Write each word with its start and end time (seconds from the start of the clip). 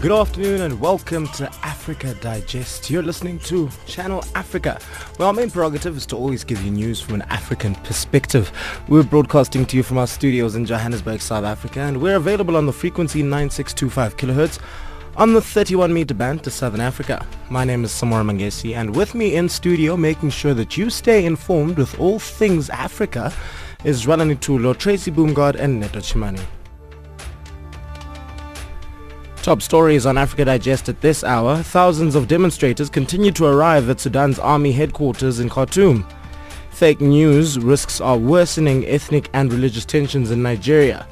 Good 0.00 0.12
afternoon 0.12 0.62
and 0.62 0.80
welcome 0.80 1.28
to 1.34 1.44
Africa 1.62 2.14
Digest. 2.22 2.88
You're 2.88 3.02
listening 3.02 3.38
to 3.40 3.68
Channel 3.84 4.24
Africa. 4.34 4.80
Well, 5.18 5.28
our 5.28 5.34
main 5.34 5.50
prerogative 5.50 5.94
is 5.94 6.06
to 6.06 6.16
always 6.16 6.42
give 6.42 6.62
you 6.62 6.70
news 6.70 7.02
from 7.02 7.16
an 7.16 7.22
African 7.28 7.74
perspective. 7.74 8.50
We're 8.88 9.02
broadcasting 9.02 9.66
to 9.66 9.76
you 9.76 9.82
from 9.82 9.98
our 9.98 10.06
studios 10.06 10.56
in 10.56 10.64
Johannesburg, 10.64 11.20
South 11.20 11.44
Africa, 11.44 11.80
and 11.80 12.00
we're 12.00 12.16
available 12.16 12.56
on 12.56 12.64
the 12.64 12.72
frequency 12.72 13.22
9625 13.22 14.16
kilohertz 14.16 14.58
on 15.18 15.34
the 15.34 15.42
31 15.42 15.92
meter 15.92 16.14
band 16.14 16.44
to 16.44 16.50
Southern 16.50 16.80
Africa. 16.80 17.26
My 17.50 17.64
name 17.64 17.84
is 17.84 17.90
Samora 17.90 18.24
Mangesi, 18.24 18.74
and 18.76 18.96
with 18.96 19.14
me 19.14 19.36
in 19.36 19.50
studio 19.50 19.98
making 19.98 20.30
sure 20.30 20.54
that 20.54 20.78
you 20.78 20.88
stay 20.88 21.26
informed 21.26 21.76
with 21.76 22.00
all 22.00 22.18
things 22.18 22.70
Africa 22.70 23.34
is 23.84 24.06
Rwalani 24.06 24.36
Tulo, 24.36 24.74
Tracy 24.74 25.10
Boomgard, 25.10 25.56
and 25.56 25.78
Neto 25.78 25.98
Chimani. 25.98 26.40
Top 29.42 29.62
stories 29.62 30.04
on 30.04 30.18
Africa 30.18 30.44
Digest 30.44 30.90
at 30.90 31.00
this 31.00 31.24
hour. 31.24 31.62
Thousands 31.62 32.14
of 32.14 32.28
demonstrators 32.28 32.90
continue 32.90 33.32
to 33.32 33.46
arrive 33.46 33.88
at 33.88 33.98
Sudan's 33.98 34.38
army 34.38 34.70
headquarters 34.70 35.40
in 35.40 35.48
Khartoum. 35.48 36.06
Fake 36.68 37.00
news 37.00 37.58
risks 37.58 38.02
are 38.02 38.18
worsening 38.18 38.84
ethnic 38.86 39.30
and 39.32 39.50
religious 39.50 39.86
tensions 39.86 40.30
in 40.30 40.42
Nigeria. 40.42 41.06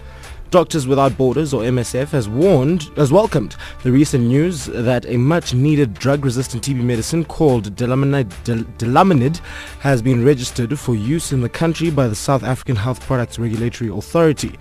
Doctors 0.51 0.87
Without 0.87 1.17
Borders, 1.17 1.55
or 1.55 1.63
MSF, 1.63 2.11
has 2.11 2.29
warned, 2.29 2.83
has 2.97 3.11
welcomed 3.11 3.57
the 3.83 3.91
recent 3.91 4.25
news 4.25 4.67
that 4.67 5.07
a 5.07 5.17
much-needed 5.17 5.95
drug-resistant 5.95 6.63
TB 6.63 6.83
medicine 6.83 7.25
called 7.25 7.75
Delamanid, 7.77 8.29
Delamanid 8.77 9.39
has 9.81 10.03
been 10.03 10.23
registered 10.23 10.79
for 10.79 10.95
use 10.95 11.33
in 11.33 11.41
the 11.41 11.49
country 11.49 11.91
by 11.91 12.07
the 12.07 12.15
South 12.15 12.43
African 12.43 12.77
Health 12.77 13.01
Products 13.01 13.39
Regulatory 13.39 13.89
Authority. 13.89 14.59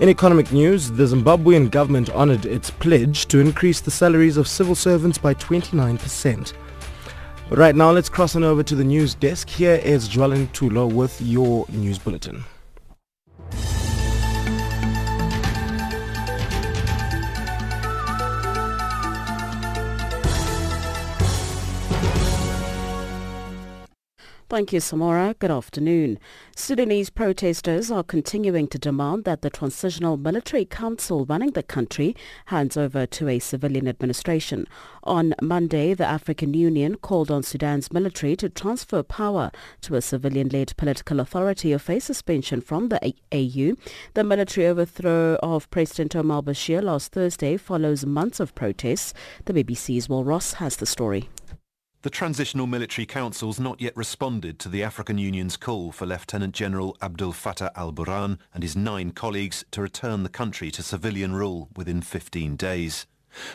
In 0.00 0.08
economic 0.08 0.50
news, 0.50 0.90
the 0.90 1.04
Zimbabwean 1.04 1.70
government 1.70 2.08
honored 2.12 2.46
its 2.46 2.70
pledge 2.70 3.26
to 3.26 3.38
increase 3.38 3.80
the 3.80 3.90
salaries 3.90 4.38
of 4.38 4.48
civil 4.48 4.74
servants 4.74 5.18
by 5.18 5.34
29%. 5.34 6.54
But 7.50 7.58
right 7.58 7.76
now, 7.76 7.90
let's 7.90 8.08
cross 8.08 8.34
on 8.34 8.42
over 8.42 8.62
to 8.62 8.74
the 8.74 8.82
news 8.82 9.14
desk. 9.14 9.50
Here 9.50 9.74
is 9.74 10.08
Jwalin 10.08 10.48
Tulo 10.52 10.90
with 10.90 11.20
your 11.20 11.66
news 11.68 11.98
bulletin. 11.98 12.42
Thank 24.50 24.72
you, 24.72 24.80
Samora. 24.80 25.38
Good 25.38 25.52
afternoon. 25.52 26.18
Sudanese 26.56 27.08
protesters 27.08 27.88
are 27.88 28.02
continuing 28.02 28.66
to 28.66 28.80
demand 28.80 29.22
that 29.22 29.42
the 29.42 29.48
Transitional 29.48 30.16
Military 30.16 30.64
Council 30.64 31.24
running 31.24 31.52
the 31.52 31.62
country 31.62 32.16
hands 32.46 32.76
over 32.76 33.06
to 33.06 33.28
a 33.28 33.38
civilian 33.38 33.86
administration. 33.86 34.66
On 35.04 35.36
Monday, 35.40 35.94
the 35.94 36.04
African 36.04 36.52
Union 36.52 36.96
called 36.96 37.30
on 37.30 37.44
Sudan's 37.44 37.92
military 37.92 38.34
to 38.34 38.48
transfer 38.48 39.04
power 39.04 39.52
to 39.82 39.94
a 39.94 40.02
civilian-led 40.02 40.76
political 40.76 41.20
authority 41.20 41.72
or 41.72 41.78
face 41.78 42.06
suspension 42.06 42.60
from 42.60 42.88
the 42.88 42.98
AU. 43.32 43.76
The 44.14 44.24
military 44.24 44.66
overthrow 44.66 45.36
of 45.44 45.70
President 45.70 46.16
Omar 46.16 46.42
Bashir 46.42 46.82
last 46.82 47.12
Thursday 47.12 47.56
follows 47.56 48.04
months 48.04 48.40
of 48.40 48.56
protests. 48.56 49.14
The 49.44 49.52
BBC's 49.52 50.08
Will 50.08 50.24
Ross 50.24 50.54
has 50.54 50.76
the 50.78 50.86
story. 50.86 51.28
The 52.02 52.08
Transitional 52.08 52.66
Military 52.66 53.04
Council's 53.04 53.60
not 53.60 53.78
yet 53.78 53.94
responded 53.94 54.58
to 54.60 54.70
the 54.70 54.82
African 54.82 55.18
Union's 55.18 55.58
call 55.58 55.92
for 55.92 56.06
Lieutenant 56.06 56.54
General 56.54 56.96
Abdel 57.02 57.34
Fattah 57.34 57.72
al-Burhan 57.76 58.38
and 58.54 58.62
his 58.62 58.74
nine 58.74 59.10
colleagues 59.10 59.66
to 59.72 59.82
return 59.82 60.22
the 60.22 60.30
country 60.30 60.70
to 60.70 60.82
civilian 60.82 61.34
rule 61.34 61.68
within 61.76 62.00
15 62.00 62.56
days. 62.56 63.04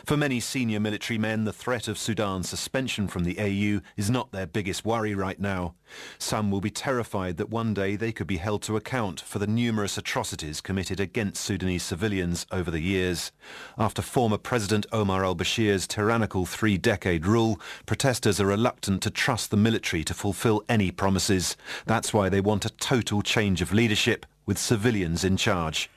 For 0.04 0.16
many 0.16 0.40
senior 0.40 0.80
military 0.80 1.18
men, 1.18 1.44
the 1.44 1.52
threat 1.52 1.88
of 1.88 1.98
Sudan's 1.98 2.48
suspension 2.48 3.08
from 3.08 3.24
the 3.24 3.38
AU 3.38 3.80
is 3.96 4.10
not 4.10 4.32
their 4.32 4.46
biggest 4.46 4.84
worry 4.84 5.14
right 5.14 5.38
now. 5.38 5.74
Some 6.18 6.50
will 6.50 6.60
be 6.60 6.70
terrified 6.70 7.36
that 7.36 7.50
one 7.50 7.74
day 7.74 7.96
they 7.96 8.12
could 8.12 8.26
be 8.26 8.38
held 8.38 8.62
to 8.62 8.76
account 8.76 9.20
for 9.20 9.38
the 9.38 9.46
numerous 9.46 9.98
atrocities 9.98 10.60
committed 10.60 10.98
against 10.98 11.44
Sudanese 11.44 11.82
civilians 11.82 12.46
over 12.50 12.70
the 12.70 12.80
years. 12.80 13.32
After 13.78 14.02
former 14.02 14.38
President 14.38 14.86
Omar 14.92 15.24
al-Bashir's 15.24 15.86
tyrannical 15.86 16.46
three-decade 16.46 17.26
rule, 17.26 17.60
protesters 17.84 18.40
are 18.40 18.46
reluctant 18.46 19.02
to 19.02 19.10
trust 19.10 19.50
the 19.50 19.56
military 19.56 20.04
to 20.04 20.14
fulfill 20.14 20.64
any 20.68 20.90
promises. 20.90 21.56
That's 21.84 22.12
why 22.12 22.28
they 22.28 22.40
want 22.40 22.64
a 22.64 22.70
total 22.70 23.22
change 23.22 23.62
of 23.62 23.72
leadership 23.72 24.26
with 24.46 24.58
civilians 24.58 25.24
in 25.24 25.36
charge. 25.36 25.90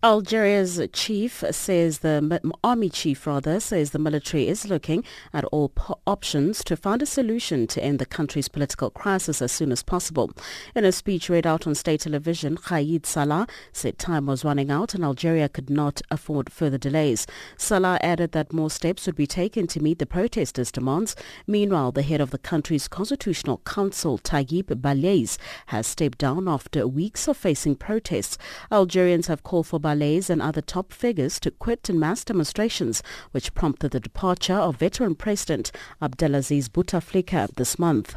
Algeria's 0.00 0.80
chief 0.92 1.42
says 1.50 1.98
the 1.98 2.40
army 2.62 2.88
chief 2.88 3.26
rather 3.26 3.58
says 3.58 3.90
the 3.90 3.98
military 3.98 4.46
is 4.46 4.68
looking 4.68 5.02
at 5.32 5.44
all 5.46 5.70
po- 5.70 5.98
options 6.06 6.62
to 6.62 6.76
find 6.76 7.02
a 7.02 7.06
solution 7.06 7.66
to 7.66 7.82
end 7.82 7.98
the 7.98 8.06
country's 8.06 8.46
political 8.46 8.90
crisis 8.90 9.42
as 9.42 9.50
soon 9.50 9.72
as 9.72 9.82
possible. 9.82 10.30
In 10.76 10.84
a 10.84 10.92
speech 10.92 11.28
read 11.28 11.48
out 11.48 11.66
on 11.66 11.74
state 11.74 12.02
television, 12.02 12.56
Gaïd 12.56 13.06
Salah 13.06 13.48
said 13.72 13.98
time 13.98 14.26
was 14.26 14.44
running 14.44 14.70
out 14.70 14.94
and 14.94 15.02
Algeria 15.02 15.48
could 15.48 15.68
not 15.68 16.00
afford 16.12 16.52
further 16.52 16.78
delays. 16.78 17.26
Salah 17.56 17.98
added 18.00 18.30
that 18.30 18.52
more 18.52 18.70
steps 18.70 19.04
would 19.06 19.16
be 19.16 19.26
taken 19.26 19.66
to 19.66 19.82
meet 19.82 19.98
the 19.98 20.06
protesters' 20.06 20.70
demands. 20.70 21.16
Meanwhile, 21.44 21.90
the 21.90 22.02
head 22.02 22.20
of 22.20 22.30
the 22.30 22.38
country's 22.38 22.86
constitutional 22.86 23.62
council, 23.64 24.16
Tayeb 24.16 24.66
Belaiz, 24.66 25.38
has 25.66 25.88
stepped 25.88 26.18
down 26.18 26.46
after 26.46 26.86
weeks 26.86 27.26
of 27.26 27.36
facing 27.36 27.74
protests. 27.74 28.38
Algerians 28.70 29.26
have 29.26 29.42
called 29.42 29.66
for 29.66 29.80
Belaiz 29.88 30.28
and 30.28 30.42
other 30.42 30.60
top 30.60 30.92
figures 30.92 31.40
to 31.40 31.50
quit 31.50 31.88
in 31.88 31.98
mass 31.98 32.22
demonstrations, 32.22 33.02
which 33.30 33.54
prompted 33.54 33.92
the 33.92 34.00
departure 34.00 34.52
of 34.54 34.76
veteran 34.76 35.14
President 35.14 35.72
Abdelaziz 36.02 36.68
Bouteflika 36.68 37.48
this 37.56 37.78
month. 37.78 38.14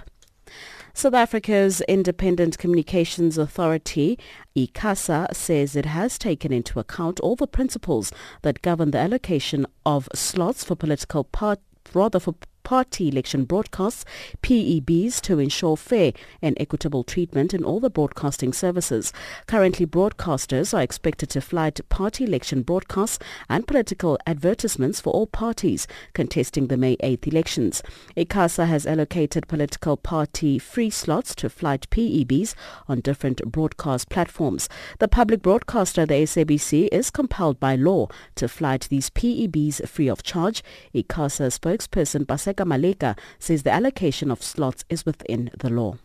South 0.94 1.14
Africa's 1.14 1.80
Independent 1.88 2.58
Communications 2.58 3.38
Authority, 3.38 4.20
ICASA, 4.58 5.34
says 5.34 5.78
it 5.78 5.86
has 5.86 6.18
taken 6.18 6.52
into 6.52 6.82
account 6.82 7.22
all 7.22 7.38
the 7.38 7.48
principles 7.48 8.12
that 8.42 8.62
govern 8.62 8.92
the 8.92 8.98
allocation 8.98 9.66
of 9.86 10.10
slots 10.14 10.66
for 10.66 10.76
political 10.76 11.24
parties 11.24 11.64
rather 11.94 12.20
for 12.20 12.36
party 12.64 13.10
election 13.10 13.46
broadcasts, 13.46 14.06
PEBs, 14.42 15.22
to 15.22 15.40
ensure 15.40 15.78
fair 15.78 16.14
and 16.42 16.58
equitable 16.60 17.04
treatment 17.04 17.54
in 17.54 17.64
all 17.64 17.80
the 17.80 17.90
broadcasting 17.90 18.54
services. 18.54 19.14
Currently, 19.48 19.86
broadcasters 19.86 20.78
are 20.78 20.82
expected 20.82 21.30
to 21.32 21.42
flight 21.42 21.80
party 21.90 22.24
election 22.24 22.62
broadcasts 22.62 23.20
and 23.50 23.68
political 23.68 24.18
advertisements 24.26 25.00
for 25.00 25.12
all 25.14 25.28
parties 25.28 25.88
contesting 26.14 26.68
the 26.68 26.78
May 26.78 26.98
8th 26.98 27.28
elections. 27.28 27.84
ICASA 28.18 28.68
has 28.68 28.86
allocated 28.86 29.48
political 29.48 29.98
party 29.98 30.60
free 30.60 30.90
slots 30.90 31.36
to 31.36 31.50
flight 31.50 31.88
PEBs 31.90 32.56
on 32.88 33.02
different 33.02 33.42
broadcast 33.52 34.10
platforms. 34.10 34.70
The 35.00 35.08
public 35.08 35.42
broadcaster, 35.42 36.06
the 36.06 36.24
SABC, 36.24 36.90
is 36.92 37.10
compelled 37.10 37.60
by 37.60 37.76
law 37.76 38.08
to 38.36 38.48
flight 38.48 38.88
these 38.90 39.10
PEBs 39.10 39.88
free 39.88 40.08
of 40.08 40.24
charge. 40.24 40.64
ICASA 40.94 41.58
spokesperson 41.58 42.26
Paseka 42.52 42.66
Maleka 42.66 43.18
says 43.40 43.64
the 43.64 43.72
allocation 43.72 44.32
of 44.32 44.42
slots 44.44 44.84
is 44.90 45.06
within 45.06 45.52
the 45.60 45.70
law. 45.70 45.96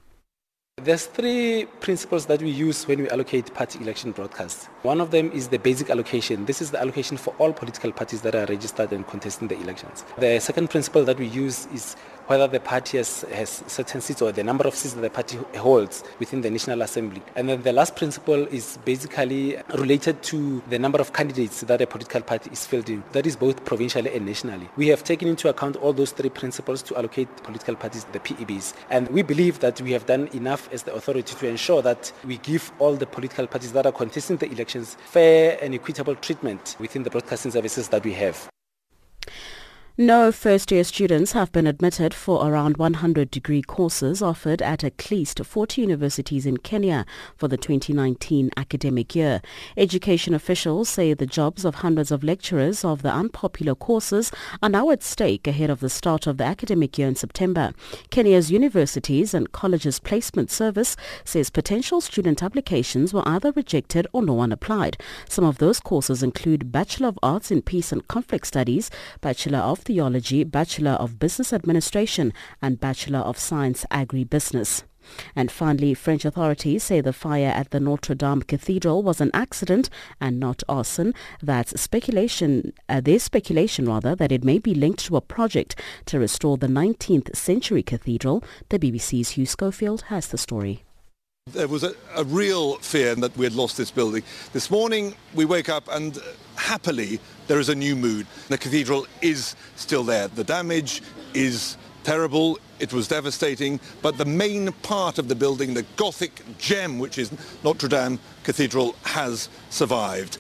There's 0.83 1.07
three 1.07 1.65
principles 1.81 2.27
that 2.27 2.43
we 2.43 2.51
use 2.51 2.87
when 2.87 3.01
we 3.01 3.09
allocate 3.09 3.55
party 3.55 3.79
election 3.81 4.13
broadcasts. 4.13 4.67
One 4.83 5.01
of 5.01 5.11
them 5.11 5.33
is 5.33 5.49
the 5.49 5.59
basic 5.59 5.89
allocation. 5.89 6.45
This 6.45 6.61
is 6.61 6.71
the 6.71 6.79
allocation 6.79 7.17
for 7.17 7.35
all 7.39 7.53
political 7.55 7.93
parties 7.93 8.21
that 8.23 8.35
are 8.35 8.45
registered 8.45 8.93
and 8.93 9.07
contesting 9.07 9.49
the 9.49 9.59
elections. 9.59 10.05
The 10.19 10.39
second 10.39 10.69
principle 10.69 11.03
that 11.05 11.19
we 11.19 11.29
use 11.29 11.67
is 11.73 11.97
whether 12.27 12.47
the 12.47 12.61
party 12.61 12.99
has, 12.99 13.23
has 13.33 13.63
certain 13.67 14.01
seats 14.01 14.23
or 14.23 14.33
the 14.33 14.45
number 14.45 14.67
of 14.67 14.75
seats 14.75 14.95
that 14.95 15.01
the 15.01 15.11
party 15.11 15.39
holds 15.57 16.03
within 16.19 16.41
the 16.41 16.51
National 16.51 16.83
Assembly. 16.83 17.23
And 17.35 17.49
then 17.49 17.63
the 17.63 17.73
last 17.73 17.97
principle 17.97 18.47
is 18.49 18.79
basically 18.85 19.57
related 19.75 20.23
to 20.25 20.63
the 20.69 20.79
number 20.79 21.01
of 21.01 21.13
candidates 21.13 21.61
that 21.63 21.81
a 21.81 21.87
political 21.87 22.23
party 22.23 22.51
is 22.51 22.67
fielding. 22.67 23.03
That 23.13 23.27
is 23.27 23.37
both 23.37 23.65
provincially 23.65 24.15
and 24.15 24.27
nationally. 24.27 24.69
We 24.77 24.89
have 24.89 25.05
taken 25.05 25.29
into 25.29 25.49
account 25.49 25.77
all 25.77 25.93
those 25.93 26.13
three 26.13 26.31
principles 26.31 26.83
to 26.85 26.97
allocate 26.97 27.35
political 27.43 27.77
parties 27.77 28.05
the 28.13 28.21
PEBs. 28.21 28.75
And 28.91 29.09
we 29.09 29.23
believe 29.23 29.61
that 29.61 29.81
we 29.81 29.93
have 29.93 30.07
done 30.07 30.29
enough 30.35 30.69
as 30.73 30.83
the 30.83 30.95
authority 30.95 31.35
to 31.35 31.49
ensure 31.49 31.83
that 31.83 32.13
we 32.25 32.39
give 32.39 32.73
all 32.79 32.95
the 32.95 33.07
political 33.07 33.47
parties 33.47 33.73
that 33.73 33.87
are 33.87 33.93
contesting 33.93 34.37
the 34.37 34.51
elections 34.51 34.97
fair 35.07 35.59
and 35.63 35.75
equitable 35.75 36.15
treatment 36.17 36.77
within 36.79 37.03
the 37.03 37.11
broadcasting 37.11 37.51
services 37.51 37.89
that 37.89 38.05
we 38.05 38.13
have. 38.13 38.49
No 39.99 40.31
first-year 40.31 40.85
students 40.85 41.33
have 41.33 41.51
been 41.53 41.67
admitted 41.67 42.13
for 42.13 42.47
around 42.47 42.77
100 42.77 43.31
degree 43.31 43.63
courses 43.63 44.21
offered 44.21 44.61
at 44.61 44.85
at 44.85 45.11
least 45.11 45.43
40 45.43 45.81
universities 45.81 46.45
in 46.45 46.59
Kenya 46.59 47.07
for 47.35 47.49
the 47.49 47.57
2019 47.57 48.51
academic 48.59 49.15
year. 49.15 49.41
Education 49.75 50.35
officials 50.35 50.91
say 50.91 51.15
the 51.15 51.25
jobs 51.25 51.65
of 51.65 51.77
hundreds 51.77 52.11
of 52.11 52.23
lecturers 52.23 52.85
of 52.85 53.01
the 53.01 53.11
unpopular 53.11 53.75
courses 53.75 54.31
are 54.63 54.69
now 54.69 54.91
at 54.91 55.03
stake 55.03 55.47
ahead 55.47 55.71
of 55.71 55.81
the 55.81 55.89
start 55.89 56.27
of 56.27 56.37
the 56.37 56.45
academic 56.45 56.99
year 56.99 57.09
in 57.09 57.17
September. 57.17 57.73
Kenya's 58.11 58.51
Universities 58.51 59.33
and 59.33 59.53
Colleges 59.53 59.99
Placement 59.99 60.51
Service 60.51 60.95
says 61.25 61.49
potential 61.49 62.03
student 62.03 62.43
applications 62.43 63.15
were 63.15 63.27
either 63.27 63.51
rejected 63.53 64.07
or 64.13 64.23
no 64.23 64.35
one 64.35 64.53
applied. 64.53 64.99
Some 65.27 65.47
of 65.47 65.57
those 65.57 65.81
courses 65.81 66.23
include 66.23 66.71
Bachelor 66.71 67.09
of 67.09 67.19
Arts 67.23 67.51
in 67.51 67.63
Peace 67.63 67.93
and 67.93 68.07
Conflict 68.09 68.47
Studies, 68.47 68.91
Bachelor 69.23 69.61
of 69.61 69.86
Theology, 69.87 70.43
Bachelor 70.43 70.93
of 70.93 71.21
Business 71.21 71.53
Administration 71.53 72.33
and 72.61 72.81
Bachelor 72.81 73.21
of 73.21 73.39
Science 73.39 73.87
Agribusiness. 73.93 74.83
And 75.37 75.49
finally, 75.49 75.95
French 75.95 76.25
authorities 76.25 76.83
say 76.83 77.01
the 77.01 77.13
fire 77.13 77.53
at 77.55 77.71
the 77.71 77.79
Notre 77.79 78.17
Dame 78.17 78.43
Cathedral 78.43 79.05
was 79.05 79.21
an 79.21 79.31
accident 79.33 79.89
and 80.21 80.41
not 80.41 80.65
arson. 80.69 81.15
That's 81.41 81.81
speculation. 81.81 82.73
Uh, 82.89 83.01
there's 83.01 83.23
speculation, 83.23 83.87
rather, 83.87 84.17
that 84.17 84.33
it 84.33 84.43
may 84.43 84.59
be 84.59 84.75
linked 84.75 85.05
to 85.05 85.17
a 85.17 85.21
project 85.21 85.81
to 86.07 86.19
restore 86.19 86.57
the 86.57 86.67
19th 86.67 87.37
century 87.37 87.85
cathedral. 87.85 88.43
The 88.71 88.81
BBC's 88.81 89.31
Hugh 89.31 89.47
Schofield 89.47 90.03
has 90.09 90.27
the 90.27 90.39
story. 90.39 90.86
There 91.53 91.69
was 91.69 91.85
a, 91.85 91.95
a, 92.17 92.25
real 92.25 92.75
fear 92.79 93.15
that 93.15 93.37
we 93.37 93.47
had 93.47 93.55
lost 93.55 93.77
this 93.77 93.93
building. 93.93 94.25
This 94.53 94.69
morning 94.69 95.15
we 95.33 95.45
wake 95.45 95.69
up 95.69 95.87
and 95.93 96.19
uh, 96.19 96.21
happily 96.57 97.21
there 97.47 97.61
is 97.61 97.69
a 97.69 97.75
new 97.75 97.95
mood. 97.95 98.27
The 98.49 98.59
cathedral 98.59 99.07
is 99.23 99.55
still 99.77 100.03
there. 100.03 100.27
The 100.27 100.43
damage 100.43 101.03
is 101.35 101.77
terrible. 102.03 102.59
It 102.81 102.93
was 102.93 103.07
devastating. 103.07 103.79
But 104.03 104.19
the 104.19 104.25
main 104.25 104.73
part 104.83 105.21
of 105.21 105.29
the 105.29 105.37
building, 105.37 105.75
the 105.75 105.85
Gothic 105.95 106.43
gem, 106.59 106.99
which 106.99 107.17
is 107.17 107.31
Notre 107.63 107.87
Dame 107.87 108.19
Cathedral, 108.43 108.97
has 109.05 109.49
survived. 109.71 110.39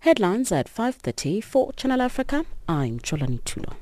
Headlines 0.00 0.50
at 0.50 0.74
5.30 0.74 1.44
for 1.44 1.74
Channel 1.74 2.00
Africa. 2.00 2.46
I'm 2.66 2.98
Cholani 2.98 3.42
Tulo. 3.42 3.74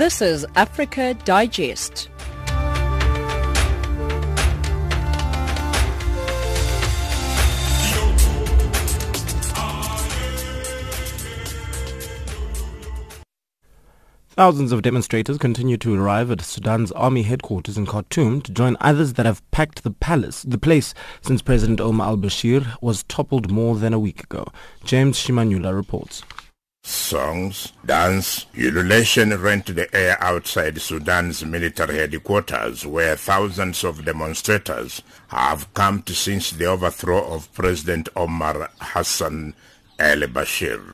This 0.00 0.22
is 0.22 0.46
Africa 0.56 1.12
Digest. 1.12 2.08
Thousands 14.30 14.72
of 14.72 14.80
demonstrators 14.80 15.36
continue 15.36 15.76
to 15.76 15.94
arrive 15.94 16.30
at 16.30 16.40
Sudan's 16.40 16.90
army 16.92 17.24
headquarters 17.24 17.76
in 17.76 17.84
Khartoum 17.84 18.40
to 18.40 18.52
join 18.52 18.78
others 18.80 19.12
that 19.12 19.26
have 19.26 19.42
packed 19.50 19.82
the 19.82 19.90
palace, 19.90 20.44
the 20.44 20.56
place 20.56 20.94
since 21.20 21.42
President 21.42 21.78
Omar 21.78 22.06
al-Bashir 22.06 22.74
was 22.80 23.02
toppled 23.02 23.50
more 23.50 23.76
than 23.76 23.92
a 23.92 23.98
week 23.98 24.22
ago. 24.22 24.46
James 24.82 25.18
Shimanyula 25.18 25.76
reports. 25.76 26.22
Songs, 26.82 27.72
dance, 27.84 28.46
ululation 28.54 29.36
rent 29.42 29.66
the 29.66 29.92
air 29.94 30.16
outside 30.22 30.80
Sudan's 30.80 31.44
military 31.44 31.96
headquarters 31.96 32.86
where 32.86 33.16
thousands 33.16 33.84
of 33.84 34.04
demonstrators 34.04 35.02
have 35.28 35.72
camped 35.74 36.08
since 36.10 36.52
the 36.52 36.66
overthrow 36.66 37.34
of 37.34 37.52
President 37.52 38.08
Omar 38.16 38.70
Hassan 38.80 39.54
al-Bashir. 39.98 40.92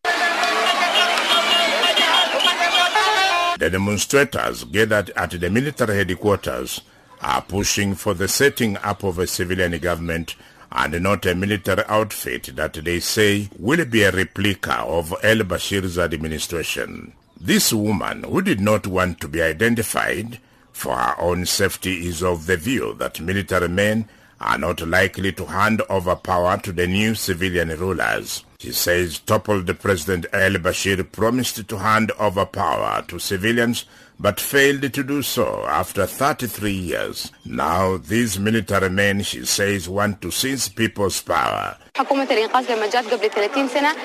The 3.59 3.71
demonstrators 3.71 4.65
gathered 4.65 5.11
at 5.11 5.31
the 5.31 5.51
military 5.51 5.97
headquarters 5.97 6.81
are 7.21 7.43
pushing 7.43 7.95
for 7.95 8.15
the 8.15 8.27
setting 8.27 8.77
up 8.79 9.05
of 9.05 9.19
a 9.19 9.27
civilian 9.27 9.79
government 9.79 10.35
and 10.73 11.01
not 11.03 11.27
a 11.27 11.35
military 11.35 11.85
outfit 11.89 12.55
that 12.57 12.75
they 12.75 13.01
say 13.01 13.49
will 13.59 13.85
be 13.85 14.03
a 14.03 14.13
replica 14.13 14.81
of 14.81 15.15
al-Bashir's 15.23 15.99
administration. 15.99 17.13
This 17.41 17.73
woman, 17.73 18.25
who 18.25 18.43
did 18.43 18.61
not 18.61 18.87
want 18.87 19.21
to 19.21 19.29
be 19.29 19.43
identified 19.43 20.39
for 20.73 20.97
her 20.97 21.21
own 21.21 21.47
safety, 21.47 22.07
is 22.07 22.23
of 22.23 22.47
the 22.47 22.57
view 22.57 22.95
that 22.95 23.21
military 23.21 23.69
men 23.69 24.09
are 24.41 24.59
not 24.59 24.87
likely 24.87 25.33
to 25.33 25.47
hand 25.47 25.83
over 25.89 26.15
power 26.17 26.59
to 26.59 26.73
the 26.73 26.87
new 26.87 27.15
civilian 27.15 27.71
rulers. 27.79 28.45
She 28.59 28.73
says 28.73 29.19
toppled 29.21 29.79
President 29.81 30.27
al-Bashir 30.33 31.11
promised 31.11 31.69
to 31.69 31.79
hand 31.79 32.13
over 32.19 32.45
power 32.47 33.05
to 33.09 33.19
civilians 33.19 33.85
but 34.19 34.41
failed 34.41 34.93
to 34.93 35.03
do 35.03 35.23
so 35.23 35.65
after 35.69 36.07
33 36.07 36.73
years. 36.73 37.33
Now 37.45 37.99
these 37.99 38.39
military 38.39 38.89
men, 38.91 39.23
she 39.23 39.45
says, 39.45 39.89
want 39.89 40.21
to 40.23 40.31
seize 40.31 40.69
people's 40.69 41.21
power. 41.23 41.77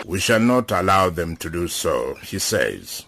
We 0.05 0.19
shall 0.19 0.39
not 0.39 0.71
allow 0.71 1.09
them 1.09 1.35
to 1.37 1.49
do 1.49 1.67
so, 1.67 2.17
she 2.23 2.39
says. 2.39 3.03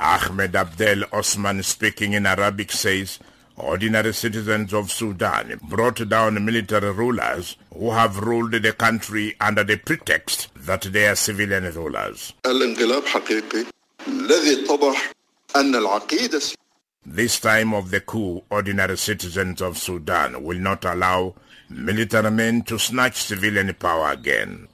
Ahmed 0.00 0.54
Abdel 0.56 1.04
Osman 1.12 1.62
speaking 1.62 2.12
in 2.12 2.26
Arabic 2.26 2.72
says, 2.72 3.18
ordinary 3.56 4.12
citizens 4.12 4.74
of 4.74 4.90
Sudan 4.90 5.58
brought 5.62 6.06
down 6.08 6.44
military 6.44 6.90
rulers 6.92 7.56
who 7.72 7.90
have 7.90 8.18
ruled 8.18 8.52
the 8.52 8.72
country 8.72 9.34
under 9.40 9.64
the 9.64 9.76
pretext 9.76 10.48
that 10.54 10.82
they 10.82 11.06
are 11.06 11.16
civilian 11.16 11.64
rulers. 11.72 12.34
This 17.05 17.39
time 17.39 17.73
of 17.73 17.91
the 17.91 18.01
coup, 18.01 18.43
ordinary 18.49 18.97
citizens 18.97 19.61
of 19.61 19.77
Sudan 19.77 20.43
will 20.43 20.59
not 20.59 20.85
allow 20.85 21.35
military 21.69 22.31
men 22.31 22.61
to 22.63 22.77
snatch 22.77 23.23
civilian 23.23 23.73
power 23.73 24.11
again. 24.11 24.67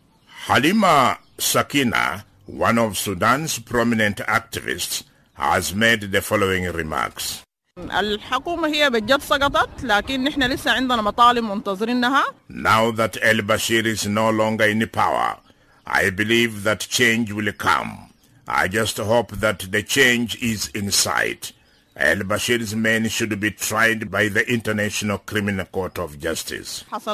Halima 0.47 1.19
Sakina, 1.37 2.25
one 2.45 2.77
of 2.77 2.97
Sudan's 2.97 3.59
prominent 3.59 4.17
activists, 4.17 5.03
has 5.33 5.73
made 5.73 6.01
the 6.11 6.21
following 6.21 6.65
remarks. 6.71 7.43
الحكومة 7.77 8.67
هي 8.67 8.89
بجد 8.89 9.21
سقطت 9.21 9.83
لكن 9.83 10.23
نحن 10.23 10.43
لسه 10.43 10.71
عندنا 10.71 11.01
مطالب 11.01 11.43
منتظرينها. 11.43 12.25
Now 12.49 12.91
that 12.91 13.17
al-Bashir 13.17 13.85
is 13.85 14.07
no 14.07 14.29
longer 14.31 14.65
in 14.65 14.87
power, 14.87 15.37
I 15.85 16.09
believe 16.09 16.63
that 16.63 16.79
change 16.79 17.31
will 17.31 17.51
come. 17.53 18.09
I 18.48 18.68
just 18.68 18.98
hope 18.98 19.30
that 19.32 19.60
the 19.70 19.82
change 19.82 20.40
is 20.42 20.68
in 20.68 20.90
sight. 20.90 21.52
Al 21.94 22.24
Bashir's 22.24 22.74
men 22.74 23.08
should 23.08 23.38
be 23.38 23.50
tried 23.50 24.10
by 24.10 24.28
the 24.28 24.50
International 24.50 25.18
Criminal 25.18 25.66
Court 25.66 25.98
of 25.98 26.18
Justice. 26.18 26.84
One 26.90 27.04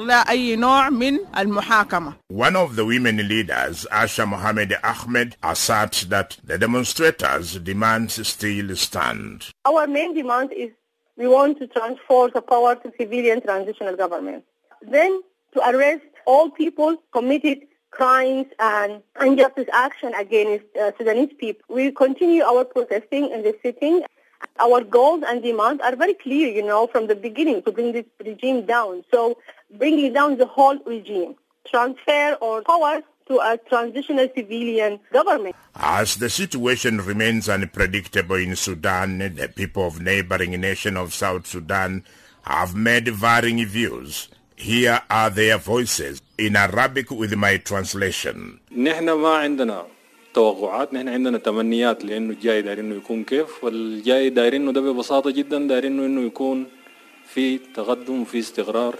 of 2.56 2.76
the 2.76 2.84
women 2.86 3.16
leaders, 3.28 3.86
Asha 3.90 4.28
Mohamed 4.28 4.76
Ahmed, 4.84 5.36
asserts 5.42 6.04
that 6.04 6.38
the 6.44 6.58
demonstrators' 6.58 7.58
demands 7.58 8.26
still 8.26 8.76
stand. 8.76 9.50
Our 9.64 9.88
main 9.88 10.14
demand 10.14 10.52
is 10.52 10.70
we 11.16 11.26
want 11.26 11.58
to 11.58 11.66
transfer 11.66 12.30
the 12.32 12.40
power 12.40 12.76
to 12.76 12.92
civilian 12.96 13.42
transitional 13.42 13.96
government. 13.96 14.44
Then 14.80 15.22
to 15.54 15.68
arrest 15.68 16.04
all 16.24 16.50
people 16.50 16.96
committed 17.12 17.66
crimes 17.90 18.46
and 18.58 19.02
injustice 19.20 19.68
action 19.72 20.14
against 20.14 20.64
uh, 20.76 20.92
Sudanese 20.98 21.32
people. 21.38 21.74
We 21.74 21.90
continue 21.90 22.42
our 22.42 22.64
protesting 22.64 23.30
in 23.30 23.42
the 23.42 23.56
sitting. 23.62 24.02
Our 24.60 24.84
goals 24.84 25.24
and 25.26 25.42
demands 25.42 25.82
are 25.82 25.96
very 25.96 26.14
clear, 26.14 26.48
you 26.48 26.62
know, 26.62 26.86
from 26.86 27.08
the 27.08 27.16
beginning 27.16 27.62
to 27.62 27.72
bring 27.72 27.92
this 27.92 28.04
regime 28.24 28.66
down. 28.66 29.04
So 29.10 29.38
bringing 29.76 30.12
down 30.12 30.38
the 30.38 30.46
whole 30.46 30.78
regime, 30.84 31.34
transfer 31.66 32.36
or 32.40 32.62
power 32.62 33.02
to 33.28 33.38
a 33.38 33.58
transitional 33.68 34.28
civilian 34.34 35.00
government. 35.12 35.54
As 35.74 36.16
the 36.16 36.30
situation 36.30 37.00
remains 37.00 37.48
unpredictable 37.48 38.36
in 38.36 38.56
Sudan, 38.56 39.18
the 39.18 39.52
people 39.54 39.86
of 39.86 40.00
neighboring 40.00 40.52
nation 40.60 40.96
of 40.96 41.14
South 41.14 41.46
Sudan 41.46 42.04
have 42.42 42.74
made 42.74 43.08
varying 43.08 43.64
views. 43.66 44.28
Here 44.57 44.99
are 45.09 45.29
their 45.29 45.57
voices 45.57 46.21
in 46.37 46.55
Arabic 46.55 47.07
with 47.11 47.33
my 47.35 47.57
translation. 47.69 48.59
نحن 48.77 49.11
ما 49.11 49.29
عندنا 49.29 49.85
توقعات 50.33 50.93
نحن 50.93 51.07
عندنا 51.09 51.37
تمنيات 51.37 52.05
لانه 52.05 52.33
الجاي 52.33 52.61
داير 52.61 52.79
انه 52.79 52.95
يكون 52.95 53.23
كيف 53.23 53.63
والجاي 53.63 54.29
داير 54.29 54.55
انه 54.55 54.71
ده 54.71 54.81
ببساطه 54.81 55.31
جدا 55.31 55.67
داير 55.67 55.87
انه 55.87 56.05
انه 56.05 56.21
يكون 56.21 56.65
في 57.33 57.57
تقدم 57.57 58.21
وفي 58.21 58.39
استقرار 58.39 58.95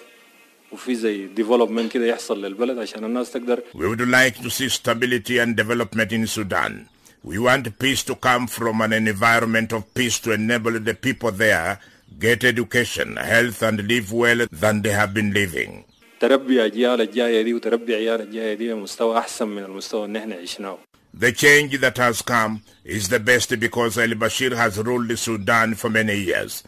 وفي 0.72 0.96
زي 0.96 1.28
ديفلوبمنت 1.28 1.92
كده 1.92 2.06
يحصل 2.06 2.46
للبلد 2.46 2.78
عشان 2.78 3.04
الناس 3.04 3.32
تقدر 3.32 3.60
We 3.74 3.88
would 3.88 4.02
like 4.02 4.44
to 4.44 4.50
see 4.50 4.70
stability 4.70 5.40
and 5.40 5.56
development 5.56 6.12
in 6.12 6.28
Sudan. 6.28 6.88
We 7.24 7.38
want 7.40 7.66
peace 7.80 8.04
to 8.04 8.16
come 8.16 8.48
from 8.48 8.82
an 8.82 8.94
environment 9.08 9.72
of 9.78 9.82
peace 9.94 10.20
to 10.26 10.32
enable 10.34 10.76
the 10.90 10.94
people 11.08 11.32
there 11.32 11.80
get 12.20 12.44
education, 12.44 13.18
health 13.18 13.62
and 13.64 13.78
live 13.92 14.12
well 14.12 14.40
than 14.62 14.82
they 14.82 14.94
have 15.02 15.14
been 15.14 15.32
living. 15.34 15.84
تربي 16.20 16.66
اجيال 16.66 17.02
الجايه 17.02 17.42
دي 17.42 17.54
وتربي 17.54 17.96
عيال 17.96 18.22
الجايه 18.22 18.54
دي 18.54 18.74
بمستوى 18.74 19.18
احسن 19.18 19.48
من 19.48 19.64
المستوى 19.64 20.06
اللي 20.06 20.20
احنا 20.20 20.36
عشناه 20.36 20.78
The 21.20 21.32
change 21.32 21.74
that 21.82 21.98
has 21.98 22.22
come 22.22 22.54
is 22.86 23.04
the 23.10 23.20
best 23.20 23.50
because 23.60 23.98
al-Bashir 23.98 24.52
has 24.64 24.74
ruled 24.88 25.12
Sudan 25.20 25.76
for 25.76 25.90
many 25.90 26.16
years. 26.32 26.64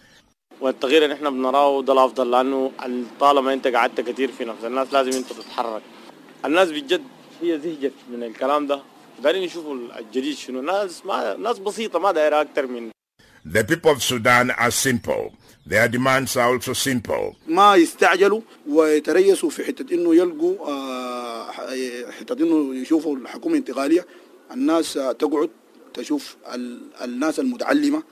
والتغيير 0.62 1.03
اللي 1.03 1.15
احنا 1.15 1.29
بنراه 1.29 1.81
ده 1.81 1.93
الافضل 1.93 2.31
لانه 2.31 2.72
طالما 3.19 3.53
انت 3.53 3.67
قعدت 3.67 4.01
كتير 4.01 4.31
في 4.31 4.45
نفس 4.45 4.63
الناس 4.63 4.93
لازم 4.93 5.12
انت 5.12 5.34
تتحرك 5.34 5.81
الناس 6.45 6.69
بجد 6.72 7.01
هي 7.41 7.60
زهجت 7.60 7.93
من 8.12 8.24
الكلام 8.24 8.67
ده 8.67 8.81
دايرين 9.24 9.43
يشوفوا 9.43 9.75
الجديد 10.00 10.36
شنو 10.36 10.62
ناس 10.62 11.05
ما 11.05 11.36
ناس 11.38 11.60
بسيطه 11.60 12.00
ما 12.00 12.12
دايره 12.12 12.41
اكتر 12.41 12.67
من 12.67 12.89
The 13.55 13.63
people 13.63 13.91
of 13.95 14.01
Sudan 14.01 14.50
are 14.51 14.72
simple. 14.72 15.24
Their 15.70 15.88
demands 15.88 16.36
are 16.36 16.48
also 16.54 16.72
simple. 16.72 17.36
ما 17.48 17.74
يستعجلوا 17.76 18.40
ويتريسوا 18.68 19.50
في 19.50 19.64
حتة 19.64 19.94
إنه 19.94 20.14
يلقوا 20.14 20.68
آه، 20.68 21.50
حتة 22.20 22.42
إنه 22.42 22.74
يشوفوا 22.74 23.16
الحكومة 23.16 23.56
انتقالية. 23.56 24.06
الناس 24.52 24.92
تقعد 25.18 25.50
تشوف 25.94 26.36
ال- 26.54 26.80
الناس 27.04 27.40
المتعلمة. 27.40 28.02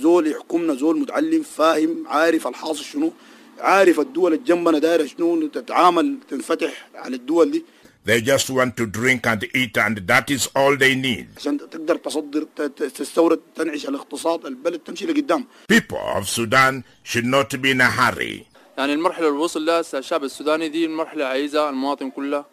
زول 0.00 0.26
يحكمنا 0.26 0.74
زول 0.74 0.98
متعلم 1.00 1.42
فاهم 1.42 2.04
عارف 2.08 2.46
الحاصل 2.46 2.84
شنو 2.84 3.12
عارف 3.58 4.00
الدول 4.00 4.32
الجنبنا 4.32 4.78
دايرة 4.78 5.06
شنو 5.06 5.46
تتعامل 5.46 6.16
تنفتح 6.30 6.88
على 6.94 7.16
الدول 7.16 7.50
دي. 7.50 7.64
They 8.05 8.21
just 8.21 8.47
want 8.49 8.71
to 8.81 8.85
drink 8.99 9.21
and 9.31 9.41
eat 9.61 9.75
and 9.85 9.95
that 10.11 10.25
is 10.35 10.43
all 10.55 10.73
they 10.77 10.95
need. 10.95 11.25
عشان 11.37 11.57
تقدر 11.69 11.95
تصدر 11.95 12.43
ت- 12.55 12.61
ت- 12.61 12.83
تستورد 12.83 13.39
تنعش 13.55 13.85
الاقتصاد 13.85 14.45
البلد 14.45 14.79
تمشي 14.79 15.05
لقدام 15.05 15.45
People 15.73 16.17
of 16.19 16.27
Sudan 16.29 16.83
should 17.03 17.25
not 17.25 17.49
be 17.61 17.71
in 17.71 17.81
a 17.81 17.89
hurry. 17.99 18.45
يعني 18.77 18.93
المرحلة 18.93 19.27
اللي 19.27 19.39
وصل 19.39 19.65
لها 19.65 19.83
الشعب 19.93 20.23
السوداني 20.23 20.69
دي 20.69 20.85
المرحلة 20.85 21.25
عايزها 21.25 21.69
المواطن 21.69 22.09
كلها 22.09 22.45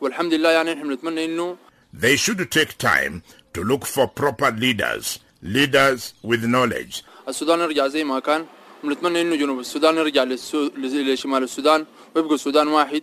والحمد 0.00 0.34
لله 0.34 0.50
يعني 0.50 0.72
احنا 0.72 0.84
بنتمنى 0.84 1.24
انه 1.24 1.56
They 2.00 2.16
should 2.16 2.40
take 2.58 2.72
time 2.78 3.22
to 3.54 3.60
look 3.64 3.84
for 3.84 4.06
proper 4.22 4.50
leaders, 4.50 5.18
leaders 5.44 6.00
with 6.24 6.42
knowledge. 6.44 7.02
السودان 7.28 7.60
يرجع 7.60 7.86
زي 7.86 8.04
ما 8.04 8.18
كان 8.20 8.46
ونتمنى 8.84 9.20
انه 9.20 9.36
جنوب 9.36 9.60
السودان 9.60 9.96
يرجع 9.96 10.22
للسو... 10.24 10.70
لشمال 10.76 11.42
السودان 11.42 11.86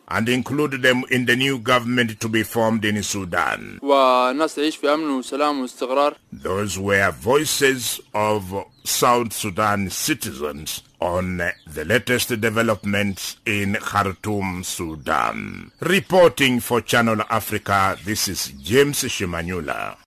and 0.08 0.28
include 0.28 0.82
them 0.82 1.04
in 1.10 1.26
the 1.26 1.36
new 1.36 1.58
government 1.58 2.20
to 2.20 2.28
be 2.28 2.42
formed 2.42 2.84
in 2.84 3.02
Sudan 3.02 3.78
those 6.32 6.78
were 6.78 7.10
voices 7.12 8.00
of 8.12 8.64
South 8.84 9.32
Sudan 9.32 9.90
citizens 9.90 10.82
on 11.00 11.38
the 11.38 11.84
latest 11.84 12.28
developments 12.40 13.36
in 13.46 13.74
Khartoum, 13.74 14.64
Sudan. 14.64 15.70
Reporting 15.80 16.60
for 16.60 16.80
Channel 16.80 17.22
Africa, 17.28 17.96
this 18.04 18.28
is 18.28 18.48
James 18.62 19.02
Shimanyula. 19.04 20.03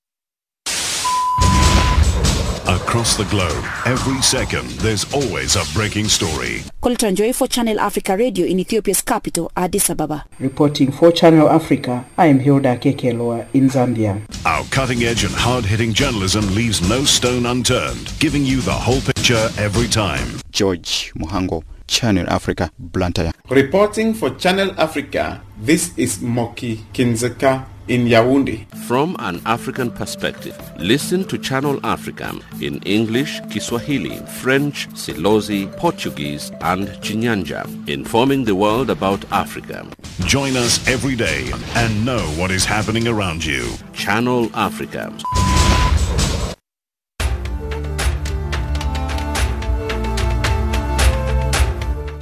Across 2.68 3.16
the 3.16 3.24
globe, 3.26 3.64
every 3.86 4.22
second, 4.22 4.68
there's 4.82 5.06
always 5.14 5.56
a 5.56 5.64
breaking 5.74 6.10
story. 6.10 6.64
Colton 6.82 7.16
Joy 7.16 7.32
for 7.32 7.48
Channel 7.48 7.80
Africa 7.80 8.18
Radio 8.18 8.46
in 8.46 8.60
Ethiopia's 8.60 9.02
capital, 9.02 9.50
Addis 9.56 9.90
Ababa. 9.90 10.26
Reporting 10.38 10.92
for 10.92 11.14
Channel 11.14 11.48
Africa, 11.50 12.06
I 12.18 12.26
am 12.26 12.40
Hilda 12.40 12.76
Kekelwa 12.76 13.48
in 13.54 13.70
Zambia. 13.70 14.22
Our 14.46 14.66
cutting-edge 14.66 15.24
and 15.24 15.34
hard-hitting 15.34 15.94
journalism 15.94 16.54
leaves 16.54 16.82
no 16.90 17.06
stone 17.06 17.46
unturned, 17.46 18.12
giving 18.20 18.44
you 18.44 18.60
the 18.60 18.74
whole 18.74 19.00
picture 19.00 19.48
every 19.58 19.88
time. 19.88 20.28
George 20.52 21.14
Muhango, 21.16 21.64
Channel 21.88 22.28
Africa, 22.30 22.70
Blantyre. 22.78 23.32
Reporting 23.48 24.14
for 24.14 24.32
Channel 24.32 24.78
Africa, 24.78 25.42
this 25.58 25.98
is 25.98 26.22
Moki 26.22 26.84
Kindzeka 26.94 27.66
in 27.88 28.06
Yaoundé. 28.06 28.65
From 28.88 29.15
an 29.20 29.41
African 29.46 29.91
perspective, 29.91 30.58
listen 30.77 31.24
to 31.25 31.38
Channel 31.38 31.79
Africa 31.84 32.34
in 32.62 32.77
English, 32.84 33.39
Kiswahili, 33.50 34.17
French, 34.41 34.88
Silozi, 34.89 35.65
Portuguese, 35.77 36.51
and 36.62 36.88
Chinyanja, 37.03 37.65
informing 37.88 38.44
the 38.44 38.56
world 38.56 38.89
about 38.89 39.24
Africa. 39.32 39.86
Join 40.25 40.56
us 40.56 40.86
every 40.88 41.15
day 41.15 41.51
and 41.75 42.06
know 42.06 42.22
what 42.39 42.51
is 42.51 42.65
happening 42.65 43.08
around 43.08 43.44
you. 43.44 43.70
Channel 43.94 44.50
Africa. 44.53 45.13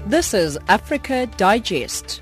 This 0.07 0.33
is 0.33 0.57
Africa 0.69 1.27
Digest. 1.35 2.21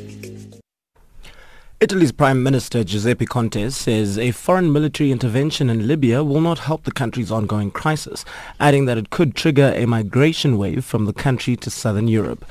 Italy's 1.81 2.11
Prime 2.11 2.43
Minister 2.43 2.83
Giuseppe 2.83 3.25
Conte 3.25 3.71
says 3.71 4.19
a 4.19 4.29
foreign 4.29 4.71
military 4.71 5.11
intervention 5.11 5.67
in 5.67 5.87
Libya 5.87 6.23
will 6.23 6.39
not 6.39 6.59
help 6.59 6.83
the 6.83 6.91
country's 6.91 7.31
ongoing 7.31 7.71
crisis, 7.71 8.23
adding 8.59 8.85
that 8.85 8.99
it 8.99 9.09
could 9.09 9.33
trigger 9.33 9.73
a 9.75 9.87
migration 9.87 10.59
wave 10.59 10.85
from 10.85 11.05
the 11.05 11.11
country 11.11 11.55
to 11.55 11.71
southern 11.71 12.07
Europe. 12.07 12.45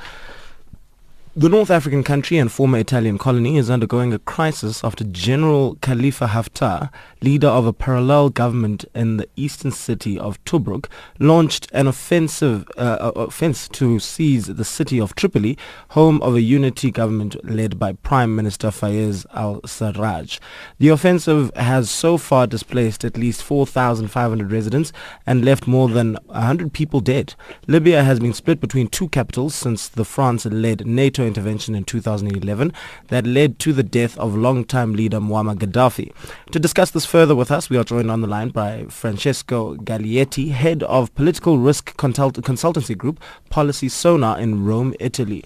The 1.33 1.47
North 1.47 1.71
African 1.71 2.03
country 2.03 2.37
and 2.37 2.51
former 2.51 2.77
Italian 2.79 3.17
colony 3.17 3.55
is 3.57 3.69
undergoing 3.69 4.11
a 4.11 4.19
crisis 4.19 4.83
after 4.83 5.05
General 5.05 5.77
Khalifa 5.81 6.27
Haftar, 6.27 6.89
leader 7.21 7.47
of 7.47 7.65
a 7.65 7.71
parallel 7.71 8.31
government 8.31 8.83
in 8.93 9.15
the 9.15 9.29
eastern 9.37 9.71
city 9.71 10.19
of 10.19 10.43
Tobruk, 10.43 10.87
launched 11.19 11.69
an 11.71 11.87
offensive 11.87 12.67
uh, 12.75 13.13
offense 13.15 13.69
to 13.69 13.97
seize 13.97 14.47
the 14.47 14.65
city 14.65 14.99
of 14.99 15.15
Tripoli, 15.15 15.57
home 15.91 16.21
of 16.21 16.35
a 16.35 16.41
unity 16.41 16.91
government 16.91 17.37
led 17.49 17.79
by 17.79 17.93
Prime 17.93 18.35
Minister 18.35 18.67
Fayez 18.67 19.25
al-Sarraj. 19.33 20.37
The 20.79 20.89
offensive 20.89 21.49
has 21.55 21.89
so 21.89 22.17
far 22.17 22.45
displaced 22.45 23.05
at 23.05 23.15
least 23.15 23.41
4,500 23.41 24.51
residents 24.51 24.91
and 25.25 25.45
left 25.45 25.65
more 25.65 25.87
than 25.87 26.17
100 26.25 26.73
people 26.73 26.99
dead. 26.99 27.35
Libya 27.67 28.03
has 28.03 28.19
been 28.19 28.33
split 28.33 28.59
between 28.59 28.87
two 28.87 29.07
capitals 29.07 29.55
since 29.55 29.87
the 29.87 30.03
France-led 30.03 30.85
NATO 30.85 31.20
intervention 31.25 31.75
in 31.75 31.83
2011 31.83 32.73
that 33.07 33.25
led 33.25 33.59
to 33.59 33.73
the 33.73 33.83
death 33.83 34.17
of 34.17 34.35
longtime 34.35 34.93
leader 34.93 35.19
Muammar 35.19 35.55
Gaddafi. 35.57 36.13
To 36.51 36.59
discuss 36.59 36.91
this 36.91 37.05
further 37.05 37.35
with 37.35 37.51
us, 37.51 37.69
we 37.69 37.77
are 37.77 37.83
joined 37.83 38.11
on 38.11 38.21
the 38.21 38.27
line 38.27 38.49
by 38.49 38.85
Francesco 38.89 39.75
Galietti, 39.75 40.51
head 40.51 40.83
of 40.83 41.13
political 41.15 41.57
risk 41.57 41.95
consult- 41.97 42.41
consultancy 42.41 42.97
group 42.97 43.19
Policy 43.49 43.89
Sonar 43.89 44.39
in 44.39 44.65
Rome, 44.65 44.93
Italy. 44.99 45.43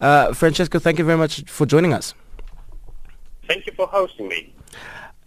Uh, 0.00 0.32
Francesco, 0.32 0.78
thank 0.78 0.98
you 0.98 1.04
very 1.04 1.18
much 1.18 1.42
for 1.46 1.66
joining 1.66 1.92
us. 1.92 2.14
Thank 3.46 3.66
you 3.66 3.72
for 3.76 3.86
hosting 3.86 4.28
me. 4.28 4.54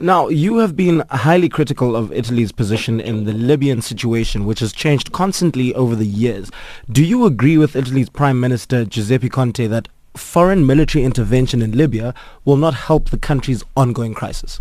Now, 0.02 0.30
you 0.30 0.58
have 0.58 0.76
been 0.76 1.04
highly 1.12 1.48
critical 1.48 1.96
of 1.96 2.12
Italy's 2.12 2.52
position 2.52 3.00
in 3.00 3.26
the 3.26 3.34
Libyan 3.34 3.84
situation, 3.84 4.48
which 4.48 4.60
has 4.60 4.74
changed 4.74 5.12
constantly 5.12 5.76
over 5.76 5.96
the 5.96 6.08
years. 6.08 6.50
Do 6.90 7.06
you 7.06 7.28
agree 7.28 7.56
with 7.60 7.76
Italy's 7.76 8.10
Prime 8.10 8.40
Minister 8.40 8.84
Giuseppe 8.84 9.30
Conte 9.30 9.68
that 9.68 9.90
foreign 10.16 10.66
military 10.66 11.04
intervention 11.04 11.62
in 11.62 11.78
Libya 11.78 12.16
will 12.46 12.58
not 12.58 12.74
help 12.74 13.12
the 13.12 13.20
country's 13.20 13.64
ongoing 13.78 14.16
crisis? 14.16 14.60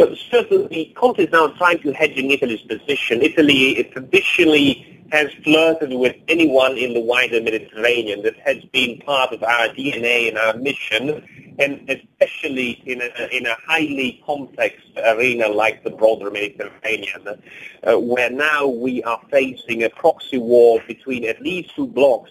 Well, 0.00 0.16
certainly, 0.30 0.94
Conte 0.96 1.18
is 1.18 1.30
now 1.30 1.48
trying 1.48 1.80
to 1.82 1.92
hedge 1.92 2.12
in 2.12 2.30
Italy's 2.30 2.62
position. 2.62 3.20
Italy 3.20 3.86
traditionally 3.92 5.04
has 5.12 5.30
flirted 5.44 5.92
with 5.92 6.16
anyone 6.26 6.78
in 6.78 6.94
the 6.94 7.00
wider 7.00 7.42
Mediterranean. 7.42 8.22
That 8.22 8.38
has 8.38 8.64
been 8.72 8.98
part 9.00 9.34
of 9.34 9.42
our 9.42 9.68
DNA 9.68 10.28
and 10.28 10.38
our 10.38 10.56
mission, 10.56 11.22
and 11.58 11.86
especially 11.90 12.82
in 12.86 13.02
a, 13.02 13.36
in 13.36 13.44
a 13.44 13.54
highly 13.66 14.22
complex 14.24 14.76
arena 15.04 15.48
like 15.48 15.84
the 15.84 15.90
broader 15.90 16.30
Mediterranean, 16.30 17.28
uh, 17.28 17.98
where 17.98 18.30
now 18.30 18.66
we 18.66 19.02
are 19.02 19.20
facing 19.30 19.82
a 19.82 19.90
proxy 19.90 20.38
war 20.38 20.80
between 20.88 21.26
at 21.26 21.42
least 21.42 21.76
two 21.76 21.86
blocs, 21.86 22.30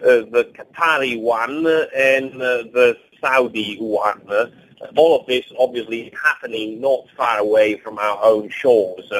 uh, 0.00 0.30
the 0.30 0.48
Qatari 0.56 1.20
one 1.20 1.66
and 1.66 2.34
uh, 2.34 2.62
the 2.72 2.96
Saudi 3.20 3.78
one. 3.78 4.52
All 4.96 5.20
of 5.20 5.26
this 5.26 5.44
obviously 5.58 6.12
happening 6.22 6.80
not 6.80 7.04
far 7.16 7.38
away 7.38 7.78
from 7.78 7.98
our 7.98 8.22
own 8.22 8.48
shores. 8.48 9.10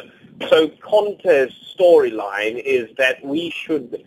So 0.48 0.68
Conte's 0.80 1.52
storyline 1.78 2.62
is 2.64 2.88
that 2.96 3.24
we 3.24 3.50
should 3.50 4.04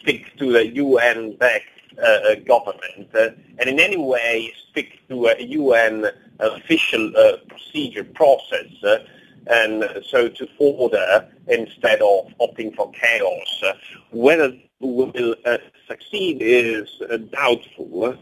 stick 0.00 0.36
to 0.38 0.52
the 0.52 0.66
UN-backed 0.66 1.66
uh, 1.98 2.06
uh, 2.06 2.34
government 2.46 3.08
uh, 3.14 3.30
and 3.58 3.68
in 3.68 3.78
any 3.78 3.98
way 3.98 4.52
stick 4.70 4.98
to 5.08 5.26
a 5.26 5.42
UN 5.42 6.06
official 6.40 7.14
uh, 7.16 7.36
procedure 7.48 8.04
process 8.04 8.72
uh, 8.82 8.98
and 9.48 9.84
so 10.06 10.28
to 10.28 10.48
order 10.58 11.28
instead 11.48 12.00
of 12.00 12.32
opting 12.40 12.74
for 12.74 12.90
chaos. 12.92 13.62
Uh, 13.62 13.72
whether 14.10 14.52
we 14.80 15.04
will 15.04 15.34
succeed 15.86 16.38
is 16.40 16.88
doubtful, 17.30 18.16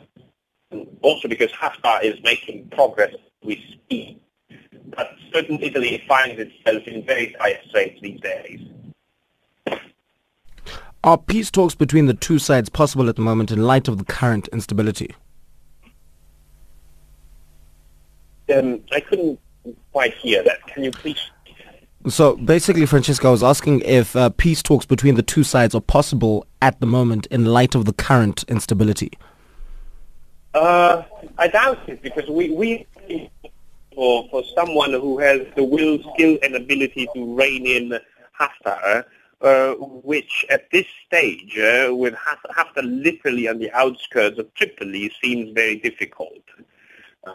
also 1.03 1.29
because 1.29 1.51
Haftar 1.53 2.03
is 2.03 2.23
making 2.23 2.69
progress 2.71 3.15
with 3.43 3.59
speed 3.73 4.21
but 4.97 5.11
certainly 5.33 5.67
Italy 5.67 6.03
finds 6.09 6.41
itself 6.41 6.83
in 6.87 7.05
very 7.05 7.35
tight 7.39 7.61
straits 7.69 8.01
these 8.01 8.21
days. 8.21 8.61
Are 11.03 11.17
peace 11.17 11.51
talks 11.51 11.75
between 11.75 12.07
the 12.07 12.15
two 12.15 12.39
sides 12.39 12.69
possible 12.69 13.09
at 13.09 13.17
the 13.17 13.23
moment 13.23 13.51
in 13.51 13.63
light 13.63 13.89
of 13.89 13.99
the 13.99 14.05
current 14.05 14.49
instability? 14.49 15.15
Um, 18.55 18.81
I 18.93 19.01
couldn't 19.01 19.39
quite 19.93 20.15
hear 20.15 20.43
that. 20.43 20.67
Can 20.67 20.85
you 20.85 20.91
please? 20.91 21.21
So 22.09 22.37
basically, 22.37 22.85
Francesca, 22.87 23.29
I 23.29 23.31
was 23.31 23.43
asking 23.43 23.81
if 23.81 24.17
uh, 24.17 24.31
peace 24.31 24.63
talks 24.63 24.85
between 24.85 25.15
the 25.15 25.23
two 25.23 25.45
sides 25.45 25.75
are 25.75 25.81
possible 25.81 26.47
at 26.61 26.81
the 26.81 26.87
moment 26.87 27.27
in 27.27 27.47
light 27.47 27.75
of 27.75 27.85
the 27.85 27.93
current 27.93 28.45
instability. 28.49 29.13
Uh, 30.53 31.03
I 31.39 31.49
doubt 31.49 31.89
it 31.89 32.03
because 32.03 32.29
we, 32.29 32.51
we 32.51 33.31
for, 33.95 34.29
for 34.31 34.43
someone 34.55 34.93
who 34.93 35.19
has 35.19 35.43
the 35.57 35.65
will, 35.65 35.99
skill, 36.15 36.39
and 36.43 36.57
ability 36.57 37.09
to 37.15 37.35
rein 37.35 37.67
in 37.67 37.99
Haftar, 38.39 39.05
uh, 39.43 39.75
which 39.75 40.45
at 40.51 40.71
this 40.71 40.87
stage, 41.07 41.57
uh, 41.59 41.95
with 41.95 42.15
Haftar 42.15 42.83
literally 42.83 43.49
on 43.49 43.59
the 43.59 43.71
outskirts 43.73 44.39
of 44.39 44.53
Tripoli, 44.55 45.13
seems 45.23 45.53
very 45.55 45.77
difficult. 45.77 46.43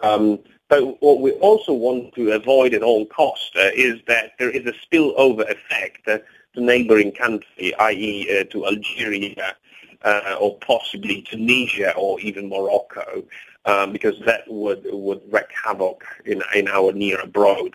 Um, 0.03 0.39
but 0.67 1.01
what 1.01 1.21
we 1.21 1.31
also 1.33 1.73
want 1.73 2.15
to 2.15 2.31
avoid 2.31 2.73
at 2.73 2.81
all 2.81 3.05
costs 3.05 3.51
uh, 3.55 3.69
is 3.75 4.01
that 4.07 4.31
there 4.39 4.49
is 4.49 4.65
a 4.65 4.73
spillover 4.73 5.49
effect 5.49 6.07
uh, 6.07 6.17
to 6.55 6.61
neighboring 6.61 7.11
country, 7.11 7.73
i.e. 7.75 8.39
Uh, 8.39 8.43
to 8.45 8.65
Algeria 8.65 9.55
uh, 10.03 10.37
or 10.39 10.57
possibly 10.59 11.21
Tunisia 11.23 11.93
or 11.95 12.19
even 12.19 12.49
Morocco 12.49 13.23
um, 13.65 13.91
because 13.91 14.19
that 14.25 14.41
would 14.47 14.85
would 14.91 15.21
wreak 15.29 15.47
havoc 15.63 16.03
in 16.25 16.41
in 16.53 16.67
our 16.67 16.91
near 16.91 17.19
abroad. 17.19 17.73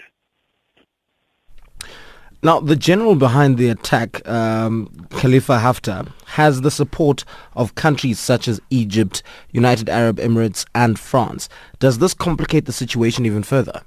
Now, 2.43 2.59
the 2.59 2.77
general 2.77 3.17
behind 3.17 3.59
the 3.59 3.69
attack, 3.69 4.27
um, 4.27 4.89
Khalifa 5.11 5.59
Haftar, 5.59 6.11
has 6.25 6.63
the 6.63 6.71
support 6.71 7.23
of 7.55 7.75
countries 7.75 8.19
such 8.19 8.49
as 8.49 8.59
Egypt, 8.71 9.23
United 9.53 9.91
Arab 9.91 10.17
Emirates, 10.17 10.65
and 10.75 10.99
France. 10.99 11.51
Does 11.81 11.99
this 11.99 12.15
complicate 12.15 12.65
the 12.65 12.73
situation 12.73 13.27
even 13.27 13.43
further? 13.43 13.83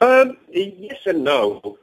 Um, 0.00 0.36
yes 0.50 0.98
and 1.06 1.22
no. 1.22 1.78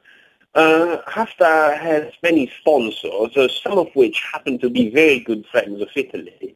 Uh, 0.55 1.01
Haftar 1.05 1.77
has 1.77 2.13
many 2.23 2.49
sponsors, 2.61 3.35
uh, 3.35 3.49
some 3.49 3.77
of 3.77 3.89
which 3.93 4.23
happen 4.31 4.57
to 4.59 4.69
be 4.69 4.89
very 4.89 5.19
good 5.19 5.45
friends 5.47 5.81
of 5.81 5.89
Italy. 5.95 6.55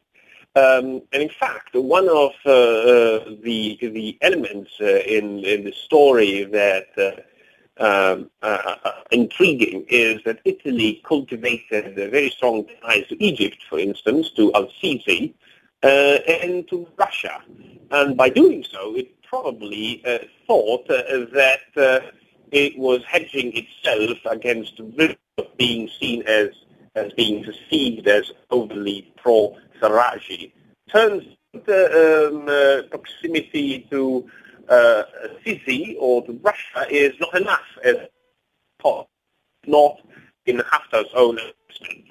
Um, 0.56 1.02
and 1.12 1.22
in 1.22 1.28
fact, 1.28 1.74
one 1.74 2.08
of 2.08 2.32
uh, 2.46 2.50
uh, 2.50 3.24
the 3.42 3.78
the 3.80 4.18
elements 4.22 4.70
uh, 4.80 4.86
in 4.86 5.40
in 5.44 5.64
the 5.64 5.72
story 5.72 6.44
that 6.44 6.88
uh, 6.98 7.20
um, 7.84 8.30
intriguing 9.10 9.84
is 9.88 10.22
that 10.24 10.40
Italy 10.46 11.02
cultivated 11.04 11.94
very 11.94 12.30
strong 12.30 12.66
ties 12.82 13.06
to 13.08 13.22
Egypt, 13.22 13.58
for 13.68 13.78
instance, 13.78 14.30
to 14.32 14.52
Al-Sisi, 14.54 15.34
and 15.82 16.66
to 16.68 16.88
Russia. 16.96 17.42
And 17.90 18.16
by 18.16 18.30
doing 18.30 18.64
so, 18.64 18.96
it 18.96 19.08
probably 19.22 20.02
thought 20.46 20.88
that 20.88 22.10
it 22.52 22.78
was 22.78 23.02
hedging 23.04 23.52
itself 23.54 24.18
against 24.30 24.80
being 25.56 25.88
seen 26.00 26.22
as 26.26 26.48
as 26.96 27.12
being 27.12 27.44
perceived 27.44 28.08
as 28.08 28.32
overly 28.50 29.12
pro 29.16 29.56
Saraji. 29.80 30.52
Turns 30.92 31.24
the 31.52 32.30
um, 32.32 32.48
uh, 32.48 32.88
proximity 32.90 33.86
to 33.90 34.28
uh, 34.68 35.04
Sisi 35.44 35.96
or 36.00 36.24
to 36.26 36.32
Russia 36.42 36.86
is 36.90 37.12
not 37.20 37.40
enough 37.40 37.60
as 37.84 37.96
not 39.66 40.00
in 40.46 40.58
Haftar's 40.58 41.10
own 41.14 41.38
assessment. 41.38 42.09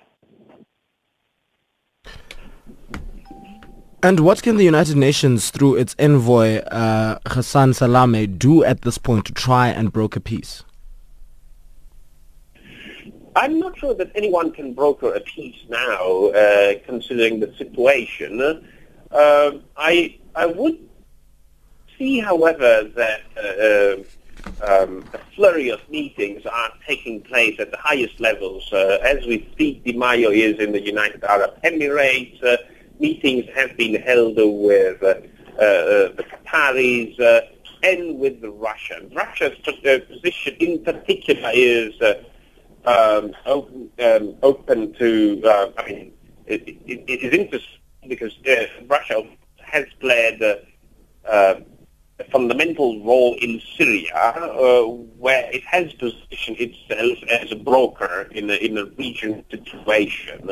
And 4.01 4.21
what 4.21 4.41
can 4.41 4.55
the 4.55 4.63
United 4.63 4.95
Nations, 4.95 5.49
through 5.49 5.75
its 5.75 5.93
envoy 5.99 6.59
uh, 6.59 7.19
Ghassan 7.25 7.73
Salameh, 7.73 8.39
do 8.39 8.63
at 8.63 8.83
this 8.83 8.97
point 8.97 9.25
to 9.25 9.33
try 9.33 9.67
and 9.67 9.91
broker 9.91 10.21
peace? 10.21 10.63
I'm 13.35 13.59
not 13.59 13.77
sure 13.77 13.93
that 13.95 14.09
anyone 14.15 14.51
can 14.51 14.73
broker 14.73 15.13
a 15.13 15.19
peace 15.19 15.65
now, 15.67 16.27
uh, 16.27 16.75
considering 16.85 17.41
the 17.41 17.53
situation. 17.57 18.63
Uh, 19.11 19.51
I 19.75 20.17
I 20.33 20.45
would 20.45 20.77
see, 21.97 22.19
however, 22.19 22.89
that 22.95 23.21
uh, 23.35 24.65
um, 24.65 25.03
a 25.13 25.19
flurry 25.35 25.69
of 25.69 25.81
meetings 25.89 26.45
are 26.45 26.71
taking 26.87 27.21
place 27.21 27.59
at 27.59 27.71
the 27.71 27.77
highest 27.77 28.21
levels. 28.21 28.71
Uh, 28.71 28.99
as 29.03 29.25
we 29.25 29.45
speak, 29.51 29.83
Di 29.83 29.91
Maio 29.91 30.29
is 30.33 30.57
in 30.59 30.71
the 30.71 30.81
United 30.81 31.21
Arab 31.25 31.61
Emirates. 31.63 32.41
Uh, 32.99 33.01
meetings 33.01 33.45
have 33.55 33.75
been 33.77 34.01
held 34.01 34.35
with 34.37 35.01
uh, 35.03 35.15
the 35.57 36.25
Qataris 36.45 37.19
and 37.83 38.19
with 38.19 38.41
the 38.41 38.49
Russians. 38.49 39.13
Russia's 39.15 39.57
position 39.59 40.55
in 40.59 40.83
particular 40.83 41.51
is 41.53 41.93
um, 42.85 43.31
open, 43.45 43.89
um, 43.99 44.35
open 44.43 44.93
to, 44.93 45.41
uh, 45.45 45.71
I 45.77 45.85
mean, 45.87 46.13
it, 46.45 46.67
it, 46.67 47.03
it 47.07 47.23
is 47.23 47.33
interesting 47.33 47.79
because 48.07 48.33
uh, 48.47 48.65
Russia 48.87 49.23
has 49.61 49.85
played 49.99 50.41
uh, 50.41 50.55
uh, 51.27 51.59
a 52.19 52.23
fundamental 52.31 53.03
role 53.05 53.35
in 53.41 53.61
Syria, 53.77 54.13
uh, 54.15 54.83
where 55.17 55.49
it 55.53 55.63
has 55.63 55.93
positioned 55.93 56.57
itself 56.59 57.17
as 57.29 57.51
a 57.51 57.55
broker 57.55 58.27
in 58.31 58.49
a, 58.49 58.53
in 58.55 58.77
a 58.77 58.85
region 58.97 59.45
situation. 59.49 60.49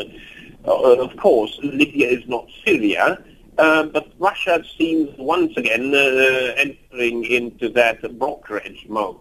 Uh, 0.67 0.97
of 0.99 1.15
course, 1.17 1.57
Libya 1.63 2.09
is 2.09 2.27
not 2.27 2.45
Syria, 2.65 3.23
uh, 3.57 3.83
but 3.83 4.11
Russia 4.19 4.63
seems 4.77 5.09
once 5.17 5.55
again 5.55 5.93
uh, 5.95 6.53
entering 6.57 7.23
into 7.23 7.69
that 7.69 8.01
brokerage 8.19 8.85
mode. 8.89 9.17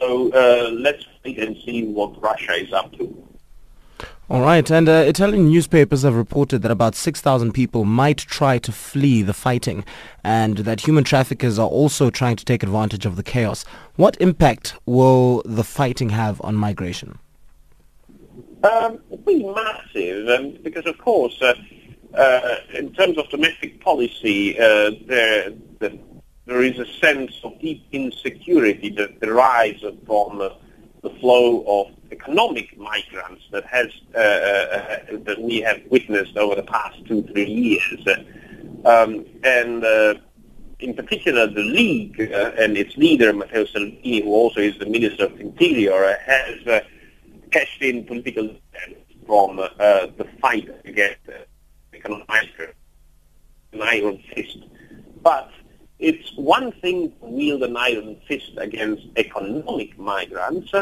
So 0.00 0.32
uh, 0.32 0.70
let's 0.70 1.06
wait 1.24 1.38
and 1.38 1.56
see 1.64 1.84
what 1.84 2.20
Russia 2.22 2.54
is 2.54 2.72
up 2.72 2.92
to. 2.94 3.28
All 4.30 4.42
right, 4.42 4.70
and 4.70 4.88
uh, 4.88 5.04
Italian 5.06 5.48
newspapers 5.48 6.02
have 6.02 6.14
reported 6.14 6.60
that 6.60 6.70
about 6.70 6.94
6,000 6.94 7.52
people 7.52 7.84
might 7.86 8.18
try 8.18 8.58
to 8.58 8.72
flee 8.72 9.22
the 9.22 9.32
fighting 9.32 9.84
and 10.22 10.58
that 10.58 10.86
human 10.86 11.02
traffickers 11.02 11.58
are 11.58 11.68
also 11.68 12.10
trying 12.10 12.36
to 12.36 12.44
take 12.44 12.62
advantage 12.62 13.06
of 13.06 13.16
the 13.16 13.22
chaos. 13.22 13.64
What 13.96 14.18
impact 14.20 14.74
will 14.84 15.42
the 15.46 15.64
fighting 15.64 16.10
have 16.10 16.42
on 16.42 16.56
migration? 16.56 17.18
Um, 18.64 18.98
be 19.24 19.44
massive, 19.44 20.28
um, 20.28 20.58
because 20.62 20.86
of 20.86 20.98
course 20.98 21.40
uh, 21.40 21.54
uh, 22.14 22.56
in 22.74 22.92
terms 22.92 23.18
of 23.18 23.28
domestic 23.28 23.80
policy, 23.80 24.58
uh, 24.58 24.90
there, 25.06 25.50
the, 25.78 25.98
there 26.46 26.62
is 26.62 26.78
a 26.78 26.86
sense 26.94 27.38
of 27.44 27.60
deep 27.60 27.86
insecurity 27.92 28.90
that 28.90 29.20
derives 29.20 29.84
from 30.06 30.40
uh, 30.40 30.48
the 31.02 31.10
flow 31.20 31.62
of 31.66 31.94
economic 32.10 32.76
migrants 32.78 33.44
that 33.52 33.64
has 33.66 33.86
uh, 34.14 34.18
uh, 34.18 34.98
that 35.24 35.40
we 35.40 35.60
have 35.60 35.80
witnessed 35.90 36.36
over 36.36 36.54
the 36.54 36.62
past 36.62 37.04
two 37.06 37.22
three 37.24 37.44
years, 37.44 38.08
um, 38.84 39.24
and 39.44 39.84
uh, 39.84 40.14
in 40.80 40.94
particular 40.94 41.46
the 41.46 41.62
League 41.62 42.18
and 42.18 42.76
its 42.76 42.96
leader 42.96 43.32
Matteo 43.32 43.66
Salvini, 43.66 44.22
who 44.22 44.30
also 44.30 44.60
is 44.60 44.76
the 44.78 44.86
Minister 44.86 45.26
of 45.26 45.38
Interior, 45.38 46.18
has 46.24 46.82
cashed 47.50 47.82
in 47.82 48.04
political 48.04 48.50
from 49.26 49.58
uh, 49.58 49.66
the 49.78 50.26
fight 50.40 50.68
against 50.84 51.20
uh, 51.28 51.32
economic 51.92 52.26
an 53.72 53.82
iron 53.82 54.18
fist. 54.34 54.58
But 55.22 55.50
it's 55.98 56.32
one 56.36 56.72
thing 56.80 57.12
to 57.20 57.26
wield 57.26 57.62
an 57.62 57.76
iron 57.76 58.16
fist 58.26 58.52
against 58.56 59.02
economic 59.16 59.98
migrants, 59.98 60.72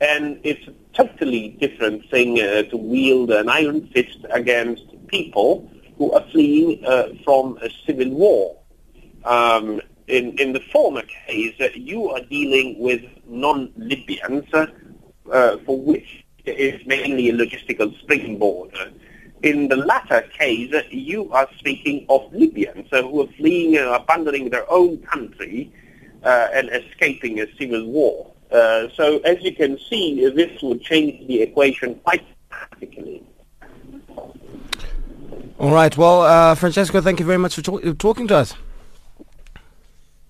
and 0.00 0.40
it's 0.42 0.66
a 0.68 0.74
totally 0.94 1.50
different 1.60 2.08
thing 2.10 2.40
uh, 2.40 2.62
to 2.70 2.76
wield 2.76 3.30
an 3.30 3.48
iron 3.48 3.88
fist 3.88 4.18
against 4.30 4.84
people 5.08 5.70
who 5.96 6.12
are 6.12 6.24
fleeing 6.30 6.84
uh, 6.86 7.08
from 7.24 7.58
a 7.62 7.68
civil 7.84 8.10
war. 8.10 8.56
Um, 9.24 9.80
in, 10.06 10.38
in 10.38 10.52
the 10.52 10.60
former 10.72 11.02
case, 11.02 11.54
uh, 11.60 11.68
you 11.74 12.08
are 12.10 12.20
dealing 12.20 12.78
with 12.78 13.02
non-Libyans 13.26 14.48
uh, 15.32 15.58
for 15.58 15.78
which 15.80 16.24
is 16.44 16.84
mainly 16.86 17.28
a 17.28 17.32
logistical 17.32 17.96
springboard. 18.00 18.72
In 19.42 19.68
the 19.68 19.76
latter 19.76 20.22
case, 20.36 20.74
you 20.90 21.30
are 21.32 21.48
speaking 21.58 22.06
of 22.08 22.32
Libyans 22.32 22.88
uh, 22.92 23.02
who 23.02 23.22
are 23.22 23.32
fleeing 23.36 23.76
and 23.76 23.86
abandoning 23.88 24.50
their 24.50 24.70
own 24.70 24.98
country 24.98 25.72
uh, 26.24 26.48
and 26.52 26.68
escaping 26.70 27.40
a 27.40 27.46
civil 27.56 27.86
war. 27.86 28.32
Uh, 28.50 28.88
so 28.94 29.18
as 29.18 29.42
you 29.42 29.54
can 29.54 29.78
see, 29.78 30.28
this 30.30 30.60
would 30.62 30.82
change 30.82 31.26
the 31.28 31.42
equation 31.42 31.94
quite 31.96 32.24
drastically. 32.50 33.22
All 35.58 35.72
right. 35.72 35.96
Well, 35.96 36.22
uh, 36.22 36.54
Francesco, 36.54 37.00
thank 37.00 37.20
you 37.20 37.26
very 37.26 37.38
much 37.38 37.56
for 37.56 37.62
talk- 37.62 37.98
talking 37.98 38.26
to 38.28 38.36
us. 38.36 38.54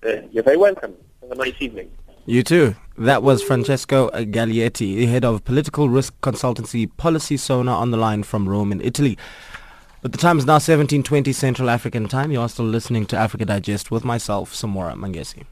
Uh, 0.05 0.21
you're 0.31 0.43
very 0.43 0.57
welcome. 0.57 0.95
Have 1.21 1.31
a 1.31 1.35
nice 1.35 1.55
evening. 1.59 1.91
You 2.25 2.43
too. 2.43 2.75
That 2.99 3.23
was 3.23 3.41
Francesco 3.41 4.09
Galietti, 4.09 5.07
head 5.07 5.23
of 5.23 5.45
political 5.45 5.87
risk 5.87 6.13
consultancy 6.19 6.85
Policy 6.97 7.37
Sonar 7.37 7.77
on 7.77 7.91
the 7.91 7.97
line 7.97 8.23
from 8.23 8.49
Rome 8.49 8.73
in 8.73 8.81
Italy. 8.81 9.17
But 10.01 10.11
the 10.11 10.17
time 10.17 10.37
is 10.37 10.45
now 10.45 10.55
1720 10.55 11.31
Central 11.31 11.69
African 11.69 12.09
time. 12.09 12.29
You 12.33 12.41
are 12.41 12.49
still 12.49 12.65
listening 12.65 13.05
to 13.05 13.17
Africa 13.17 13.45
Digest 13.45 13.89
with 13.89 14.03
myself, 14.03 14.53
Samora 14.53 14.95
Mangesi. 14.95 15.45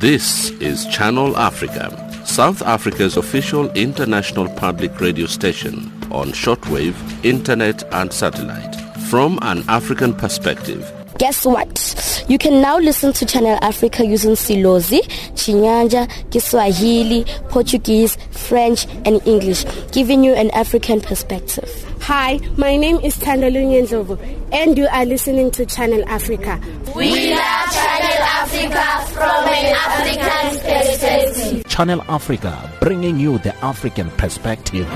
This 0.00 0.50
is 0.60 0.86
Channel 0.88 1.34
Africa, 1.38 2.26
South 2.26 2.60
Africa's 2.60 3.16
official 3.16 3.70
international 3.70 4.50
public 4.50 5.00
radio 5.00 5.24
station 5.24 5.90
on 6.10 6.32
shortwave, 6.32 6.94
internet 7.24 7.82
and 7.94 8.12
satellite. 8.12 8.83
From 9.14 9.38
an 9.42 9.62
African 9.68 10.12
perspective, 10.12 10.92
Guess 11.18 11.46
what? 11.46 12.24
You 12.28 12.36
can 12.36 12.60
now 12.60 12.80
listen 12.80 13.12
to 13.12 13.24
Channel 13.24 13.56
Africa 13.62 14.04
using 14.04 14.32
Silozi, 14.32 15.02
Chinyanja, 15.36 16.08
Kiswahili, 16.32 17.24
Portuguese, 17.48 18.16
French, 18.32 18.88
and 19.06 19.24
English, 19.24 19.66
giving 19.92 20.24
you 20.24 20.34
an 20.34 20.50
African 20.50 21.00
perspective. 21.00 21.70
Hi, 22.00 22.40
my 22.56 22.76
name 22.76 22.96
is 23.04 23.16
Tandolu 23.16 23.64
Nyenzovo, 23.64 24.18
and 24.50 24.76
you 24.76 24.88
are 24.88 25.04
listening 25.04 25.52
to 25.52 25.64
Channel 25.64 26.02
Africa. 26.08 26.60
We 26.96 27.36
love 27.36 27.70
Channel 27.70 28.18
Africa 28.18 29.12
from 29.12 29.46
an 29.46 29.76
African 29.76 30.58
perspective. 30.58 31.68
Channel 31.68 32.02
Africa, 32.08 32.72
bringing 32.80 33.20
you 33.20 33.38
the 33.38 33.54
African 33.64 34.10
perspective. 34.10 34.88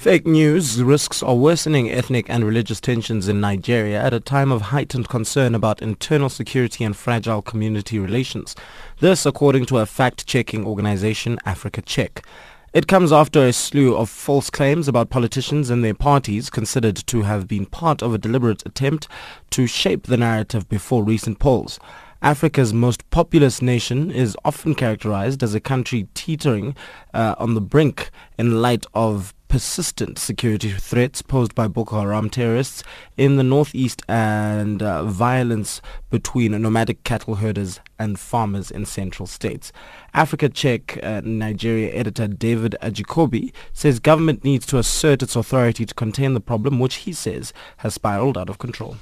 Fake 0.00 0.26
news 0.26 0.82
risks 0.82 1.22
are 1.22 1.34
worsening 1.34 1.90
ethnic 1.90 2.24
and 2.30 2.42
religious 2.42 2.80
tensions 2.80 3.28
in 3.28 3.38
Nigeria 3.38 4.02
at 4.02 4.14
a 4.14 4.18
time 4.18 4.50
of 4.50 4.62
heightened 4.62 5.10
concern 5.10 5.54
about 5.54 5.82
internal 5.82 6.30
security 6.30 6.84
and 6.84 6.96
fragile 6.96 7.42
community 7.42 7.98
relations. 7.98 8.56
This 9.00 9.26
according 9.26 9.66
to 9.66 9.76
a 9.76 9.84
fact-checking 9.84 10.64
organization, 10.64 11.38
Africa 11.44 11.82
Check. 11.82 12.26
It 12.72 12.86
comes 12.86 13.12
after 13.12 13.44
a 13.44 13.52
slew 13.52 13.94
of 13.94 14.08
false 14.08 14.48
claims 14.48 14.88
about 14.88 15.10
politicians 15.10 15.68
and 15.68 15.84
their 15.84 15.92
parties 15.92 16.48
considered 16.48 16.96
to 17.08 17.20
have 17.24 17.46
been 17.46 17.66
part 17.66 18.02
of 18.02 18.14
a 18.14 18.18
deliberate 18.18 18.64
attempt 18.64 19.06
to 19.50 19.66
shape 19.66 20.04
the 20.04 20.16
narrative 20.16 20.66
before 20.70 21.04
recent 21.04 21.38
polls. 21.38 21.78
Africa's 22.22 22.72
most 22.72 23.08
populous 23.10 23.60
nation 23.60 24.10
is 24.10 24.34
often 24.46 24.74
characterized 24.74 25.42
as 25.42 25.54
a 25.54 25.60
country 25.60 26.08
teetering 26.14 26.74
uh, 27.12 27.34
on 27.36 27.52
the 27.52 27.60
brink 27.60 28.10
in 28.38 28.62
light 28.62 28.86
of 28.94 29.34
persistent 29.50 30.16
security 30.16 30.70
threats 30.70 31.22
posed 31.22 31.56
by 31.56 31.66
Boko 31.66 31.98
Haram 31.98 32.30
terrorists 32.30 32.84
in 33.16 33.34
the 33.34 33.42
northeast 33.42 34.00
and 34.08 34.80
uh, 34.80 35.02
violence 35.02 35.82
between 36.08 36.52
nomadic 36.62 37.02
cattle 37.02 37.34
herders 37.34 37.80
and 37.98 38.18
farmers 38.18 38.70
in 38.70 38.86
central 38.86 39.26
states. 39.26 39.72
Africa 40.14 40.48
Check 40.48 41.00
uh, 41.02 41.22
Nigeria 41.24 41.92
editor 41.92 42.28
David 42.28 42.76
Ajikobi 42.80 43.52
says 43.72 43.98
government 43.98 44.44
needs 44.44 44.64
to 44.66 44.78
assert 44.78 45.20
its 45.20 45.34
authority 45.34 45.84
to 45.84 45.94
contain 45.94 46.34
the 46.34 46.40
problem 46.40 46.78
which 46.78 46.94
he 47.06 47.12
says 47.12 47.52
has 47.78 47.94
spiraled 47.94 48.38
out 48.38 48.48
of 48.48 48.58
control 48.58 48.98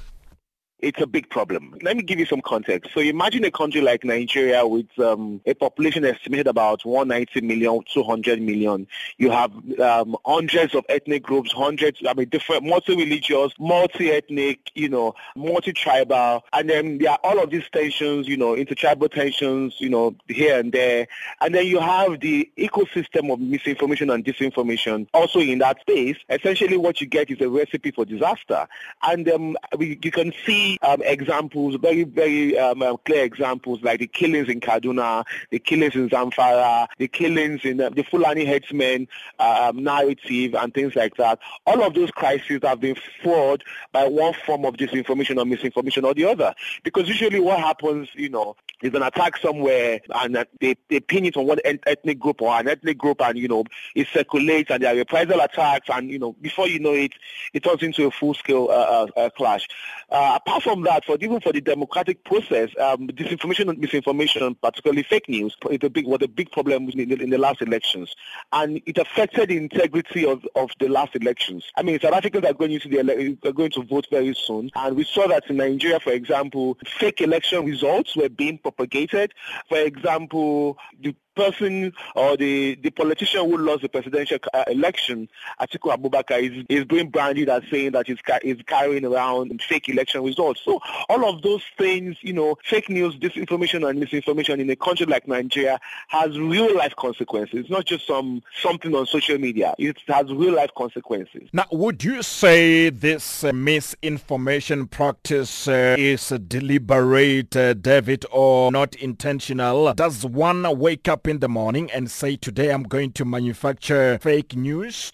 it's 0.81 1.01
a 1.01 1.07
big 1.07 1.29
problem. 1.29 1.75
Let 1.81 1.97
me 1.97 2.03
give 2.03 2.19
you 2.19 2.25
some 2.25 2.41
context. 2.41 2.91
So 2.93 3.01
imagine 3.01 3.43
a 3.43 3.51
country 3.51 3.81
like 3.81 4.03
Nigeria 4.03 4.65
with 4.65 4.87
um, 4.99 5.41
a 5.45 5.53
population 5.53 6.05
estimated 6.05 6.47
about 6.47 6.85
190 6.85 7.41
million, 7.45 7.83
200 7.93 8.41
million. 8.41 8.87
You 9.17 9.31
have 9.31 9.51
um, 9.79 10.15
hundreds 10.25 10.73
of 10.75 10.85
ethnic 10.87 11.23
groups, 11.23 11.51
hundreds, 11.51 11.99
I 12.07 12.13
mean, 12.13 12.29
different, 12.29 12.63
multi-religious, 12.63 13.53
multi-ethnic, 13.59 14.71
you 14.73 14.89
know, 14.89 15.15
multi-tribal. 15.35 16.45
And 16.53 16.69
then 16.69 16.97
there 16.99 17.11
are 17.11 17.19
all 17.23 17.39
of 17.39 17.49
these 17.49 17.65
tensions, 17.71 18.27
you 18.27 18.37
know, 18.37 18.55
intertribal 18.55 19.09
tensions, 19.09 19.75
you 19.79 19.89
know, 19.89 20.15
here 20.27 20.59
and 20.59 20.71
there. 20.71 21.07
And 21.41 21.53
then 21.53 21.67
you 21.67 21.79
have 21.79 22.21
the 22.21 22.49
ecosystem 22.57 23.31
of 23.33 23.39
misinformation 23.39 24.09
and 24.09 24.23
disinformation 24.23 25.07
also 25.13 25.39
in 25.39 25.59
that 25.59 25.81
space. 25.81 26.17
Essentially 26.29 26.77
what 26.77 27.01
you 27.01 27.07
get 27.07 27.29
is 27.29 27.41
a 27.41 27.49
recipe 27.49 27.91
for 27.91 28.05
disaster. 28.05 28.67
And 29.03 29.27
um, 29.29 29.57
we, 29.77 29.99
you 30.01 30.11
can 30.11 30.33
see 30.45 30.68
um, 30.81 31.01
examples, 31.03 31.75
very, 31.75 32.03
very 32.03 32.57
um, 32.57 32.81
uh, 32.81 32.97
clear 32.97 33.23
examples 33.23 33.81
like 33.81 33.99
the 33.99 34.07
killings 34.07 34.49
in 34.49 34.59
Kaduna, 34.59 35.25
the 35.49 35.59
killings 35.59 35.95
in 35.95 36.09
Zamfara, 36.09 36.87
the 36.97 37.07
killings 37.07 37.61
in 37.63 37.81
uh, 37.81 37.89
the 37.89 38.03
Fulani 38.03 38.45
headsmen 38.45 39.07
um, 39.39 39.83
narrative 39.83 40.55
and 40.55 40.73
things 40.73 40.95
like 40.95 41.15
that. 41.17 41.39
All 41.65 41.83
of 41.83 41.93
those 41.93 42.11
crises 42.11 42.59
have 42.63 42.79
been 42.79 42.95
fought 43.23 43.63
by 43.91 44.07
one 44.07 44.33
form 44.45 44.65
of 44.65 44.75
disinformation 44.75 45.37
or 45.37 45.45
misinformation 45.45 46.05
or 46.05 46.13
the 46.13 46.25
other. 46.25 46.53
Because 46.83 47.07
usually 47.07 47.39
what 47.39 47.59
happens, 47.59 48.09
you 48.13 48.29
know, 48.29 48.55
is 48.81 48.93
an 48.93 49.03
attack 49.03 49.37
somewhere 49.37 49.99
and 50.09 50.37
uh, 50.37 50.45
they, 50.61 50.75
they 50.89 50.99
pin 50.99 51.25
it 51.25 51.35
on 51.35 51.45
one 51.45 51.59
ethnic 51.65 52.19
group 52.19 52.41
or 52.41 52.53
an 52.57 52.67
ethnic 52.67 52.97
group 52.97 53.21
and, 53.21 53.37
you 53.37 53.47
know, 53.47 53.65
it 53.95 54.07
circulates 54.07 54.71
and 54.71 54.83
there 54.83 54.93
are 54.93 54.97
reprisal 54.97 55.39
attacks 55.41 55.89
and, 55.91 56.09
you 56.09 56.19
know, 56.19 56.33
before 56.41 56.67
you 56.67 56.79
know 56.79 56.93
it, 56.93 57.13
it 57.53 57.63
turns 57.63 57.83
into 57.83 58.05
a 58.05 58.11
full-scale 58.11 58.67
uh, 58.69 59.07
uh, 59.17 59.29
clash. 59.31 59.67
Uh, 60.09 60.39
apart 60.39 60.58
from 60.59 60.83
that, 60.83 61.05
for 61.05 61.17
even 61.19 61.39
for 61.39 61.51
the 61.51 61.61
democratic 61.61 62.23
process, 62.23 62.69
um, 62.79 63.07
disinformation 63.07 63.69
and 63.69 63.79
misinformation, 63.79 64.55
particularly 64.55 65.03
fake 65.03 65.29
news, 65.29 65.55
a 65.69 65.89
big 65.89 66.05
was 66.05 66.19
a 66.21 66.27
big 66.27 66.51
problem 66.51 66.89
in 66.89 67.09
the, 67.09 67.21
in 67.21 67.29
the 67.29 67.37
last 67.37 67.61
elections, 67.61 68.15
and 68.51 68.81
it 68.85 68.97
affected 68.97 69.49
the 69.49 69.57
integrity 69.57 70.25
of, 70.25 70.45
of 70.55 70.71
the 70.79 70.87
last 70.87 71.15
elections. 71.15 71.65
I 71.75 71.83
mean, 71.83 71.99
South 71.99 72.13
Africans 72.13 72.45
are 72.45 72.53
going 72.53 72.71
into 72.71 72.89
the 72.89 72.99
ele- 72.99 73.49
are 73.49 73.53
going 73.53 73.71
to 73.71 73.83
vote 73.83 74.07
very 74.11 74.33
soon, 74.33 74.71
and 74.75 74.95
we 74.95 75.03
saw 75.03 75.27
that 75.27 75.49
in 75.49 75.57
Nigeria, 75.57 75.99
for 75.99 76.11
example, 76.11 76.77
fake 76.85 77.21
election 77.21 77.65
results 77.65 78.15
were 78.15 78.29
being 78.29 78.57
propagated. 78.57 79.33
For 79.67 79.77
example, 79.77 80.77
the 81.01 81.15
person 81.39 81.93
or 82.15 82.35
the, 82.35 82.75
the 82.75 82.89
politician 82.89 83.49
who 83.49 83.57
lost 83.57 83.81
the 83.81 83.89
presidential 83.89 84.37
uh, 84.53 84.65
election, 84.67 85.29
Atiku 85.61 85.95
Abubakar, 85.95 86.41
is, 86.41 86.65
is 86.67 86.83
being 86.85 87.09
branded 87.09 87.47
as 87.47 87.63
saying 87.71 87.91
that 87.91 88.07
he's, 88.07 88.17
he's 88.41 88.61
carrying 88.67 89.05
around 89.05 89.61
fake 89.67 89.87
election 89.87 90.23
results. 90.23 90.61
So 90.65 90.81
all 91.07 91.23
of 91.25 91.41
those 91.41 91.63
things, 91.77 92.17
you 92.21 92.33
know, 92.33 92.57
fake 92.65 92.89
news, 92.89 93.15
disinformation 93.15 93.87
and 93.87 93.99
misinformation 93.99 94.59
in 94.59 94.69
a 94.69 94.75
country 94.75 95.05
like 95.05 95.27
Nigeria 95.27 95.79
has 96.09 96.37
real 96.37 96.75
life 96.75 96.95
consequences. 96.97 97.59
It's 97.61 97.69
not 97.69 97.85
just 97.85 98.05
some 98.05 98.41
something 98.61 98.93
on 98.93 99.05
social 99.05 99.37
media. 99.37 99.73
It 99.77 99.97
has 100.07 100.31
real 100.33 100.55
life 100.55 100.71
consequences. 100.77 101.49
Now, 101.53 101.65
would 101.71 102.03
you 102.03 102.21
say 102.21 102.89
this 102.89 103.43
uh, 103.43 103.53
misinformation 103.53 104.87
practice 104.87 105.67
uh, 105.67 105.95
is 105.97 106.29
deliberate, 106.47 107.55
uh, 107.55 107.73
David, 107.75 108.25
or 108.31 108.71
not 108.71 108.95
intentional? 108.95 109.93
Does 109.93 110.25
one 110.25 110.77
wake 110.79 111.07
up 111.07 111.27
in 111.29 111.39
the 111.39 111.47
morning 111.47 111.89
and 111.91 112.09
say, 112.09 112.35
today 112.35 112.71
I'm 112.71 112.83
going 112.83 113.11
to 113.13 113.25
manufacture 113.25 114.17
fake 114.19 114.55
news? 114.55 115.11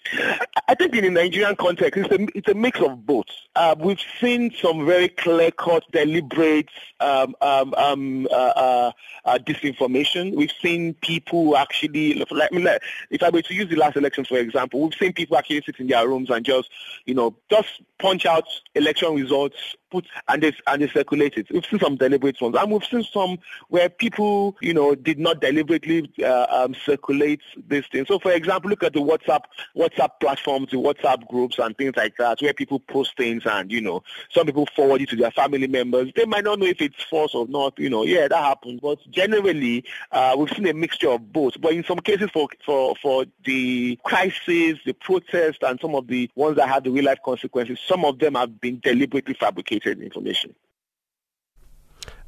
I 0.67 0.73
think 0.73 0.95
in 0.95 1.03
the 1.03 1.09
Nigerian 1.11 1.55
context, 1.55 1.97
it's 1.97 2.11
a, 2.11 2.37
it's 2.37 2.47
a 2.47 2.53
mix 2.53 2.79
of 2.79 3.05
both. 3.05 3.25
Uh, 3.55 3.75
we've 3.77 3.99
seen 4.19 4.51
some 4.61 4.85
very 4.85 5.09
clear-cut, 5.09 5.83
deliberate 5.91 6.69
um, 6.99 7.35
um, 7.41 7.73
um, 7.75 8.27
uh, 8.31 8.35
uh, 8.35 8.91
uh 9.25 9.37
disinformation. 9.45 10.33
We've 10.35 10.51
seen 10.61 10.93
people 10.95 11.55
actually, 11.57 12.21
if 12.21 13.23
I 13.23 13.29
were 13.29 13.41
to 13.41 13.53
use 13.53 13.69
the 13.69 13.75
last 13.75 13.97
election 13.97 14.25
for 14.25 14.37
example, 14.37 14.81
we've 14.81 14.95
seen 14.95 15.13
people 15.13 15.37
actually 15.37 15.61
sit 15.65 15.79
in 15.79 15.87
their 15.87 16.07
rooms 16.07 16.29
and 16.29 16.45
just, 16.45 16.69
you 17.05 17.13
know, 17.13 17.35
just 17.49 17.81
punch 17.99 18.25
out 18.25 18.45
election 18.73 19.13
results 19.13 19.75
put 19.95 20.07
and 20.27 20.43
they 20.43 20.53
and 20.67 20.81
they 20.81 20.87
circulate 20.87 21.37
it. 21.37 21.47
We've 21.51 21.65
seen 21.65 21.79
some 21.79 21.95
deliberate 21.95 22.39
ones, 22.41 22.55
and 22.59 22.71
we've 22.71 22.83
seen 22.83 23.03
some 23.03 23.37
where 23.69 23.89
people, 23.89 24.55
you 24.61 24.73
know, 24.73 24.95
did 24.95 25.19
not 25.19 25.41
deliberately 25.41 26.11
uh, 26.23 26.47
um, 26.49 26.75
circulate 26.85 27.41
this 27.67 27.85
thing. 27.87 28.05
So, 28.05 28.19
for 28.19 28.31
example, 28.31 28.69
look 28.69 28.83
at 28.83 28.93
the 28.93 28.99
WhatsApp 28.99 29.43
WhatsApp 29.75 30.11
platforms, 30.19 30.71
the 30.71 30.77
WhatsApp 30.77 31.27
groups, 31.27 31.59
and 31.59 31.77
things 31.77 31.93
like 31.95 32.17
that, 32.17 32.41
where 32.41 32.53
people 32.53 32.79
post 32.79 33.15
things, 33.17 33.43
and 33.45 33.71
you 33.71 33.81
know, 33.81 34.03
some 34.31 34.45
people 34.45 34.67
forward 34.75 35.01
it 35.01 35.09
to 35.09 35.15
their 35.15 35.31
family 35.31 35.67
members. 35.67 36.11
They 36.15 36.25
might 36.25 36.43
not 36.43 36.59
know 36.59 36.65
if 36.65 36.81
it's 36.81 37.03
false 37.09 37.33
or 37.33 37.47
not. 37.47 37.79
You 37.79 37.89
know, 37.89 38.03
yeah, 38.03 38.27
that 38.27 38.43
happens. 38.43 38.81
But 38.81 38.99
generally, 39.11 39.85
uh, 40.11 40.35
we've 40.37 40.49
seen 40.49 40.67
a 40.67 40.73
mixture 40.73 41.09
of 41.09 41.31
both. 41.31 41.59
But 41.59 41.73
in 41.73 41.83
some 41.83 41.99
cases, 41.99 42.29
for 42.33 42.49
for 42.65 42.95
for 43.01 43.25
the 43.45 43.97
crisis, 44.03 44.79
the 44.85 44.93
protest, 44.99 45.63
and 45.63 45.79
some 45.79 45.95
of 45.95 46.07
the 46.07 46.29
ones 46.35 46.57
that 46.57 46.67
had 46.67 46.83
the 46.83 46.91
real 46.91 47.05
life 47.05 47.19
consequences, 47.23 47.79
some 47.87 48.03
of 48.03 48.19
them 48.19 48.35
have 48.35 48.59
been 48.59 48.79
deliberately 48.79 49.33
fabricated 49.33 49.84
information. 49.91 50.55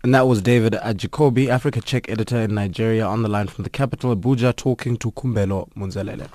And 0.04 0.14
that 0.14 0.28
was 0.28 0.42
David 0.42 0.74
Ajikobi, 0.74 1.48
Africa 1.50 1.82
Check 1.82 2.10
editor 2.10 2.38
in 2.38 2.54
Nigeria, 2.54 3.06
on 3.06 3.24
the 3.24 3.30
line 3.30 3.48
from 3.48 3.64
the 3.64 3.70
capital, 3.70 4.16
Abuja, 4.16 4.56
talking 4.56 4.96
to 4.98 5.12
Kumbelo 5.12 5.70
Munzelele. 5.74 6.30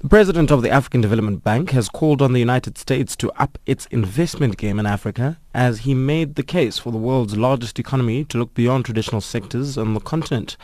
The 0.00 0.08
president 0.10 0.50
of 0.50 0.60
the 0.60 0.70
African 0.70 1.00
Development 1.00 1.42
Bank 1.42 1.70
has 1.70 1.88
called 1.88 2.20
on 2.20 2.34
the 2.34 2.38
United 2.38 2.76
States 2.76 3.16
to 3.16 3.32
up 3.40 3.58
its 3.64 3.86
investment 3.86 4.58
game 4.58 4.78
in 4.78 4.84
Africa 4.84 5.38
as 5.54 5.80
he 5.80 5.94
made 5.94 6.34
the 6.34 6.42
case 6.42 6.78
for 6.78 6.92
the 6.92 6.98
world's 6.98 7.36
largest 7.36 7.78
economy 7.78 8.22
to 8.26 8.38
look 8.38 8.52
beyond 8.52 8.84
traditional 8.84 9.22
sectors 9.22 9.78
on 9.78 9.94
the 9.94 10.00
continent. 10.00 10.58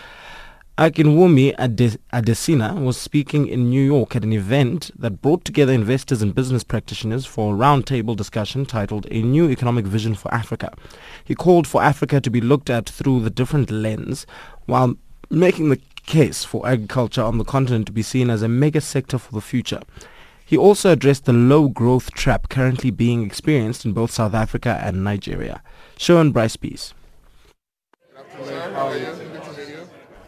Akinwumi 0.78 1.54
Adesina 1.56 2.82
was 2.82 2.96
speaking 2.96 3.46
in 3.46 3.68
New 3.68 3.84
York 3.84 4.16
at 4.16 4.24
an 4.24 4.32
event 4.32 4.90
that 4.98 5.20
brought 5.20 5.44
together 5.44 5.70
investors 5.70 6.22
and 6.22 6.34
business 6.34 6.64
practitioners 6.64 7.26
for 7.26 7.52
a 7.52 7.56
roundtable 7.58 8.16
discussion 8.16 8.64
titled 8.64 9.06
A 9.10 9.20
New 9.20 9.50
Economic 9.50 9.84
Vision 9.84 10.14
for 10.14 10.32
Africa. 10.32 10.72
He 11.26 11.34
called 11.34 11.66
for 11.66 11.82
Africa 11.82 12.22
to 12.22 12.30
be 12.30 12.40
looked 12.40 12.70
at 12.70 12.88
through 12.88 13.20
the 13.20 13.28
different 13.28 13.70
lens 13.70 14.26
while 14.64 14.94
making 15.28 15.68
the 15.68 15.78
case 16.06 16.42
for 16.42 16.66
agriculture 16.66 17.22
on 17.22 17.36
the 17.36 17.44
continent 17.44 17.84
to 17.86 17.92
be 17.92 18.02
seen 18.02 18.30
as 18.30 18.40
a 18.40 18.48
mega 18.48 18.80
sector 18.80 19.18
for 19.18 19.32
the 19.32 19.42
future. 19.42 19.82
He 20.42 20.56
also 20.56 20.90
addressed 20.92 21.26
the 21.26 21.34
low 21.34 21.68
growth 21.68 22.12
trap 22.12 22.48
currently 22.48 22.90
being 22.90 23.24
experienced 23.26 23.84
in 23.84 23.92
both 23.92 24.10
South 24.10 24.32
Africa 24.32 24.80
and 24.82 25.04
Nigeria. 25.04 25.62
Sherwin 25.98 26.32
Bryce-Pease. 26.32 26.94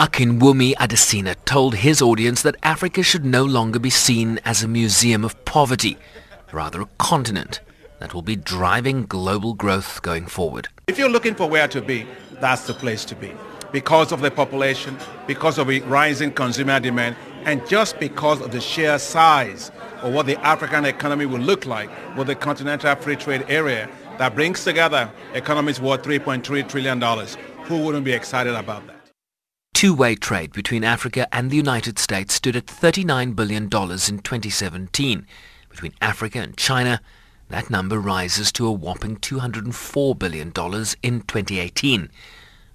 Akinwumi 0.01 0.75
Adesina 0.75 1.37
told 1.45 1.77
his 1.77 2.03
audience 2.03 2.43
that 2.43 2.57
Africa 2.65 3.01
should 3.05 3.25
no 3.25 3.45
longer 3.45 3.79
be 3.79 3.91
seen 3.91 4.41
as 4.45 4.61
a 4.61 4.69
museum 4.69 5.25
of 5.25 5.45
poverty, 5.45 5.97
rather 6.51 6.81
a 6.81 6.89
continent 6.99 7.61
that 8.01 8.13
will 8.13 8.23
be 8.23 8.35
driving 8.35 9.07
global 9.07 9.55
growth 9.55 10.03
going 10.03 10.27
forward. 10.27 10.67
If 10.89 10.99
you're 10.99 11.09
looking 11.09 11.37
for 11.37 11.49
where 11.49 11.69
to 11.69 11.81
be, 11.81 12.09
that's 12.41 12.67
the 12.67 12.75
place 12.75 13.05
to 13.05 13.15
be. 13.15 13.33
Because 13.71 14.11
of 14.11 14.21
the 14.21 14.33
population, 14.33 14.99
because 15.29 15.59
of 15.59 15.69
the 15.69 15.81
rising 15.83 16.33
consumer 16.33 16.81
demand, 16.81 17.15
and 17.45 17.65
just 17.69 18.01
because 18.01 18.41
of 18.41 18.51
the 18.51 18.61
sheer 18.61 18.99
size 18.99 19.71
of 20.03 20.13
what 20.13 20.27
the 20.27 20.37
African 20.45 20.87
economy 20.87 21.27
will 21.27 21.39
look 21.39 21.67
like 21.67 21.89
with 22.17 22.27
the 22.27 22.35
continental 22.35 22.97
free 22.97 23.15
trade 23.15 23.45
area 23.49 23.89
that 24.19 24.35
brings 24.35 24.65
together 24.65 25.09
economies 25.35 25.81
worth 25.81 26.03
$3.3 26.03 26.69
trillion. 26.69 27.01
Who 27.67 27.79
wouldn't 27.85 28.05
be 28.05 28.13
excited 28.13 28.55
about 28.55 28.87
that? 28.89 28.94
Two-way 29.75 30.15
trade 30.15 30.53
between 30.53 30.85
Africa 30.85 31.27
and 31.35 31.51
the 31.51 31.57
United 31.57 31.99
States 31.99 32.35
stood 32.35 32.55
at 32.55 32.67
$39 32.67 33.35
billion 33.35 33.65
in 33.65 33.69
2017. 33.69 35.27
Between 35.69 35.93
Africa 36.01 36.39
and 36.39 36.57
China, 36.57 37.01
that 37.49 37.69
number 37.71 37.99
rises 37.99 38.53
to 38.53 38.69
a 38.69 38.73
whopping 38.73 39.17
$204 39.17 40.17
billion 40.17 40.47
in 41.03 41.21
2018, 41.23 42.09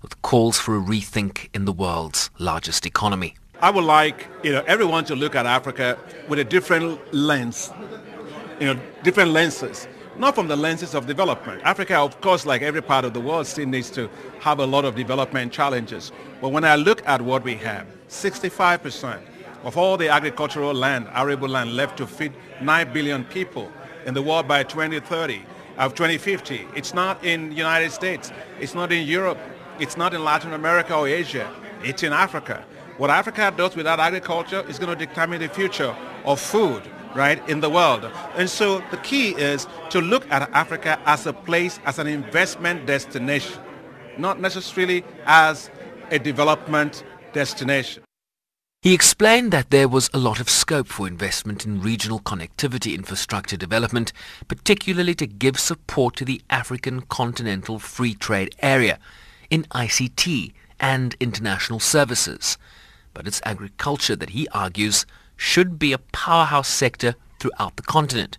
with 0.02 0.22
calls 0.22 0.60
for 0.60 0.76
a 0.76 0.82
rethink 0.82 1.48
in 1.54 1.64
the 1.64 1.72
world's 1.72 2.30
largest 2.38 2.86
economy. 2.86 3.34
I 3.62 3.72
would 3.72 3.86
like 3.86 4.28
you 4.44 4.52
know, 4.52 4.64
everyone 4.68 5.06
to 5.06 5.16
look 5.16 5.36
at 5.36 5.46
Africa 5.46 5.98
with 6.28 6.38
a 6.38 6.44
different 6.44 7.14
lens, 7.14 7.72
you 8.60 8.74
know, 8.74 8.80
different 9.04 9.32
lenses 9.32 9.88
not 10.20 10.36
from 10.36 10.48
the 10.48 10.56
lenses 10.56 10.94
of 10.94 11.08
development. 11.08 11.62
Africa, 11.64 11.96
of 11.96 12.20
course, 12.22 12.46
like 12.46 12.62
every 12.62 12.82
part 12.82 13.06
of 13.06 13.14
the 13.14 13.20
world, 13.20 13.48
still 13.48 13.66
needs 13.66 13.90
to 13.92 14.10
have 14.40 14.60
a 14.60 14.66
lot 14.66 14.86
of 14.86 14.96
development 14.96 15.52
challenges. 15.52 16.12
But 16.42 16.50
when 16.50 16.64
I 16.64 16.76
look 16.76 17.08
at 17.08 17.22
what 17.22 17.44
we 17.44 17.56
have, 17.56 17.88
65% 18.10 19.22
of 19.64 19.78
all 19.78 19.98
the 19.98 20.10
agricultural 20.10 20.74
land, 20.74 21.08
arable 21.14 21.50
land 21.50 21.74
left 21.76 21.98
to 21.98 22.06
feed 22.06 22.34
9 22.62 22.94
billion 22.94 23.24
people 23.24 23.72
in 24.06 24.14
the 24.14 24.22
world 24.22 24.48
by 24.48 24.64
2030, 24.64 25.42
of 25.80 25.96
2050. 25.96 26.68
It's 26.76 26.94
not 26.94 27.24
in 27.24 27.50
the 27.50 27.56
United 27.56 27.92
States. 27.92 28.32
It's 28.60 28.76
not 28.76 28.92
in 28.92 29.08
Europe. 29.08 29.40
It's 29.80 29.96
not 29.96 30.14
in 30.14 30.24
Latin 30.24 30.54
America 30.54 30.94
or 30.94 31.08
Asia. 31.08 31.50
It's 31.84 32.04
in 32.04 32.12
Africa. 32.12 32.66
What 32.98 33.10
Africa 33.10 33.54
does 33.56 33.78
without 33.78 34.00
agriculture 34.00 34.66
is 34.68 34.78
going 34.78 34.96
to 34.96 35.06
determine 35.06 35.40
the 35.40 35.48
future 35.48 35.96
of 36.26 36.42
food, 36.42 36.84
right, 37.16 37.48
in 37.50 37.60
the 37.60 37.70
world. 37.70 38.10
And 38.36 38.50
so 38.50 38.84
the 38.92 38.98
key 38.98 39.32
is 39.32 39.68
to 39.90 40.02
look 40.02 40.30
at 40.32 40.50
Africa 40.52 41.00
as 41.06 41.26
a 41.26 41.34
place, 41.34 41.80
as 41.86 42.00
an 42.00 42.08
investment 42.08 42.86
destination, 42.86 43.62
not 44.18 44.40
necessarily 44.40 45.04
as 45.26 45.70
a 46.12 46.20
development 46.20 47.04
destination. 47.34 48.04
He 48.82 48.94
explained 48.94 49.52
that 49.52 49.72
there 49.72 49.90
was 49.90 50.10
a 50.14 50.18
lot 50.18 50.40
of 50.40 50.50
scope 50.50 50.88
for 50.88 51.06
investment 51.06 51.66
in 51.66 51.82
regional 51.82 52.22
connectivity 52.22 52.96
infrastructure 52.96 53.58
development, 53.58 54.14
particularly 54.48 55.14
to 55.16 55.28
give 55.28 55.60
support 55.60 56.16
to 56.16 56.24
the 56.24 56.42
African 56.50 57.02
Continental 57.02 57.78
Free 57.78 58.14
Trade 58.14 58.56
Area 58.60 58.98
in 59.50 59.64
ICT 59.64 60.54
and 60.80 61.16
international 61.20 61.82
services. 61.82 62.58
But 63.14 63.28
it's 63.28 63.42
agriculture 63.44 64.16
that 64.16 64.30
he 64.30 64.48
argues 64.54 65.06
should 65.40 65.80
be 65.80 65.94
a 65.94 65.98
powerhouse 65.98 66.68
sector 66.68 67.16
throughout 67.40 67.78
the 67.78 67.82
continent. 67.82 68.38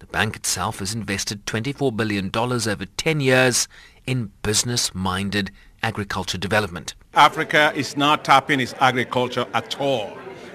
The 0.00 0.06
bank 0.06 0.36
itself 0.36 0.80
has 0.80 0.94
invested 0.94 1.46
$24 1.46 1.96
billion 1.96 2.30
over 2.36 2.84
10 2.84 3.20
years 3.20 3.66
in 4.06 4.30
business-minded 4.42 5.50
agriculture 5.82 6.36
development. 6.36 6.94
Africa 7.14 7.72
is 7.74 7.96
not 7.96 8.22
tapping 8.22 8.60
its 8.60 8.74
agriculture 8.80 9.46
at 9.54 9.80
all. 9.80 10.12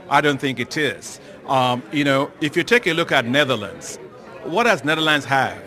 I 0.08 0.22
don't 0.22 0.40
think 0.40 0.60
it 0.60 0.78
is. 0.78 1.20
Um, 1.48 1.82
you 1.92 2.04
know, 2.04 2.32
if 2.42 2.56
you 2.56 2.64
take 2.64 2.86
a 2.86 2.94
look 2.94 3.12
at 3.12 3.26
Netherlands, 3.26 3.98
what 4.44 4.66
does 4.66 4.84
Netherlands 4.84 5.26
have? 5.26 5.60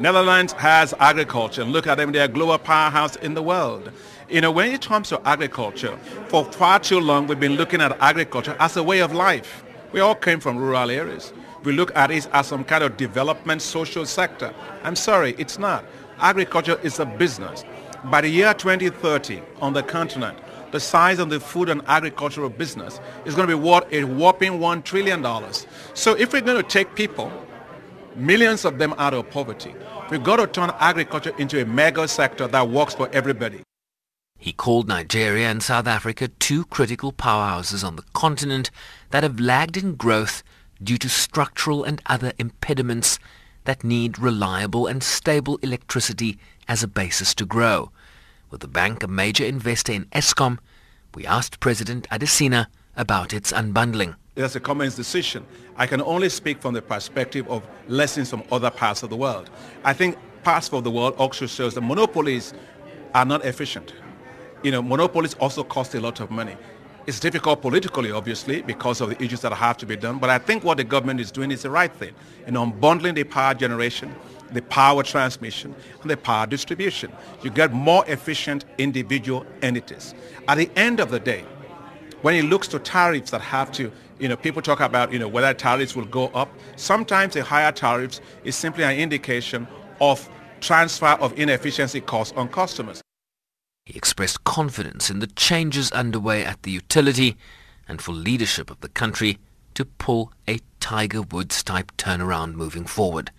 Netherlands 0.00 0.54
has 0.54 0.94
agriculture. 0.98 1.60
And 1.60 1.72
look 1.72 1.86
at 1.86 1.98
them, 1.98 2.12
they're 2.12 2.24
a 2.24 2.28
global 2.28 2.56
powerhouse 2.56 3.16
in 3.16 3.34
the 3.34 3.42
world. 3.42 3.92
You 4.30 4.42
know, 4.42 4.50
when 4.50 4.70
it 4.70 4.86
comes 4.86 5.08
to 5.08 5.26
agriculture, 5.26 5.96
for 6.28 6.44
far 6.52 6.78
too 6.78 7.00
long 7.00 7.26
we've 7.26 7.40
been 7.40 7.56
looking 7.56 7.80
at 7.80 7.96
agriculture 7.98 8.54
as 8.60 8.76
a 8.76 8.82
way 8.82 8.98
of 8.98 9.14
life. 9.14 9.64
We 9.92 10.00
all 10.00 10.14
came 10.14 10.38
from 10.38 10.58
rural 10.58 10.90
areas. 10.90 11.32
We 11.64 11.72
look 11.72 11.96
at 11.96 12.10
it 12.10 12.28
as 12.34 12.48
some 12.48 12.62
kind 12.62 12.84
of 12.84 12.98
development 12.98 13.62
social 13.62 14.04
sector. 14.04 14.52
I'm 14.84 14.96
sorry, 14.96 15.34
it's 15.38 15.58
not. 15.58 15.82
Agriculture 16.18 16.78
is 16.82 17.00
a 17.00 17.06
business. 17.06 17.64
By 18.04 18.20
the 18.20 18.28
year 18.28 18.52
2030 18.52 19.40
on 19.62 19.72
the 19.72 19.82
continent, 19.82 20.38
the 20.72 20.80
size 20.80 21.18
of 21.20 21.30
the 21.30 21.40
food 21.40 21.70
and 21.70 21.80
agricultural 21.86 22.50
business 22.50 23.00
is 23.24 23.34
going 23.34 23.48
to 23.48 23.56
be 23.56 23.62
worth 23.62 23.90
a 23.90 24.04
whopping 24.04 24.58
$1 24.58 24.84
trillion. 24.84 25.24
So 25.94 26.12
if 26.12 26.34
we're 26.34 26.42
going 26.42 26.62
to 26.62 26.68
take 26.68 26.94
people, 26.94 27.32
millions 28.14 28.66
of 28.66 28.76
them 28.76 28.94
out 28.98 29.14
of 29.14 29.30
poverty, 29.30 29.74
we've 30.10 30.22
got 30.22 30.36
to 30.36 30.46
turn 30.46 30.70
agriculture 30.80 31.32
into 31.38 31.62
a 31.62 31.64
mega 31.64 32.06
sector 32.06 32.46
that 32.46 32.68
works 32.68 32.94
for 32.94 33.08
everybody. 33.14 33.62
He 34.40 34.52
called 34.52 34.86
Nigeria 34.86 35.48
and 35.50 35.60
South 35.60 35.88
Africa 35.88 36.28
two 36.28 36.64
critical 36.66 37.12
powerhouses 37.12 37.84
on 37.84 37.96
the 37.96 38.04
continent 38.12 38.70
that 39.10 39.24
have 39.24 39.40
lagged 39.40 39.76
in 39.76 39.96
growth 39.96 40.44
due 40.80 40.96
to 40.98 41.08
structural 41.08 41.82
and 41.82 42.00
other 42.06 42.32
impediments 42.38 43.18
that 43.64 43.82
need 43.82 44.16
reliable 44.16 44.86
and 44.86 45.02
stable 45.02 45.58
electricity 45.60 46.38
as 46.68 46.84
a 46.84 46.88
basis 46.88 47.34
to 47.34 47.44
grow. 47.44 47.90
With 48.48 48.60
the 48.60 48.68
bank 48.68 49.02
a 49.02 49.08
major 49.08 49.44
investor 49.44 49.92
in 49.92 50.04
Eskom, 50.06 50.58
we 51.16 51.26
asked 51.26 51.58
President 51.58 52.08
Adesina 52.10 52.68
about 52.96 53.32
its 53.32 53.50
unbundling. 53.50 54.14
That's 54.36 54.54
a 54.54 54.60
common 54.60 54.88
decision. 54.90 55.44
I 55.76 55.88
can 55.88 56.00
only 56.00 56.28
speak 56.28 56.62
from 56.62 56.74
the 56.74 56.82
perspective 56.82 57.48
of 57.48 57.66
lessons 57.88 58.30
from 58.30 58.44
other 58.52 58.70
parts 58.70 59.02
of 59.02 59.10
the 59.10 59.16
world. 59.16 59.50
I 59.82 59.94
think 59.94 60.16
parts 60.44 60.72
of 60.72 60.84
the 60.84 60.92
world 60.92 61.16
also 61.18 61.48
shows 61.48 61.74
that 61.74 61.80
monopolies 61.80 62.54
are 63.14 63.24
not 63.24 63.44
efficient 63.44 63.92
you 64.62 64.70
know, 64.70 64.82
monopolies 64.82 65.34
also 65.34 65.64
cost 65.64 65.94
a 65.94 66.00
lot 66.00 66.20
of 66.20 66.30
money. 66.30 66.56
It's 67.06 67.20
difficult 67.20 67.62
politically, 67.62 68.12
obviously, 68.12 68.60
because 68.60 69.00
of 69.00 69.08
the 69.08 69.22
issues 69.22 69.40
that 69.40 69.52
have 69.52 69.78
to 69.78 69.86
be 69.86 69.96
done. 69.96 70.18
But 70.18 70.28
I 70.28 70.38
think 70.38 70.62
what 70.62 70.76
the 70.76 70.84
government 70.84 71.20
is 71.20 71.30
doing 71.30 71.50
is 71.50 71.62
the 71.62 71.70
right 71.70 71.90
thing 71.90 72.12
in 72.46 72.54
unbundling 72.54 73.14
the 73.14 73.24
power 73.24 73.54
generation, 73.54 74.14
the 74.52 74.60
power 74.60 75.02
transmission, 75.02 75.74
and 76.02 76.10
the 76.10 76.18
power 76.18 76.46
distribution. 76.46 77.10
You 77.42 77.50
get 77.50 77.72
more 77.72 78.04
efficient 78.08 78.66
individual 78.76 79.46
entities. 79.62 80.14
At 80.48 80.58
the 80.58 80.70
end 80.76 81.00
of 81.00 81.10
the 81.10 81.18
day, 81.18 81.46
when 82.20 82.34
it 82.34 82.42
looks 82.42 82.68
to 82.68 82.78
tariffs 82.78 83.30
that 83.30 83.40
have 83.40 83.72
to, 83.72 83.90
you 84.18 84.28
know, 84.28 84.36
people 84.36 84.60
talk 84.60 84.80
about, 84.80 85.10
you 85.10 85.18
know, 85.18 85.28
whether 85.28 85.54
tariffs 85.54 85.96
will 85.96 86.04
go 86.04 86.26
up. 86.28 86.52
Sometimes 86.76 87.36
a 87.36 87.42
higher 87.42 87.72
tariffs 87.72 88.20
is 88.44 88.56
simply 88.56 88.84
an 88.84 88.98
indication 88.98 89.66
of 90.00 90.28
transfer 90.60 91.06
of 91.06 91.38
inefficiency 91.38 92.00
costs 92.00 92.36
on 92.36 92.48
customers. 92.48 93.00
He 93.88 93.96
expressed 93.96 94.44
confidence 94.44 95.08
in 95.08 95.20
the 95.20 95.26
changes 95.26 95.90
underway 95.92 96.44
at 96.44 96.62
the 96.62 96.70
utility 96.70 97.38
and 97.88 98.02
for 98.02 98.12
leadership 98.12 98.70
of 98.70 98.78
the 98.82 98.90
country 98.90 99.38
to 99.72 99.86
pull 99.86 100.30
a 100.46 100.58
Tiger 100.78 101.22
Woods 101.22 101.62
type 101.62 101.92
turnaround 101.96 102.52
moving 102.52 102.84
forward. 102.84 103.30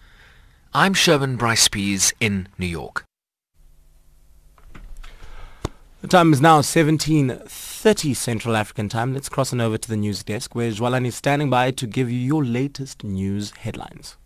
I'm 0.74 0.96
Sherwin 0.96 1.36
Bryce-Pease 1.36 2.14
in 2.20 2.48
New 2.58 2.66
York. 2.66 3.06
The 6.02 6.08
time 6.08 6.34
is 6.34 6.42
now 6.42 6.62
17.30 6.62 8.16
Central 8.16 8.56
African 8.56 8.90
time. 8.90 9.14
Let's 9.14 9.30
cross 9.30 9.54
on 9.54 9.62
over 9.62 9.78
to 9.78 9.88
the 9.88 9.98
news 9.98 10.24
desk 10.24 10.56
where 10.56 10.72
Jwalan 10.72 11.06
is 11.06 11.14
standing 11.14 11.52
by 11.52 11.70
to 11.70 11.86
give 11.86 12.10
you 12.10 12.18
your 12.18 12.44
latest 12.44 13.04
news 13.04 13.52
headlines. 13.52 14.18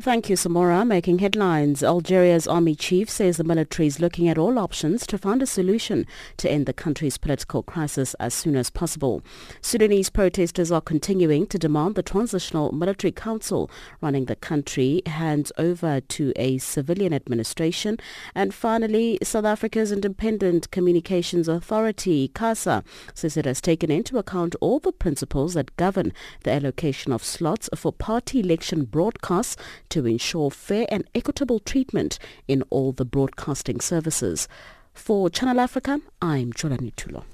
Thank 0.00 0.30
you, 0.30 0.36
Samora. 0.36 0.86
Making 0.86 1.18
headlines. 1.18 1.82
Algeria's 1.82 2.48
army 2.48 2.74
chief 2.74 3.10
says 3.10 3.36
the 3.36 3.44
military 3.44 3.86
is 3.86 4.00
looking 4.00 4.26
at 4.26 4.38
all 4.38 4.58
options 4.58 5.06
to 5.06 5.18
find 5.18 5.42
a 5.42 5.46
solution 5.46 6.06
to 6.38 6.50
end 6.50 6.64
the 6.64 6.72
country's 6.72 7.18
political 7.18 7.62
crisis 7.62 8.14
as 8.14 8.32
soon 8.32 8.56
as 8.56 8.70
possible. 8.70 9.22
Sudanese 9.60 10.08
protesters 10.08 10.72
are 10.72 10.80
continuing 10.80 11.46
to 11.46 11.58
demand 11.58 11.94
the 11.94 12.02
transitional 12.02 12.72
military 12.72 13.12
council 13.12 13.70
running 14.00 14.24
the 14.24 14.34
country 14.34 15.02
hands 15.04 15.52
over 15.58 16.00
to 16.00 16.32
a 16.36 16.56
civilian 16.56 17.12
administration. 17.12 17.98
And 18.34 18.54
finally, 18.54 19.18
South 19.22 19.44
Africa's 19.44 19.92
Independent 19.92 20.70
Communications 20.70 21.48
Authority, 21.48 22.30
ICASA, 22.30 22.82
says 23.14 23.36
it 23.36 23.44
has 23.44 23.60
taken 23.60 23.90
into 23.90 24.16
account 24.16 24.56
all 24.60 24.80
the 24.80 24.90
principles 24.90 25.52
that 25.52 25.76
govern 25.76 26.14
the 26.44 26.50
allocation 26.50 27.12
of 27.12 27.22
slots 27.22 27.68
for 27.76 27.92
party 27.92 28.40
election 28.40 28.84
broadcasts 28.84 29.56
to 29.92 30.06
ensure 30.06 30.50
fair 30.50 30.86
and 30.88 31.04
equitable 31.14 31.58
treatment 31.58 32.18
in 32.48 32.62
all 32.70 32.92
the 32.92 33.04
broadcasting 33.04 33.78
services. 33.78 34.48
For 34.94 35.28
Channel 35.28 35.60
Africa, 35.60 36.00
I'm 36.22 36.50
Jolani 36.54 36.94
Tulo. 36.94 37.24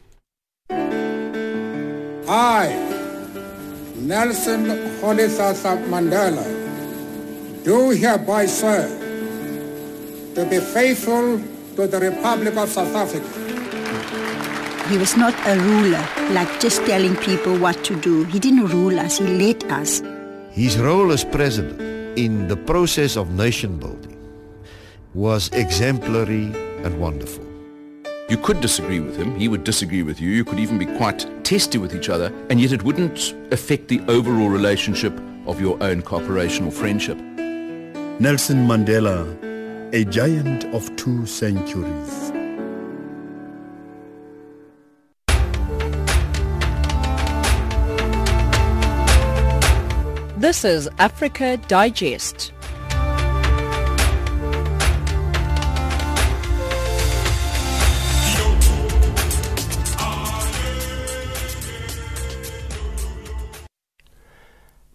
I, 2.28 2.66
Nelson 3.94 4.66
Rolihlahla 5.00 5.86
Mandela, 5.86 6.44
do 7.64 7.90
hereby 7.90 8.46
swear 8.46 8.88
to 10.34 10.44
be 10.50 10.58
faithful 10.58 11.40
to 11.76 11.86
the 11.86 12.00
Republic 12.00 12.56
of 12.56 12.68
South 12.68 12.94
Africa. 12.94 13.28
He 14.88 14.98
was 14.98 15.16
not 15.16 15.34
a 15.46 15.56
ruler, 15.60 16.04
like 16.32 16.58
just 16.58 16.84
telling 16.86 17.14
people 17.16 17.56
what 17.56 17.84
to 17.84 17.94
do. 18.00 18.24
He 18.24 18.40
didn't 18.40 18.66
rule 18.66 18.98
us, 18.98 19.18
he 19.18 19.26
led 19.26 19.62
us. 19.70 20.02
His 20.50 20.76
role 20.76 21.12
as 21.12 21.24
president 21.24 21.97
in 22.18 22.48
the 22.48 22.56
process 22.56 23.16
of 23.16 23.30
nation 23.30 23.78
building 23.78 24.16
was 25.14 25.48
exemplary 25.50 26.46
and 26.82 26.98
wonderful. 26.98 27.44
You 28.28 28.36
could 28.38 28.60
disagree 28.60 28.98
with 28.98 29.16
him, 29.16 29.38
he 29.38 29.46
would 29.46 29.62
disagree 29.62 30.02
with 30.02 30.20
you, 30.20 30.30
you 30.30 30.44
could 30.44 30.58
even 30.58 30.78
be 30.78 30.86
quite 30.86 31.24
testy 31.44 31.78
with 31.78 31.94
each 31.94 32.08
other, 32.08 32.32
and 32.50 32.60
yet 32.60 32.72
it 32.72 32.82
wouldn't 32.82 33.34
affect 33.52 33.86
the 33.86 34.00
overall 34.08 34.48
relationship 34.48 35.16
of 35.46 35.60
your 35.60 35.80
own 35.80 36.02
cooperation 36.02 36.66
or 36.66 36.72
friendship. 36.72 37.18
Nelson 38.20 38.66
Mandela, 38.66 39.22
a 39.94 40.04
giant 40.04 40.64
of 40.74 40.94
two 40.96 41.24
centuries. 41.24 42.37
This 50.38 50.64
is 50.64 50.88
Africa 51.00 51.56
Digest. 51.66 52.52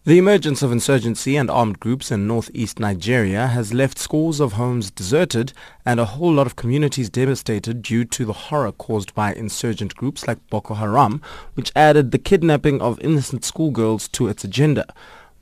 The 0.06 0.18
emergence 0.18 0.62
of 0.62 0.72
insurgency 0.72 1.36
and 1.36 1.52
armed 1.52 1.82
groups 1.82 2.10
in 2.10 2.26
northeast 2.26 2.80
Nigeria 2.80 3.48
has 3.48 3.74
left 3.74 4.00
scores 4.00 4.40
of 4.40 4.54
homes 4.54 4.92
deserted 4.92 5.52
and 5.86 6.00
a 6.00 6.06
whole 6.06 6.32
lot 6.32 6.48
of 6.48 6.56
communities 6.56 7.10
devastated 7.10 7.82
due 7.82 8.06
to 8.06 8.24
the 8.24 8.32
horror 8.32 8.72
caused 8.72 9.14
by 9.14 9.34
insurgent 9.34 9.94
groups 9.96 10.26
like 10.26 10.40
Boko 10.50 10.76
Haram, 10.76 11.22
which 11.56 11.74
added 11.76 12.12
the 12.12 12.18
kidnapping 12.18 12.82
of 12.82 12.98
innocent 13.02 13.44
schoolgirls 13.44 14.08
to 14.10 14.30
its 14.30 14.46
agenda. 14.46 14.86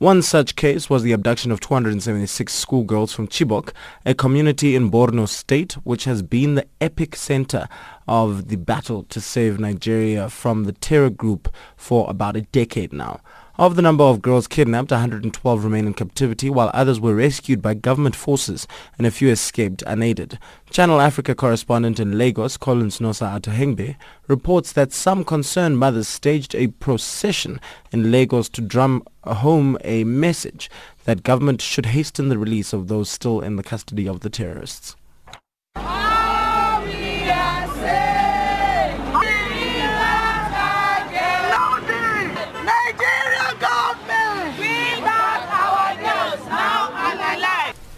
One 0.02 0.20
such 0.22 0.56
case 0.56 0.90
was 0.90 1.04
the 1.04 1.12
abduction 1.12 1.52
of 1.52 1.60
276 1.60 2.52
schoolgirls 2.52 3.12
from 3.12 3.28
Chibok, 3.28 3.72
a 4.04 4.14
community 4.14 4.74
in 4.74 4.90
Borno 4.90 5.28
state 5.28 5.74
which 5.84 6.06
has 6.06 6.22
been 6.22 6.56
the 6.56 6.66
epic 6.80 7.14
center 7.14 7.68
of 8.08 8.48
the 8.48 8.56
battle 8.56 9.04
to 9.04 9.20
save 9.20 9.60
Nigeria 9.60 10.28
from 10.28 10.64
the 10.64 10.72
terror 10.72 11.08
group 11.08 11.54
for 11.76 12.10
about 12.10 12.34
a 12.34 12.40
decade 12.40 12.92
now. 12.92 13.20
Of 13.58 13.76
the 13.76 13.82
number 13.82 14.02
of 14.02 14.22
girls 14.22 14.48
kidnapped, 14.48 14.90
112 14.92 15.64
remain 15.64 15.86
in 15.86 15.92
captivity 15.92 16.48
while 16.48 16.70
others 16.72 16.98
were 16.98 17.14
rescued 17.14 17.60
by 17.60 17.74
government 17.74 18.16
forces 18.16 18.66
and 18.96 19.06
a 19.06 19.10
few 19.10 19.28
escaped 19.28 19.82
unaided. 19.86 20.38
Channel 20.70 21.02
Africa 21.02 21.34
correspondent 21.34 22.00
in 22.00 22.16
Lagos, 22.16 22.56
Collins 22.56 22.98
Nosa 22.98 23.38
Atohengbe, 23.38 23.96
reports 24.26 24.72
that 24.72 24.90
some 24.90 25.22
concerned 25.22 25.78
mothers 25.78 26.08
staged 26.08 26.54
a 26.54 26.68
procession 26.68 27.60
in 27.92 28.10
Lagos 28.10 28.48
to 28.48 28.62
drum 28.62 29.02
home 29.24 29.76
a 29.84 30.04
message 30.04 30.70
that 31.04 31.22
government 31.22 31.60
should 31.60 31.86
hasten 31.86 32.30
the 32.30 32.38
release 32.38 32.72
of 32.72 32.88
those 32.88 33.10
still 33.10 33.42
in 33.42 33.56
the 33.56 33.62
custody 33.62 34.08
of 34.08 34.20
the 34.20 34.30
terrorists. 34.30 34.96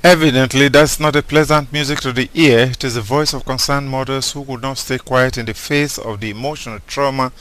Evidently, 0.04 0.68
that's 0.68 1.00
not 1.00 1.16
a 1.16 1.22
pleasant 1.22 1.72
music 1.72 1.98
to 1.98 2.12
the 2.12 2.28
ear. 2.34 2.64
It 2.72 2.84
is 2.84 2.94
the 2.94 3.00
voice 3.00 3.32
of 3.32 3.46
concerned 3.46 3.88
mothers 3.88 4.32
who 4.32 4.44
could 4.44 4.60
not 4.60 4.76
stay 4.76 4.98
quiet 4.98 5.38
in 5.38 5.46
the 5.46 5.54
face 5.54 5.96
of 5.96 6.20
the 6.20 6.28
emotional 6.28 6.80
trauma 6.86 7.32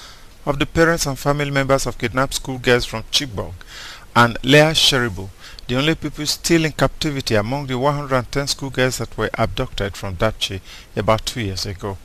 of 0.45 0.59
the 0.59 0.65
parents 0.65 1.05
and 1.05 1.19
family 1.19 1.51
members 1.51 1.85
of 1.85 1.97
kidnapped 1.97 2.35
schoolgirls 2.35 2.85
from 2.85 3.03
Chibok 3.11 3.51
and 4.15 4.37
Leah 4.43 4.71
Sharibu, 4.71 5.27
the 5.67 5.75
only 5.75 5.95
people 5.95 6.25
still 6.25 6.63
in 6.63 6.71
captivity 6.71 7.35
among 7.35 7.67
the 7.67 7.77
110 7.77 8.47
schoolgirls 8.47 8.99
that 8.99 9.17
were 9.17 9.29
abducted 9.33 9.97
from 9.97 10.15
Dapchi 10.15 10.61
about 10.95 11.25
two 11.25 11.41
years 11.41 11.65
ago. 11.65 11.97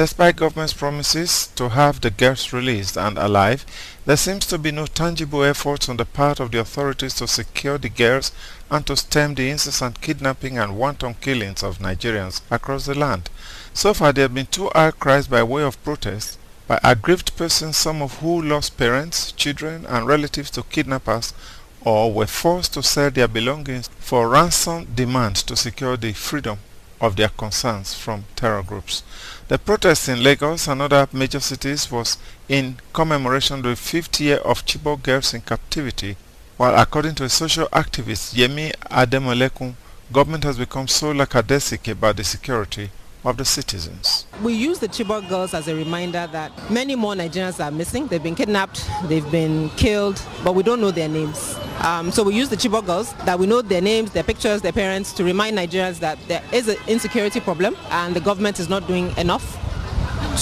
Despite 0.00 0.36
government's 0.36 0.72
promises 0.72 1.48
to 1.56 1.68
have 1.68 2.00
the 2.00 2.10
girls 2.10 2.54
released 2.54 2.96
and 2.96 3.18
alive, 3.18 3.66
there 4.06 4.16
seems 4.16 4.46
to 4.46 4.56
be 4.56 4.70
no 4.70 4.86
tangible 4.86 5.44
efforts 5.44 5.90
on 5.90 5.98
the 5.98 6.06
part 6.06 6.40
of 6.40 6.52
the 6.52 6.60
authorities 6.60 7.12
to 7.16 7.28
secure 7.28 7.76
the 7.76 7.90
girls 7.90 8.32
and 8.70 8.86
to 8.86 8.96
stem 8.96 9.34
the 9.34 9.50
incessant 9.50 10.00
kidnapping 10.00 10.56
and 10.56 10.78
wanton 10.78 11.16
killings 11.20 11.62
of 11.62 11.80
Nigerians 11.80 12.40
across 12.50 12.86
the 12.86 12.94
land. 12.94 13.28
So 13.74 13.92
far 13.92 14.14
there 14.14 14.24
have 14.24 14.32
been 14.32 14.46
two 14.46 14.70
outcries 14.74 15.26
by 15.26 15.42
way 15.42 15.64
of 15.64 15.84
protest 15.84 16.38
by 16.66 16.80
aggrieved 16.82 17.36
persons 17.36 17.76
some 17.76 18.00
of 18.00 18.20
who 18.20 18.40
lost 18.40 18.78
parents, 18.78 19.32
children 19.32 19.84
and 19.84 20.06
relatives 20.06 20.50
to 20.52 20.62
kidnappers 20.62 21.34
or 21.82 22.10
were 22.10 22.26
forced 22.26 22.72
to 22.72 22.82
sell 22.82 23.10
their 23.10 23.28
belongings 23.28 23.90
for 23.98 24.30
ransom 24.30 24.86
demands 24.94 25.42
to 25.42 25.54
secure 25.56 25.98
the 25.98 26.14
freedom 26.14 26.58
of 27.00 27.16
their 27.16 27.28
concerns 27.28 27.94
from 27.94 28.24
terror 28.36 28.62
groups. 28.62 29.02
The 29.48 29.58
protest 29.58 30.08
in 30.08 30.22
Lagos 30.22 30.68
and 30.68 30.82
other 30.82 31.08
major 31.12 31.40
cities 31.40 31.90
was 31.90 32.18
in 32.48 32.76
commemoration 32.92 33.58
of 33.58 33.62
the 33.64 33.76
fifth 33.76 34.20
year 34.20 34.36
of 34.38 34.64
Chibok 34.64 35.02
girls 35.02 35.34
in 35.34 35.40
captivity, 35.40 36.16
while 36.56 36.78
according 36.80 37.14
to 37.16 37.24
a 37.24 37.28
social 37.28 37.66
activist 37.68 38.34
Yemi 38.34 38.72
Adamolekun, 38.90 39.74
government 40.12 40.44
has 40.44 40.58
become 40.58 40.86
so 40.88 41.12
lackadaisic 41.12 41.90
about 41.90 42.16
the 42.16 42.24
security 42.24 42.90
of 43.24 43.36
the 43.36 43.44
citizens. 43.44 44.24
We 44.42 44.54
use 44.54 44.78
the 44.78 44.88
Chibok 44.88 45.28
girls 45.28 45.52
as 45.54 45.68
a 45.68 45.74
reminder 45.74 46.26
that 46.32 46.52
many 46.70 46.94
more 46.96 47.14
Nigerians 47.14 47.62
are 47.64 47.70
missing. 47.70 48.06
They've 48.06 48.22
been 48.22 48.34
kidnapped, 48.34 48.88
they've 49.04 49.30
been 49.30 49.68
killed, 49.70 50.22
but 50.42 50.54
we 50.54 50.62
don't 50.62 50.80
know 50.80 50.90
their 50.90 51.08
names. 51.08 51.56
Um, 51.80 52.10
so 52.10 52.22
we 52.22 52.34
use 52.34 52.48
the 52.48 52.56
Chibok 52.56 52.86
girls, 52.86 53.12
that 53.24 53.38
we 53.38 53.46
know 53.46 53.62
their 53.62 53.82
names, 53.82 54.10
their 54.12 54.22
pictures, 54.22 54.62
their 54.62 54.72
parents, 54.72 55.12
to 55.14 55.24
remind 55.24 55.56
Nigerians 55.56 55.98
that 56.00 56.18
there 56.28 56.42
is 56.52 56.68
an 56.68 56.76
insecurity 56.88 57.40
problem 57.40 57.76
and 57.90 58.14
the 58.14 58.20
government 58.20 58.58
is 58.58 58.68
not 58.68 58.86
doing 58.86 59.14
enough 59.16 59.58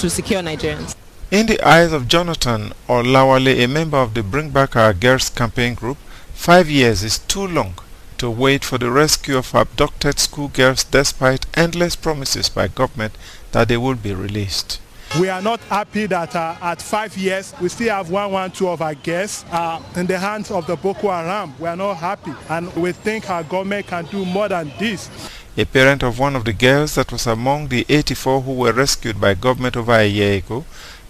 to 0.01 0.09
secure 0.09 0.41
Nigerians. 0.43 0.95
In 1.31 1.47
the 1.47 1.61
eyes 1.67 1.93
of 1.93 2.09
Jonathan 2.09 2.73
Olawale, 2.89 3.63
a 3.65 3.67
member 3.67 3.99
of 3.99 4.15
the 4.15 4.23
Bring 4.23 4.51
Back 4.51 4.77
Our 4.77 4.95
Girls 4.95 5.29
campaign 5.29 5.75
group, 5.75 5.99
five 6.33 6.71
years 6.71 7.03
is 7.03 7.19
too 7.19 7.47
long 7.47 7.75
to 8.19 8.31
wait 8.31 8.65
for 8.65 8.79
the 8.79 8.91
rescue 8.91 9.37
of 9.39 9.55
abducted 9.55 10.19
schoolgirls 10.19 10.85
despite 10.85 11.47
endless 11.55 11.97
promises 11.97 12.49
by 12.49 12.69
government 12.69 13.15
that 13.53 13.69
they 13.69 13.77
would 13.77 14.03
be 14.03 14.15
released. 14.15 14.81
We 15.19 15.31
are 15.31 15.41
not 15.41 15.61
happy 15.61 16.05
that 16.07 16.37
uh, 16.37 16.57
at 16.61 16.83
five 16.83 17.17
years 17.17 17.55
we 17.63 17.71
still 17.71 17.95
have 17.97 18.11
one, 18.11 18.31
one, 18.31 18.51
two 18.51 18.69
of 18.69 18.83
our 18.83 18.95
girls 18.95 19.45
uh, 19.51 19.81
in 19.97 20.07
the 20.07 20.19
hands 20.19 20.51
of 20.51 20.67
the 20.67 20.77
Boko 20.77 21.09
Haram. 21.09 21.55
We 21.59 21.67
are 21.67 21.77
not 21.77 21.95
happy 21.95 22.35
and 22.51 22.75
we 22.77 22.93
think 22.93 23.31
our 23.31 23.43
government 23.43 23.87
can 23.87 24.05
do 24.07 24.27
more 24.27 24.49
than 24.49 24.71
this. 24.79 25.09
A 25.57 25.65
parent 25.65 26.03
of 26.03 26.19
one 26.19 26.37
of 26.37 26.45
the 26.45 26.53
girls 26.53 26.95
that 26.97 27.11
was 27.11 27.27
among 27.27 27.69
the 27.69 27.87
84 27.89 28.43
who 28.43 28.53
were 28.53 28.73
rescued 28.73 29.19
by 29.21 29.33
government 29.35 29.77
over 29.77 29.93
a 29.93 30.07
year 30.07 30.39
ago, 30.39 30.65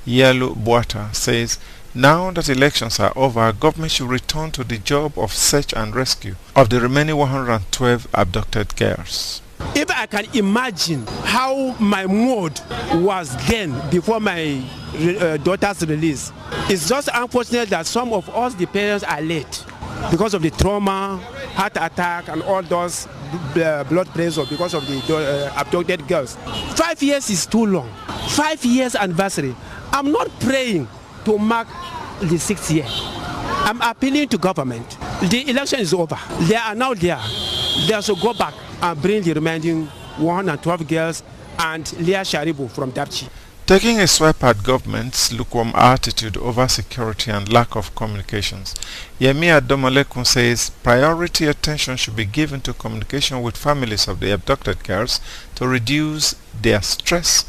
Yellow 0.07 0.55
Buata, 0.55 1.13
says 1.15 1.59
now 1.95 2.31
that 2.33 2.49
elections 2.49 3.01
are 3.01 3.13
over, 3.17 3.53
government 3.53 3.93
should 3.93 4.09
return 4.09 4.51
to 4.53 4.65
the 4.65 4.79
job 4.79 5.19
of 5.19 5.33
search 5.33 5.73
and 5.75 5.95
rescue 5.95 6.35
of 6.55 6.69
the 6.71 6.81
remaining 6.81 7.17
112 7.17 8.09
abducted 8.15 8.77
girls. 8.77 9.41
If 9.75 9.91
I 9.91 10.07
can 10.07 10.27
imagine 10.35 11.07
how 11.25 11.75
my 11.81 12.07
mood 12.07 12.61
was 12.95 13.35
then 13.49 13.75
before 13.91 14.21
my 14.21 14.63
uh, 15.21 15.37
daughter's 15.39 15.85
release, 15.87 16.33
it's 16.69 16.89
just 16.89 17.09
unfortunate 17.13 17.69
that 17.71 17.87
some 17.87 18.13
of 18.13 18.29
us, 18.31 18.55
the 18.55 18.67
parents, 18.67 19.05
are 19.05 19.21
late 19.21 19.65
because 20.11 20.35
of 20.35 20.43
the 20.43 20.51
trauma, 20.51 21.17
heart 21.55 21.73
attack, 21.77 22.29
and 22.29 22.43
all 22.43 22.63
those 22.63 23.07
uh, 23.57 23.85
blood 23.89 24.07
pressure 24.09 24.45
because 24.49 24.75
of 24.75 24.87
the 24.87 25.17
uh, 25.17 25.53
abducted 25.61 26.07
girls. 26.07 26.37
Five 26.77 27.03
years 27.03 27.29
is 27.31 27.47
too 27.47 27.67
long. 27.67 27.93
Five 28.29 28.65
years 28.65 28.95
anniversary. 28.95 29.55
I'm 29.93 30.13
not 30.13 30.29
praying 30.41 30.87
to 31.29 31.37
mark 31.37 31.69
the 32.23 32.39
sixth 32.39 32.71
year. 32.71 32.87
I'm 32.89 33.83
appealing 33.83 34.29
to 34.31 34.39
government. 34.39 34.97
The 35.29 35.45
election 35.51 35.81
is 35.81 35.93
over. 35.93 36.19
They 36.49 36.57
are 36.57 36.75
now 36.75 36.95
there. 36.95 37.21
They 37.87 38.01
should 38.01 38.19
go 38.21 38.33
back 38.33 38.55
and 38.81 39.03
bring 39.03 39.23
the 39.23 39.35
remaining 39.35 39.85
112 40.17 40.89
girls 40.89 41.23
and 41.59 41.93
Leah 42.01 42.23
Sharibu 42.23 42.71
from 42.71 42.93
Dapchi. 42.93 43.29
Taking 43.67 44.01
a 44.01 44.07
swipe 44.07 44.43
at 44.43 44.63
government's 44.63 45.31
lukewarm 45.31 45.73
attitude 45.75 46.39
over 46.39 46.67
security 46.67 47.31
and 47.31 47.53
lack 47.53 47.77
of 47.77 47.95
communications, 47.95 48.75
Yemi 49.21 49.49
Adamolekun 49.61 50.27
says 50.27 50.71
priority 50.83 51.45
attention 51.47 51.99
should 51.99 52.17
be 52.17 52.25
given 52.25 52.63
to 52.63 52.73
communication 52.73 53.43
with 53.43 53.59
families 53.59 54.09
of 54.09 54.21
the 54.21 54.33
abducted 54.33 54.83
girls 54.83 55.21
to 55.57 55.69
reduce 55.69 56.37
their 56.63 56.81
stress 56.81 57.45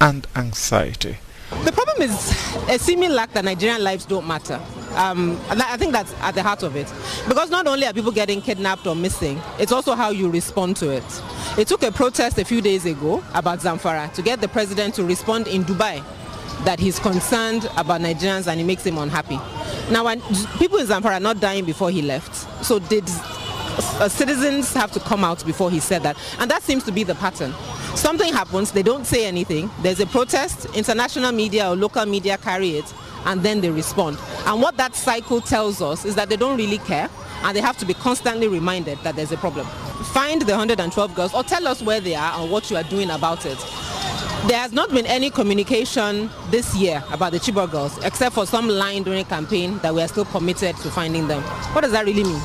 and 0.00 0.26
anxiety. 0.34 1.18
The 1.64 1.72
problem 1.72 2.02
is 2.02 2.14
a 2.68 2.78
seeming 2.78 3.10
lack 3.10 3.32
that 3.32 3.44
Nigerian 3.44 3.82
lives 3.82 4.04
don't 4.06 4.26
matter. 4.26 4.60
Um, 4.94 5.38
I 5.48 5.76
think 5.76 5.92
that's 5.92 6.12
at 6.20 6.34
the 6.34 6.42
heart 6.42 6.62
of 6.62 6.74
it. 6.76 6.92
Because 7.28 7.50
not 7.50 7.66
only 7.66 7.86
are 7.86 7.92
people 7.92 8.12
getting 8.12 8.40
kidnapped 8.40 8.86
or 8.86 8.94
missing, 8.96 9.40
it's 9.58 9.72
also 9.72 9.94
how 9.94 10.10
you 10.10 10.30
respond 10.30 10.76
to 10.78 10.90
it. 10.90 11.04
It 11.58 11.68
took 11.68 11.82
a 11.82 11.92
protest 11.92 12.38
a 12.38 12.44
few 12.44 12.60
days 12.60 12.86
ago 12.86 13.22
about 13.34 13.58
Zamfara 13.60 14.12
to 14.14 14.22
get 14.22 14.40
the 14.40 14.48
president 14.48 14.94
to 14.94 15.04
respond 15.04 15.48
in 15.48 15.64
Dubai 15.64 16.02
that 16.64 16.78
he's 16.78 16.98
concerned 16.98 17.64
about 17.76 18.00
Nigerians 18.00 18.46
and 18.46 18.60
it 18.60 18.64
makes 18.64 18.84
him 18.84 18.98
unhappy. 18.98 19.36
Now, 19.92 20.04
when 20.04 20.20
people 20.58 20.78
in 20.78 20.86
Zamfara 20.86 21.14
are 21.14 21.20
not 21.20 21.40
dying 21.40 21.64
before 21.64 21.90
he 21.90 22.02
left, 22.02 22.34
so 22.64 22.78
did 22.78 23.04
uh, 23.78 24.08
citizens 24.08 24.72
have 24.74 24.90
to 24.92 25.00
come 25.00 25.24
out 25.24 25.44
before 25.44 25.70
he 25.70 25.80
said 25.80 26.02
that. 26.02 26.16
And 26.38 26.50
that 26.50 26.62
seems 26.62 26.84
to 26.84 26.92
be 26.92 27.04
the 27.04 27.14
pattern. 27.14 27.52
Something 27.94 28.32
happens, 28.32 28.72
they 28.72 28.82
don't 28.82 29.06
say 29.06 29.26
anything. 29.26 29.70
There's 29.82 30.00
a 30.00 30.06
protest, 30.06 30.66
international 30.74 31.32
media 31.32 31.70
or 31.70 31.76
local 31.76 32.06
media 32.06 32.38
carry 32.38 32.70
it, 32.70 32.94
and 33.26 33.42
then 33.42 33.60
they 33.60 33.70
respond. 33.70 34.18
And 34.46 34.62
what 34.62 34.76
that 34.76 34.94
cycle 34.94 35.40
tells 35.40 35.82
us 35.82 36.04
is 36.04 36.14
that 36.14 36.28
they 36.28 36.36
don't 36.36 36.56
really 36.56 36.78
care, 36.78 37.08
and 37.42 37.56
they 37.56 37.60
have 37.60 37.76
to 37.78 37.86
be 37.86 37.94
constantly 37.94 38.48
reminded 38.48 38.98
that 39.00 39.16
there's 39.16 39.32
a 39.32 39.36
problem. 39.36 39.66
Find 40.12 40.42
the 40.42 40.52
112 40.52 41.14
girls 41.14 41.34
or 41.34 41.42
tell 41.42 41.66
us 41.68 41.82
where 41.82 42.00
they 42.00 42.14
are 42.14 42.40
and 42.40 42.50
what 42.50 42.70
you 42.70 42.76
are 42.76 42.84
doing 42.84 43.10
about 43.10 43.44
it. 43.44 43.58
There 44.46 44.58
has 44.58 44.72
not 44.72 44.90
been 44.90 45.04
any 45.04 45.28
communication 45.28 46.30
this 46.50 46.74
year 46.74 47.04
about 47.12 47.32
the 47.32 47.38
Chibok 47.38 47.70
girls, 47.70 48.02
except 48.02 48.34
for 48.34 48.46
some 48.46 48.68
line 48.68 49.02
during 49.02 49.24
campaign 49.26 49.78
that 49.78 49.94
we 49.94 50.00
are 50.00 50.08
still 50.08 50.24
committed 50.24 50.76
to 50.78 50.90
finding 50.90 51.28
them. 51.28 51.42
What 51.74 51.82
does 51.82 51.92
that 51.92 52.06
really 52.06 52.24
mean? 52.24 52.40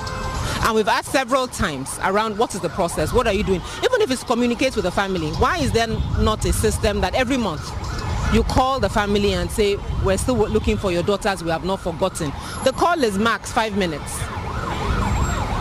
And 0.65 0.73
we've 0.73 0.87
asked 0.87 1.11
several 1.11 1.47
times 1.47 1.99
around 2.03 2.39
what 2.39 2.55
is 2.55 2.61
the 2.61 2.69
process, 2.69 3.13
what 3.13 3.27
are 3.27 3.33
you 3.33 3.43
doing? 3.43 3.61
Even 3.83 4.01
if 4.01 4.09
it's 4.09 4.23
communicate 4.23 4.75
with 4.75 4.85
the 4.85 4.91
family, 4.91 5.29
why 5.33 5.59
is 5.59 5.71
there 5.71 5.87
not 6.19 6.43
a 6.43 6.51
system 6.51 7.01
that 7.01 7.13
every 7.13 7.37
month 7.37 7.61
you 8.33 8.41
call 8.41 8.79
the 8.79 8.89
family 8.89 9.33
and 9.33 9.51
say, 9.51 9.77
we're 10.03 10.17
still 10.17 10.35
looking 10.35 10.75
for 10.75 10.91
your 10.91 11.03
daughters, 11.03 11.43
we 11.43 11.51
have 11.51 11.65
not 11.65 11.81
forgotten. 11.81 12.31
The 12.63 12.71
call 12.71 13.03
is 13.03 13.15
max 13.15 13.51
five 13.51 13.77
minutes. 13.77 14.19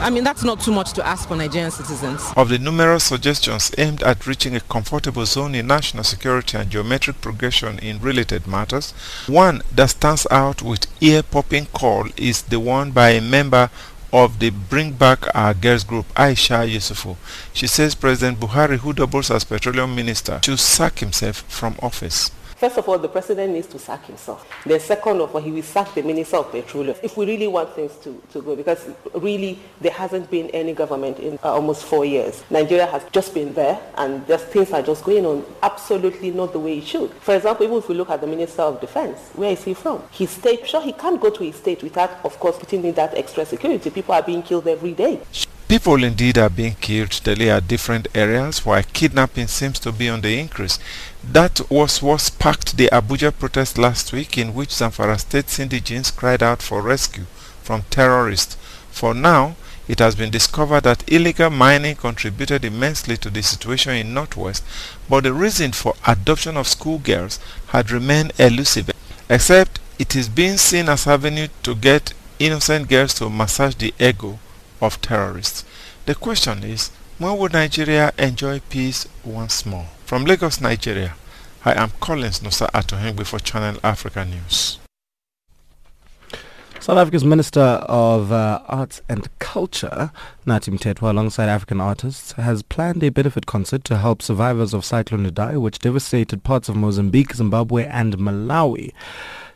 I 0.04 0.10
mean, 0.10 0.24
that's 0.24 0.42
not 0.42 0.60
too 0.60 0.72
much 0.72 0.92
to 0.94 1.06
ask 1.06 1.28
for 1.28 1.36
Nigerian 1.36 1.70
citizens. 1.70 2.22
Of 2.36 2.48
the 2.48 2.58
numerous 2.58 3.04
suggestions 3.04 3.72
aimed 3.78 4.02
at 4.02 4.26
reaching 4.26 4.54
a 4.56 4.60
comfortable 4.60 5.24
zone 5.24 5.54
in 5.54 5.66
national 5.66 6.04
security 6.04 6.58
and 6.58 6.68
geometric 6.70 7.20
progression 7.20 7.78
in 7.78 8.00
related 8.00 8.46
matters, 8.46 8.92
one 9.26 9.62
that 9.72 9.90
stands 9.90 10.26
out 10.30 10.62
with 10.62 10.86
ear-popping 11.02 11.66
call 11.66 12.08
is 12.16 12.42
the 12.42 12.60
one 12.60 12.90
by 12.90 13.10
a 13.10 13.20
member 13.20 13.70
of 14.14 14.38
the 14.38 14.50
Bring 14.50 14.92
Back 14.92 15.26
Our 15.34 15.54
Girls 15.54 15.82
group, 15.82 16.06
Aisha 16.14 16.70
Yesufu. 16.72 17.16
She 17.52 17.66
says 17.66 17.96
President 17.96 18.38
Buhari, 18.38 18.78
who 18.78 18.92
doubles 18.92 19.28
as 19.28 19.42
petroleum 19.42 19.96
minister, 19.96 20.38
should 20.44 20.60
sack 20.60 21.00
himself 21.00 21.38
from 21.48 21.74
office. 21.82 22.30
First 22.64 22.78
of 22.78 22.88
all, 22.88 22.98
the 22.98 23.10
president 23.10 23.52
needs 23.52 23.66
to 23.66 23.78
sack 23.78 24.06
himself. 24.06 24.48
The 24.64 24.80
second 24.80 25.20
of 25.20 25.34
all, 25.34 25.42
he 25.42 25.50
will 25.50 25.62
sack 25.62 25.92
the 25.94 26.02
minister 26.02 26.38
of 26.38 26.50
petroleum 26.50 26.96
if 27.02 27.14
we 27.14 27.26
really 27.26 27.46
want 27.46 27.74
things 27.74 27.94
to, 27.96 28.22
to 28.32 28.40
go 28.40 28.56
because 28.56 28.88
really 29.12 29.58
there 29.82 29.92
hasn't 29.92 30.30
been 30.30 30.48
any 30.48 30.72
government 30.72 31.18
in 31.18 31.38
uh, 31.44 31.52
almost 31.52 31.84
four 31.84 32.06
years. 32.06 32.42
Nigeria 32.48 32.86
has 32.86 33.04
just 33.12 33.34
been 33.34 33.52
there 33.52 33.78
and 33.98 34.26
just 34.26 34.46
things 34.46 34.72
are 34.72 34.80
just 34.80 35.04
going 35.04 35.26
on 35.26 35.44
absolutely 35.62 36.30
not 36.30 36.54
the 36.54 36.58
way 36.58 36.78
it 36.78 36.86
should. 36.86 37.10
For 37.20 37.36
example, 37.36 37.66
even 37.66 37.76
if 37.76 37.88
we 37.90 37.96
look 37.96 38.08
at 38.08 38.22
the 38.22 38.26
minister 38.26 38.62
of 38.62 38.80
defense, 38.80 39.18
where 39.34 39.52
is 39.52 39.62
he 39.62 39.74
from? 39.74 40.02
His 40.10 40.30
state, 40.30 40.66
sure, 40.66 40.80
he 40.80 40.94
can't 40.94 41.20
go 41.20 41.28
to 41.28 41.44
his 41.44 41.56
state 41.56 41.82
without, 41.82 42.12
of 42.24 42.40
course, 42.40 42.56
putting 42.58 42.82
in 42.86 42.94
that 42.94 43.12
extra 43.14 43.44
security. 43.44 43.90
People 43.90 44.14
are 44.14 44.22
being 44.22 44.42
killed 44.42 44.66
every 44.66 44.92
day. 44.92 45.20
People 45.74 46.04
indeed 46.04 46.38
are 46.38 46.48
being 46.48 46.76
killed 46.76 47.20
daily 47.24 47.50
at 47.50 47.66
different 47.66 48.06
areas 48.14 48.64
while 48.64 48.84
kidnapping 48.92 49.48
seems 49.48 49.80
to 49.80 49.90
be 49.90 50.08
on 50.08 50.20
the 50.20 50.38
increase. 50.38 50.78
That 51.24 51.68
was 51.68 52.00
what 52.00 52.20
sparked 52.20 52.76
the 52.76 52.88
Abuja 52.92 53.36
protest 53.36 53.76
last 53.76 54.12
week 54.12 54.38
in 54.38 54.54
which 54.54 54.68
Zamfara 54.68 55.18
State's 55.18 55.58
indigents 55.58 56.12
cried 56.12 56.44
out 56.44 56.62
for 56.62 56.80
rescue 56.80 57.24
from 57.64 57.82
terrorists. 57.90 58.56
For 58.92 59.14
now, 59.14 59.56
it 59.88 59.98
has 59.98 60.14
been 60.14 60.30
discovered 60.30 60.84
that 60.84 61.02
illegal 61.10 61.50
mining 61.50 61.96
contributed 61.96 62.64
immensely 62.64 63.16
to 63.16 63.28
the 63.28 63.42
situation 63.42 63.94
in 63.96 64.14
Northwest, 64.14 64.62
but 65.10 65.24
the 65.24 65.32
reason 65.32 65.72
for 65.72 65.94
adoption 66.06 66.56
of 66.56 66.68
schoolgirls 66.68 67.40
had 67.70 67.90
remained 67.90 68.32
elusive, 68.38 68.92
except 69.28 69.80
it 69.98 70.14
is 70.14 70.28
being 70.28 70.56
seen 70.56 70.88
as 70.88 71.08
avenue 71.08 71.48
to 71.64 71.74
get 71.74 72.12
innocent 72.38 72.88
girls 72.88 73.14
to 73.14 73.28
massage 73.28 73.74
the 73.74 73.92
ego 73.98 74.38
of 74.80 75.00
terrorists. 75.00 75.64
The 76.06 76.14
question 76.14 76.64
is, 76.64 76.90
when 77.18 77.38
will 77.38 77.48
Nigeria 77.48 78.12
enjoy 78.18 78.60
peace 78.68 79.06
once 79.24 79.64
more? 79.64 79.86
From 80.04 80.24
Lagos, 80.24 80.60
Nigeria, 80.60 81.14
I 81.64 81.72
am 81.80 81.92
Collins 82.00 82.40
Nosa 82.40 82.70
Atohengbe 82.72 83.26
for 83.26 83.38
Channel 83.38 83.80
Africa 83.82 84.24
News. 84.24 84.78
South 86.84 86.98
Africa's 86.98 87.24
Minister 87.24 87.62
of 87.88 88.30
uh, 88.30 88.60
Arts 88.68 89.00
and 89.08 89.26
Culture, 89.38 90.10
Nathi 90.46 90.76
Mthethwa, 90.78 91.08
alongside 91.08 91.48
African 91.48 91.80
artists, 91.80 92.32
has 92.32 92.62
planned 92.62 93.02
a 93.02 93.08
benefit 93.08 93.46
concert 93.46 93.84
to 93.84 93.96
help 93.96 94.20
survivors 94.20 94.74
of 94.74 94.84
Cyclone 94.84 95.24
Idai, 95.24 95.58
which 95.58 95.78
devastated 95.78 96.44
parts 96.44 96.68
of 96.68 96.76
Mozambique, 96.76 97.32
Zimbabwe 97.32 97.86
and 97.86 98.18
Malawi. 98.18 98.92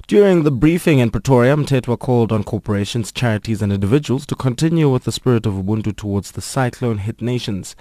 During 0.08 0.42
the 0.42 0.50
briefing 0.50 1.00
in 1.00 1.10
Pretoria, 1.10 1.54
Mthethwa 1.54 1.98
called 1.98 2.32
on 2.32 2.42
corporations, 2.42 3.12
charities 3.12 3.60
and 3.60 3.70
individuals 3.70 4.24
to 4.24 4.34
continue 4.34 4.88
with 4.88 5.04
the 5.04 5.12
spirit 5.12 5.44
of 5.44 5.52
Ubuntu 5.52 5.94
towards 5.94 6.30
the 6.30 6.40
cyclone-hit 6.40 7.20
nations. 7.20 7.76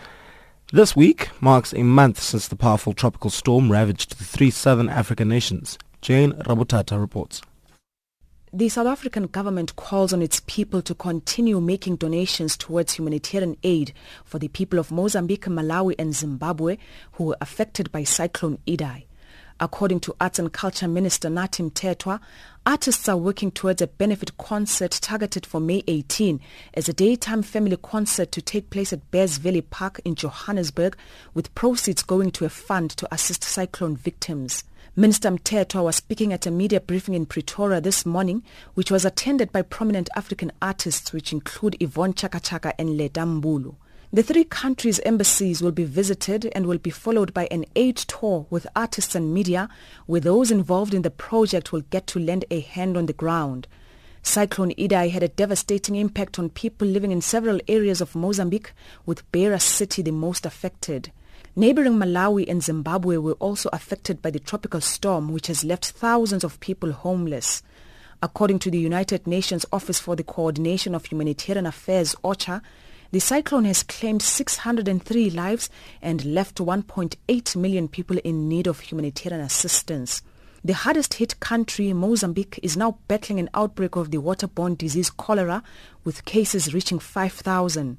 This 0.74 0.94
week 0.94 1.30
marks 1.40 1.74
a 1.74 1.84
month 1.84 2.22
since 2.22 2.50
the 2.50 2.58
powerful 2.58 2.92
tropical 2.92 3.30
storm 3.30 3.72
ravaged 3.72 4.20
the 4.20 4.26
three 4.26 4.52
southern 4.52 4.90
African 4.90 5.30
nations. 5.30 5.78
Jane 6.02 6.34
Rabutata 6.34 7.00
reports. 7.00 7.42
The 8.52 8.68
South 8.68 8.88
African 8.88 9.28
government 9.28 9.78
calls 9.78 10.12
on 10.12 10.22
its 10.22 10.42
people 10.48 10.82
to 10.82 10.94
continue 10.94 11.62
making 11.62 11.96
donations 11.96 12.58
towards 12.58 12.96
humanitarian 12.96 13.56
aid 13.64 13.94
for 14.26 14.38
the 14.38 14.50
people 14.50 14.80
of 14.80 14.92
Mozambique, 14.92 15.46
Malawi 15.46 15.96
and 15.98 16.14
Zimbabwe 16.14 16.76
who 17.14 17.24
were 17.24 17.38
affected 17.40 17.90
by 17.94 18.04
Cyclone 18.04 18.58
Idai. 18.68 19.07
According 19.60 20.02
to 20.02 20.16
Arts 20.22 20.38
and 20.38 20.54
Culture 20.54 20.88
Minister 20.88 21.30
Nathi 21.30 21.72
Mthethwa, 21.72 22.20
artists 22.64 23.10
are 23.10 23.18
working 23.18 23.50
towards 23.50 23.82
a 23.82 23.88
benefit 23.88 24.38
concert 24.38 24.92
targeted 24.92 25.48
for 25.48 25.60
May 25.60 25.84
18 25.88 26.40
as 26.76 26.88
a 26.88 26.94
daytime 26.94 27.42
family 27.42 27.78
concert 27.82 28.32
to 28.34 28.42
take 28.42 28.70
place 28.70 28.94
at 28.94 29.10
Bez 29.10 29.40
Valley 29.40 29.62
Park 29.62 30.00
in 30.06 30.14
Johannesburg 30.14 30.96
with 31.34 31.54
proceeds 31.56 32.04
going 32.04 32.30
to 32.32 32.46
a 32.46 32.50
fund 32.50 32.92
to 32.92 33.12
assist 33.12 33.44
cyclone 33.44 33.98
victims. 33.98 34.64
Minister 34.96 35.32
Mthethwa 35.32 35.84
was 35.84 35.96
speaking 35.96 36.34
at 36.34 36.46
a 36.46 36.52
media 36.52 36.80
briefing 36.80 37.16
in 37.16 37.26
Pretoria 37.26 37.82
this 37.82 38.06
morning, 38.06 38.44
which 38.76 38.92
was 38.92 39.06
attended 39.06 39.52
by 39.52 39.64
prominent 39.64 40.08
African 40.16 40.52
artists 40.62 41.12
which 41.12 41.34
include 41.34 41.82
Yvonne 41.82 42.14
Chaka 42.14 42.40
Chaka 42.40 42.80
and 42.80 42.96
Letta 42.96 43.22
Mbulu. 43.22 43.76
The 44.14 44.24
three 44.24 44.46
countries' 44.46 45.02
embassies 45.06 45.62
will 45.62 45.74
be 45.74 45.84
visited 45.84 46.50
and 46.56 46.66
will 46.66 46.78
be 46.78 46.90
followed 46.90 47.34
by 47.34 47.50
an 47.52 47.66
aid 47.76 47.98
tour 47.98 48.46
with 48.50 48.66
artists 48.74 49.16
and 49.16 49.34
media, 49.34 49.68
where 50.06 50.22
those 50.22 50.50
involved 50.50 50.94
in 50.94 51.02
the 51.02 51.12
project 51.12 51.74
will 51.74 51.82
get 51.82 52.08
to 52.08 52.20
lend 52.20 52.46
a 52.50 52.62
hand 52.62 52.96
on 52.96 53.08
the 53.08 53.14
ground. 53.14 53.68
Cyclone 54.24 54.72
Idai 54.78 55.12
had 55.12 55.24
a 55.24 55.28
devastating 55.28 55.96
impact 55.98 56.40
on 56.40 56.50
people 56.50 56.88
living 56.88 57.12
in 57.12 57.20
several 57.20 57.60
areas 57.68 58.00
of 58.00 58.16
Mozambique, 58.16 58.72
with 59.06 59.30
Beira 59.34 59.60
City 59.60 60.02
the 60.02 60.12
most 60.12 60.46
affected. 60.46 61.12
Neighboring 61.54 61.98
Malawi 61.98 62.50
and 62.50 62.64
Zimbabwe 62.64 63.18
were 63.18 63.34
also 63.34 63.70
affected 63.74 64.22
by 64.22 64.32
the 64.32 64.40
tropical 64.40 64.80
storm 64.80 65.34
which 65.34 65.48
has 65.48 65.66
left 65.66 65.92
thousands 65.92 66.46
of 66.46 66.62
people 66.62 66.94
homeless. 66.94 67.62
According 68.24 68.60
to 68.60 68.72
the 68.72 68.80
United 68.80 69.28
Nations 69.28 69.66
Office 69.74 70.00
for 70.00 70.16
the 70.16 70.24
Coordination 70.24 70.96
of 70.96 71.06
Humanitarian 71.06 71.66
Affairs, 71.66 72.16
OCHA, 72.24 72.62
the 73.12 73.20
cyclone 73.20 73.66
has 73.66 73.84
claimed 73.84 74.22
603 74.22 75.30
lives 75.30 75.70
and 76.02 76.26
left 76.26 76.58
1.8 76.58 77.56
million 77.56 77.88
people 77.88 78.18
in 78.24 78.50
need 78.50 78.68
of 78.68 78.80
humanitarian 78.82 79.42
assistance. 79.42 80.22
The 80.64 80.74
hardest 80.74 81.14
hit 81.14 81.40
country, 81.40 81.94
Mozambique, 81.94 82.60
is 82.62 82.76
now 82.76 82.98
battling 83.08 83.40
an 83.40 83.50
outbreak 83.54 83.96
of 83.96 84.12
the 84.12 84.18
waterborne 84.18 84.78
disease 84.78 85.10
cholera 85.10 85.64
with 86.04 86.26
cases 86.26 86.74
reaching 86.74 87.00
5,000. 87.00 87.98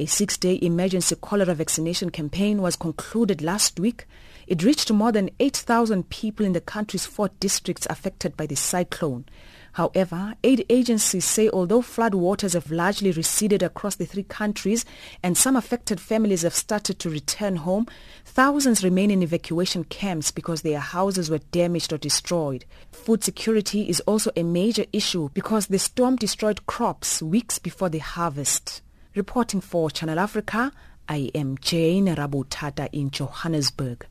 A 0.00 0.06
six-day 0.06 0.58
emergency 0.62 1.14
cholera 1.14 1.54
vaccination 1.54 2.10
campaign 2.10 2.62
was 2.62 2.74
concluded 2.74 3.42
last 3.42 3.78
week. 3.78 4.06
It 4.46 4.64
reached 4.64 4.90
more 4.90 5.12
than 5.12 5.30
8,000 5.38 6.08
people 6.08 6.44
in 6.44 6.54
the 6.54 6.60
country's 6.60 7.06
four 7.06 7.28
districts 7.38 7.86
affected 7.90 8.36
by 8.36 8.46
the 8.46 8.56
cyclone. 8.56 9.26
However, 9.72 10.34
aid 10.42 10.66
agencies 10.68 11.24
say 11.24 11.48
although 11.48 11.82
flood 11.82 12.14
waters 12.14 12.54
have 12.54 12.70
largely 12.70 13.12
receded 13.12 13.62
across 13.62 13.96
the 13.96 14.06
three 14.06 14.24
countries 14.24 14.84
and 15.22 15.36
some 15.36 15.56
affected 15.56 16.00
families 16.00 16.42
have 16.42 16.54
started 16.54 16.98
to 16.98 17.10
return 17.10 17.56
home, 17.56 17.86
thousands 18.24 18.82
remain 18.82 19.10
in 19.10 19.22
evacuation 19.22 19.84
camps 19.84 20.30
because 20.30 20.62
their 20.62 20.80
houses 20.80 21.30
were 21.30 21.38
damaged 21.52 21.92
or 21.92 21.98
destroyed. 21.98 22.64
Food 22.90 23.22
security 23.22 23.88
is 23.88 24.00
also 24.00 24.30
a 24.36 24.42
major 24.42 24.84
issue 24.92 25.28
because 25.34 25.68
the 25.68 25.78
storm 25.78 26.16
destroyed 26.16 26.66
crops 26.66 27.22
weeks 27.22 27.58
before 27.58 27.88
the 27.88 27.98
harvest. 27.98 28.82
Reporting 29.14 29.60
for 29.60 29.90
Channel 29.90 30.18
Africa, 30.18 30.72
I 31.08 31.30
am 31.34 31.58
Jane 31.58 32.06
Rabutata 32.06 32.88
in 32.92 33.10
Johannesburg. 33.10 34.06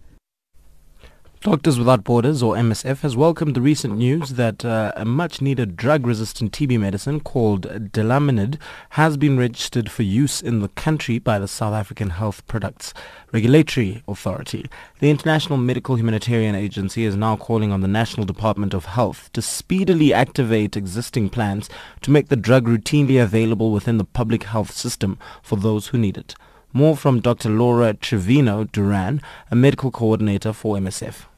Doctors 1.42 1.80
Without 1.80 2.04
Borders, 2.04 2.44
or 2.44 2.56
MSF, 2.56 3.00
has 3.00 3.16
welcomed 3.16 3.56
the 3.56 3.62
recent 3.62 3.98
news 3.98 4.32
that 4.32 4.66
uh, 4.66 4.92
a 4.98 5.06
much-needed 5.06 5.78
drug-resistant 5.78 6.52
TB 6.52 6.78
medicine 6.82 7.22
called 7.22 7.62
Delamanid 7.94 8.58
has 8.90 9.16
been 9.16 9.38
registered 9.38 9.90
for 9.90 10.04
use 10.04 10.42
in 10.42 10.60
the 10.60 10.68
country 10.68 11.18
by 11.18 11.40
the 11.40 11.48
South 11.48 11.74
African 11.74 12.10
Health 12.10 12.46
Products 12.48 12.94
Regulatory 13.32 14.04
Authority. 14.06 14.70
The 15.00 15.10
International 15.10 15.58
Medical 15.58 15.98
Humanitarian 15.98 16.56
Agency 16.56 17.06
is 17.06 17.16
now 17.16 17.38
calling 17.38 17.72
on 17.72 17.80
the 17.80 17.88
National 17.88 18.26
Department 18.26 18.74
of 18.74 18.84
Health 18.84 19.30
to 19.32 19.42
speedily 19.42 20.14
activate 20.14 20.76
existing 20.76 21.30
plans 21.30 21.70
to 22.02 22.12
make 22.12 22.28
the 22.28 22.36
drug 22.36 22.66
routinely 22.68 23.24
available 23.24 23.72
within 23.72 23.98
the 23.98 24.04
public 24.04 24.44
health 24.44 24.72
system 24.72 25.18
for 25.42 25.56
those 25.56 25.88
who 25.88 25.98
need 25.98 26.18
it. 26.18 26.36
More 26.74 26.98
from 26.98 27.22
Dr. 27.22 27.50
Laura 27.50 27.94
Trevino 27.94 28.66
Duran, 28.66 29.22
a 29.50 29.56
medical 29.56 29.90
coordinator 29.90 30.52
for 30.52 30.76
MSF. 30.76 31.29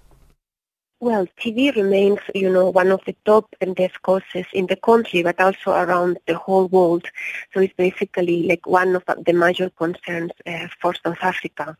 Well, 1.01 1.25
TB 1.39 1.77
remains, 1.77 2.19
you 2.35 2.47
know, 2.47 2.69
one 2.69 2.91
of 2.91 3.01
the 3.07 3.15
top 3.25 3.55
death 3.75 3.99
causes 4.03 4.45
in 4.53 4.67
the 4.67 4.75
country, 4.75 5.23
but 5.23 5.41
also 5.41 5.71
around 5.71 6.19
the 6.27 6.37
whole 6.37 6.67
world. 6.67 7.07
So 7.51 7.59
it's 7.59 7.73
basically 7.73 8.43
like 8.43 8.67
one 8.67 8.95
of 8.95 9.03
the 9.25 9.33
major 9.33 9.71
concerns 9.71 10.29
uh, 10.45 10.67
for 10.79 10.93
South 11.03 11.17
Africa, 11.23 11.75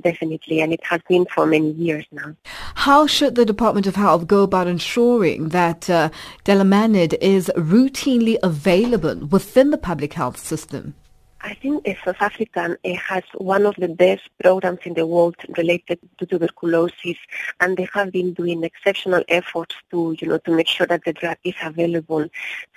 definitely, 0.00 0.60
and 0.60 0.72
it 0.72 0.82
has 0.82 1.00
been 1.08 1.24
for 1.32 1.46
many 1.46 1.70
years 1.70 2.04
now. 2.10 2.34
How 2.74 3.06
should 3.06 3.36
the 3.36 3.44
Department 3.44 3.86
of 3.86 3.94
Health 3.94 4.26
go 4.26 4.42
about 4.42 4.66
ensuring 4.66 5.50
that 5.50 5.88
uh, 5.88 6.10
Delamanid 6.44 7.16
is 7.20 7.52
routinely 7.54 8.38
available 8.42 9.14
within 9.26 9.70
the 9.70 9.78
public 9.78 10.14
health 10.14 10.36
system? 10.36 10.96
I 11.44 11.52
think 11.52 11.86
South 12.02 12.16
Africa 12.20 12.78
has 12.84 13.22
one 13.34 13.66
of 13.66 13.74
the 13.76 13.88
best 13.88 14.30
programs 14.42 14.78
in 14.84 14.94
the 14.94 15.06
world 15.06 15.36
related 15.58 15.98
to 16.16 16.24
tuberculosis, 16.24 17.18
and 17.60 17.76
they 17.76 17.86
have 17.92 18.10
been 18.12 18.32
doing 18.32 18.64
exceptional 18.64 19.22
efforts 19.28 19.74
to, 19.90 20.16
you 20.18 20.26
know, 20.26 20.38
to 20.38 20.50
make 20.52 20.68
sure 20.68 20.86
that 20.86 21.04
the 21.04 21.12
drug 21.12 21.36
is 21.44 21.54
available. 21.62 22.26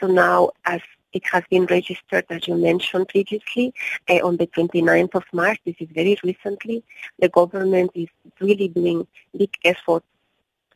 So 0.01 0.07
now, 0.07 0.51
as 0.65 0.81
it 1.13 1.23
has 1.31 1.43
been 1.49 1.65
registered, 1.67 2.25
as 2.29 2.45
you 2.49 2.55
mentioned 2.55 3.07
previously, 3.07 3.73
uh, 4.09 4.19
on 4.27 4.35
the 4.35 4.47
29th 4.47 5.15
of 5.15 5.23
March. 5.31 5.59
This 5.65 5.77
is 5.79 5.87
very 5.91 6.17
recently. 6.21 6.83
The 7.19 7.29
government 7.29 7.91
is 7.95 8.09
really 8.41 8.67
doing 8.67 9.07
big 9.35 9.55
efforts 9.63 10.05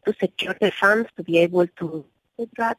to 0.06 0.14
secure 0.14 0.56
the 0.62 0.72
funds 0.72 1.10
to 1.18 1.24
be 1.24 1.40
able 1.40 1.68
to 1.68 2.06
the 2.38 2.48
drug, 2.56 2.78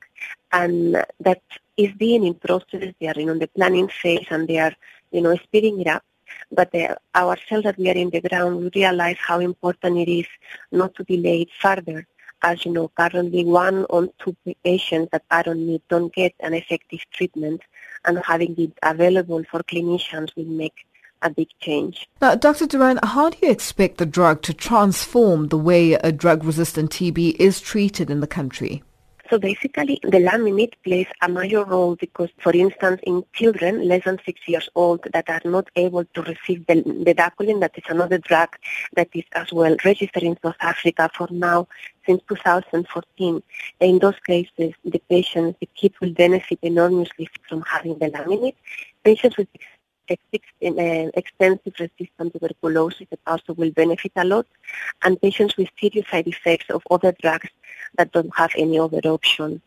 and 0.52 1.04
that 1.20 1.42
is 1.76 1.92
being 1.92 2.24
in 2.24 2.34
process. 2.34 2.94
They 2.98 3.08
are 3.08 3.18
in 3.18 3.30
on 3.30 3.38
the 3.38 3.48
planning 3.48 3.88
phase, 3.88 4.26
and 4.30 4.48
they 4.48 4.58
are 4.58 4.74
you 5.12 5.20
know, 5.20 5.36
speeding 5.36 5.80
it 5.80 5.86
up. 5.86 6.04
But 6.50 6.74
uh, 6.74 6.96
ourselves 7.14 7.64
that 7.64 7.78
we 7.78 7.90
are 7.90 7.94
in 7.94 8.10
the 8.10 8.20
ground, 8.20 8.58
we 8.58 8.70
realize 8.74 9.16
how 9.18 9.40
important 9.40 9.98
it 9.98 10.10
is 10.10 10.26
not 10.70 10.94
to 10.96 11.04
delay 11.04 11.42
it 11.42 11.48
further. 11.60 12.06
As 12.42 12.64
you 12.64 12.72
know, 12.72 12.88
currently 12.88 13.44
one 13.44 13.84
on 13.84 14.10
two 14.18 14.36
patients 14.64 15.10
that 15.12 15.22
are 15.30 15.44
on 15.46 15.66
need 15.66 15.82
don't 15.88 16.12
get 16.12 16.34
an 16.40 16.54
effective 16.54 17.00
treatment, 17.12 17.62
and 18.04 18.18
having 18.24 18.58
it 18.58 18.72
available 18.82 19.44
for 19.48 19.62
clinicians 19.62 20.34
will 20.34 20.46
make 20.46 20.84
a 21.22 21.30
big 21.30 21.48
change. 21.60 22.08
Now, 22.20 22.34
Dr. 22.34 22.66
Duran, 22.66 22.98
how 23.02 23.30
do 23.30 23.38
you 23.42 23.50
expect 23.50 23.98
the 23.98 24.06
drug 24.06 24.42
to 24.42 24.52
transform 24.52 25.48
the 25.48 25.58
way 25.58 25.92
a 25.94 26.10
drug-resistant 26.10 26.90
TB 26.90 27.36
is 27.38 27.60
treated 27.60 28.10
in 28.10 28.20
the 28.20 28.26
country? 28.26 28.82
So 29.32 29.38
basically, 29.38 29.98
Delamanid 30.04 30.74
plays 30.84 31.06
a 31.22 31.26
major 31.26 31.64
role 31.64 31.96
because, 31.96 32.28
for 32.36 32.52
instance, 32.54 33.00
in 33.04 33.24
children 33.32 33.88
less 33.88 34.04
than 34.04 34.18
six 34.26 34.46
years 34.46 34.68
old 34.74 35.06
that 35.14 35.30
are 35.30 35.40
not 35.46 35.70
able 35.74 36.04
to 36.04 36.20
receive 36.20 36.66
the, 36.66 36.82
the 36.82 37.14
bedaquiline, 37.14 37.60
that 37.60 37.72
is 37.78 37.84
another 37.88 38.18
drug 38.18 38.50
that 38.94 39.08
is 39.14 39.24
as 39.32 39.50
well 39.50 39.74
registered 39.86 40.24
in 40.24 40.36
South 40.42 40.56
Africa 40.60 41.08
for 41.16 41.28
now 41.30 41.66
since 42.04 42.20
2014. 42.28 43.42
In 43.80 43.98
those 44.00 44.20
cases, 44.26 44.74
the 44.84 45.00
patients, 45.08 45.56
the 45.60 45.66
kids 45.76 45.94
will 46.02 46.12
benefit 46.12 46.58
enormously 46.60 47.26
from 47.48 47.62
having 47.62 47.94
Delamanid. 47.94 48.52
Patients 49.02 49.38
with 49.38 49.48
extensive 50.08 51.74
resistant 51.78 52.32
tuberculosis 52.32 53.06
that 53.10 53.20
also 53.26 53.52
will 53.54 53.70
benefit 53.70 54.12
a 54.16 54.24
lot, 54.24 54.46
and 55.02 55.20
patients 55.20 55.56
with 55.56 55.68
serious 55.80 56.06
side 56.08 56.26
effects 56.26 56.70
of 56.70 56.82
other 56.90 57.14
drugs 57.20 57.48
that 57.96 58.12
don't 58.12 58.34
have 58.36 58.52
any 58.56 58.78
other 58.78 59.00
option. 59.04 59.60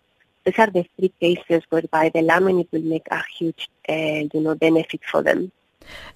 These 0.45 0.59
are 0.59 0.67
the 0.67 0.85
three 0.97 1.11
cases 1.19 1.63
whereby 1.69 2.09
Delamanid 2.09 2.67
will 2.71 2.81
make 2.81 3.07
a 3.09 3.23
huge, 3.37 3.69
uh, 3.89 3.93
you 4.33 4.41
know, 4.41 4.55
benefit 4.55 5.01
for 5.09 5.23
them. 5.23 5.51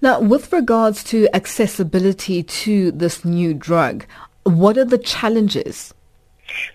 Now, 0.01 0.20
with 0.20 0.51
regards 0.51 1.03
to 1.05 1.28
accessibility 1.36 2.43
to 2.43 2.91
this 2.91 3.24
new 3.26 3.53
drug, 3.53 4.05
what 4.43 4.78
are 4.78 4.86
the 4.86 4.97
challenges? 4.97 5.93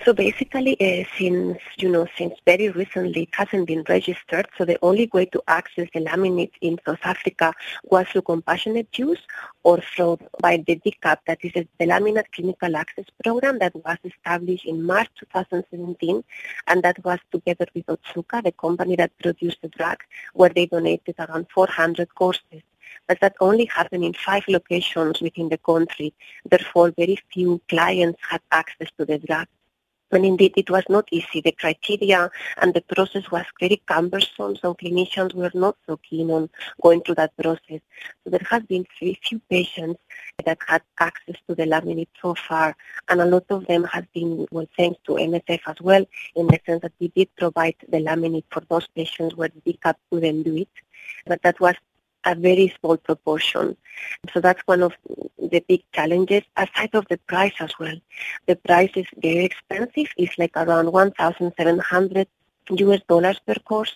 So 0.04 0.12
basically, 0.12 0.74
uh, 0.80 1.04
since 1.16 1.58
you 1.76 1.88
know, 1.90 2.06
since 2.16 2.34
very 2.44 2.70
recently, 2.70 3.22
it 3.22 3.28
hasn't 3.32 3.66
been 3.66 3.84
registered. 3.88 4.46
So 4.56 4.64
the 4.64 4.78
only 4.82 5.10
way 5.12 5.26
to 5.26 5.42
access 5.48 5.88
Delamanid 5.94 6.50
in 6.60 6.78
South 6.84 7.00
Africa 7.02 7.52
was 7.84 8.06
through 8.08 8.22
compassionate 8.22 8.98
use 8.98 9.20
or 9.62 9.78
through 9.80 10.18
by 10.40 10.62
the 10.66 10.76
DCAP, 10.76 11.18
that 11.26 11.38
is 11.42 11.52
the 11.52 11.66
Laminate 11.80 12.30
Clinical 12.32 12.76
Access 12.76 13.06
Program 13.22 13.58
that 13.58 13.74
was 13.74 13.98
established 14.04 14.66
in 14.66 14.82
March 14.82 15.08
2017, 15.20 16.22
and 16.66 16.82
that 16.82 17.02
was 17.04 17.18
together 17.32 17.66
with 17.74 17.86
Otsuka, 17.86 18.42
the 18.42 18.52
company 18.52 18.96
that 18.96 19.16
produced 19.18 19.58
the 19.62 19.68
drug, 19.68 20.02
where 20.34 20.50
they 20.50 20.66
donated 20.66 21.14
around 21.18 21.46
400 21.54 22.14
courses 22.14 22.62
but 23.06 23.20
that 23.20 23.34
only 23.40 23.66
happened 23.66 24.04
in 24.04 24.14
five 24.14 24.44
locations 24.48 25.20
within 25.20 25.48
the 25.48 25.58
country. 25.58 26.14
Therefore, 26.48 26.90
very 26.96 27.18
few 27.32 27.60
clients 27.68 28.20
had 28.28 28.40
access 28.50 28.88
to 28.98 29.04
the 29.04 29.18
drug. 29.18 29.46
And 30.14 30.24
indeed, 30.24 30.54
it 30.56 30.70
was 30.70 30.84
not 30.88 31.08
easy. 31.10 31.40
The 31.40 31.50
criteria 31.50 32.30
and 32.58 32.72
the 32.72 32.82
process 32.82 33.30
was 33.32 33.44
very 33.58 33.82
cumbersome, 33.86 34.54
so 34.56 34.74
clinicians 34.74 35.34
were 35.34 35.50
not 35.54 35.76
so 35.86 35.96
keen 35.96 36.30
on 36.30 36.48
going 36.80 37.00
through 37.02 37.16
that 37.16 37.36
process. 37.36 37.80
So 38.22 38.30
there 38.30 38.46
has 38.48 38.62
been 38.62 38.86
very 39.00 39.18
few 39.22 39.40
patients 39.50 39.98
that 40.46 40.58
had 40.68 40.82
access 41.00 41.34
to 41.48 41.56
Delamanid 41.56 42.06
so 42.22 42.34
far, 42.34 42.76
and 43.08 43.20
a 43.20 43.26
lot 43.26 43.46
of 43.50 43.66
them 43.66 43.82
has 43.84 44.04
been, 44.14 44.46
well, 44.52 44.68
thanks 44.76 45.00
to 45.06 45.14
MSF 45.14 45.60
as 45.66 45.80
well, 45.80 46.06
in 46.36 46.46
the 46.46 46.60
sense 46.64 46.82
that 46.82 46.92
we 47.00 47.08
did 47.08 47.28
provide 47.36 47.74
Delamanid 47.90 48.44
for 48.50 48.62
those 48.70 48.86
patients 48.94 49.34
where 49.34 49.48
the 49.48 49.72
DCAP 49.72 49.96
couldn't 50.10 50.44
do 50.44 50.56
it. 50.56 50.68
But 51.26 51.42
that 51.42 51.58
was 51.58 51.74
a 52.24 52.34
very 52.34 52.74
small 52.78 52.96
proportion. 52.96 53.76
So 54.32 54.40
that's 54.40 54.62
one 54.66 54.82
of 54.82 54.92
the 55.38 55.64
big 55.68 55.82
challenges, 55.92 56.42
aside 56.56 56.94
of 56.94 57.06
the 57.08 57.18
price 57.26 57.54
as 57.60 57.72
well. 57.78 57.96
The 58.46 58.56
price 58.56 58.90
is 58.96 59.06
very 59.16 59.44
expensive. 59.44 60.08
It's 60.16 60.38
like 60.38 60.56
around 60.56 60.92
1,700 60.92 62.28
US 62.70 63.00
dollars 63.08 63.38
per 63.46 63.54
course, 63.54 63.92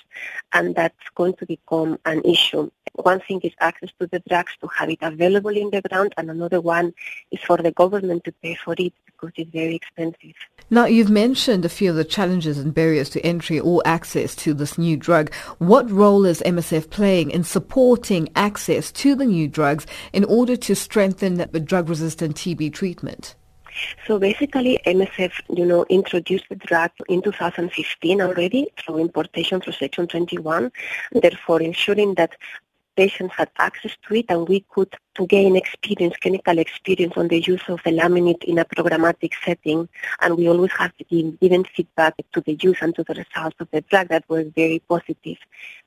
and 0.52 0.74
that's 0.74 1.08
going 1.14 1.34
to 1.34 1.46
become 1.46 1.98
an 2.04 2.22
issue. 2.24 2.70
One 3.02 3.20
thing 3.20 3.40
is 3.42 3.52
access 3.60 3.90
to 4.00 4.08
the 4.08 4.20
drugs 4.28 4.52
to 4.60 4.66
have 4.76 4.90
it 4.90 4.98
available 5.02 5.56
in 5.56 5.70
the 5.70 5.82
ground, 5.82 6.14
and 6.16 6.28
another 6.30 6.60
one 6.60 6.92
is 7.30 7.38
for 7.40 7.56
the 7.56 7.70
government 7.70 8.24
to 8.24 8.32
pay 8.32 8.56
for 8.56 8.74
it 8.76 8.92
because 9.06 9.30
it's 9.36 9.50
very 9.52 9.76
expensive. 9.76 10.34
Now, 10.70 10.86
you've 10.86 11.10
mentioned 11.10 11.64
a 11.64 11.68
few 11.68 11.90
of 11.90 11.96
the 11.96 12.04
challenges 12.04 12.58
and 12.58 12.74
barriers 12.74 13.08
to 13.10 13.20
entry 13.24 13.60
or 13.60 13.82
access 13.84 14.34
to 14.36 14.52
this 14.52 14.78
new 14.78 14.96
drug. 14.96 15.32
What 15.58 15.88
role 15.90 16.26
is 16.26 16.42
MSF 16.44 16.90
playing 16.90 17.30
in 17.30 17.44
supporting 17.44 18.28
access 18.34 18.90
to 18.92 19.14
the 19.14 19.26
new 19.26 19.46
drugs 19.46 19.86
in 20.12 20.24
order 20.24 20.56
to 20.56 20.74
strengthen 20.74 21.34
the 21.34 21.60
drug-resistant 21.60 22.34
TB 22.34 22.72
treatment? 22.72 23.36
So 24.06 24.18
basically, 24.18 24.80
MSF, 24.86 25.32
you 25.50 25.64
know, 25.64 25.86
introduced 25.88 26.46
the 26.48 26.56
drug 26.56 26.90
in 27.08 27.22
2015 27.22 28.20
already 28.20 28.66
through 28.76 28.98
importation 28.98 29.60
through 29.60 29.74
Section 29.74 30.08
21, 30.08 30.72
therefore 31.12 31.62
ensuring 31.62 32.14
that 32.14 32.32
patients 32.98 33.34
had 33.36 33.48
access 33.58 33.94
to 34.04 34.16
it 34.16 34.26
and 34.28 34.48
we 34.48 34.58
could 34.74 34.92
gain 35.28 35.54
experience, 35.56 36.16
clinical 36.20 36.58
experience 36.58 37.14
on 37.16 37.28
the 37.28 37.40
use 37.40 37.62
of 37.68 37.80
Delamanid 37.82 38.42
in 38.44 38.58
a 38.58 38.64
programmatic 38.64 39.32
setting. 39.44 39.88
And 40.20 40.36
we 40.36 40.48
always 40.48 40.72
have 40.72 40.92
given 41.08 41.64
feedback 41.76 42.14
to 42.32 42.40
the 42.40 42.54
use 42.60 42.78
and 42.80 42.94
to 42.96 43.04
the 43.04 43.14
results 43.14 43.56
of 43.60 43.68
the 43.70 43.82
drug 43.82 44.08
that 44.08 44.24
were 44.28 44.44
very 44.44 44.80
positive. 44.88 45.38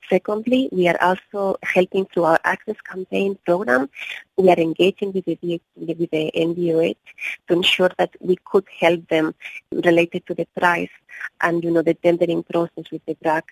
Secondly, 0.08 0.70
we 0.72 0.88
are 0.88 1.00
also 1.00 1.56
helping 1.62 2.06
through 2.06 2.24
our 2.24 2.40
access 2.44 2.80
campaign 2.80 3.38
program. 3.44 3.90
We 4.38 4.50
are 4.50 4.58
engaging 4.58 5.12
with 5.12 5.26
the, 5.26 5.60
with 5.76 6.10
the 6.10 6.30
NDOH 6.34 6.96
to 7.48 7.54
ensure 7.54 7.90
that 7.98 8.10
we 8.20 8.36
could 8.44 8.66
help 8.80 9.06
them 9.08 9.34
related 9.70 10.26
to 10.26 10.34
the 10.34 10.46
price 10.58 10.94
and, 11.42 11.62
you 11.62 11.70
know, 11.70 11.82
the 11.82 11.94
tendering 11.94 12.42
process 12.42 12.90
with 12.90 13.04
the 13.06 13.16
drug. 13.22 13.44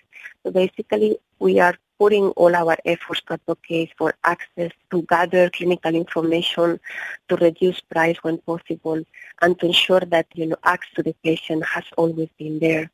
So 0.43 0.51
basically, 0.51 1.17
we 1.39 1.59
are 1.59 1.75
putting 2.01 2.29
all 2.29 2.55
our 2.55 2.75
efforts 2.83 3.21
to 3.21 3.33
advocate 3.33 3.91
for 3.95 4.11
access 4.23 4.71
to 4.89 5.03
gather 5.03 5.51
clinical 5.51 5.93
information, 5.93 6.79
to 7.29 7.35
reduce 7.35 7.79
price 7.79 8.17
when 8.23 8.39
possible, 8.39 9.03
and 9.43 9.59
to 9.59 9.67
ensure 9.67 9.99
that 9.99 10.25
you 10.33 10.47
know 10.47 10.55
access 10.63 10.91
to 10.95 11.03
the 11.03 11.13
patient 11.23 11.63
has 11.63 11.83
always 11.97 12.27
been 12.39 12.57
there. 12.57 12.89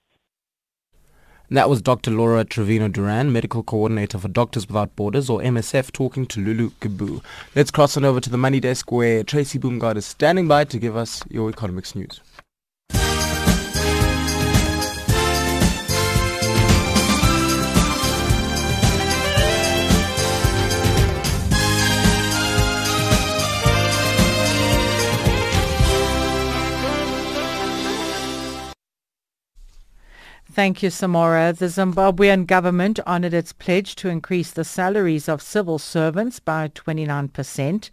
That 1.50 1.70
was 1.70 1.82
Dr. 1.82 2.12
Laura 2.12 2.44
Trevino 2.44 2.90
Duran, 2.90 3.32
Medical 3.32 3.64
Coordinator 3.64 4.18
for 4.18 4.28
Doctors 4.28 4.68
Without 4.68 4.94
Borders, 4.98 5.30
or 5.30 5.40
MSF, 5.40 5.94
talking 5.94 6.26
to 6.26 6.42
Lulu 6.42 6.72
Gabu. 6.82 7.24
Let's 7.56 7.72
cross 7.72 7.96
on 7.96 8.04
over 8.04 8.20
to 8.20 8.30
the 8.30 8.38
Money 8.38 8.60
Desk 8.60 8.92
where 8.92 9.24
Tracy 9.24 9.58
Boomgard 9.58 9.96
is 9.96 10.06
standing 10.06 10.50
by 10.50 10.66
to 10.66 10.78
give 10.78 10.98
us 10.98 11.24
your 11.30 11.50
economics 11.50 11.96
news. 11.96 12.20
Thank 30.58 30.82
you, 30.82 30.90
Samora. 30.90 31.56
The 31.56 31.68
Zimbabwean 31.68 32.48
government 32.48 33.00
honored 33.06 33.36
its 33.36 33.54
pledge 33.54 33.96
to 33.98 34.10
increase 34.10 34.50
the 34.50 34.64
salaries 34.64 35.30
of 35.30 35.40
civil 35.40 35.78
servants 35.78 36.40
by 36.40 36.70
29%. 36.70 37.92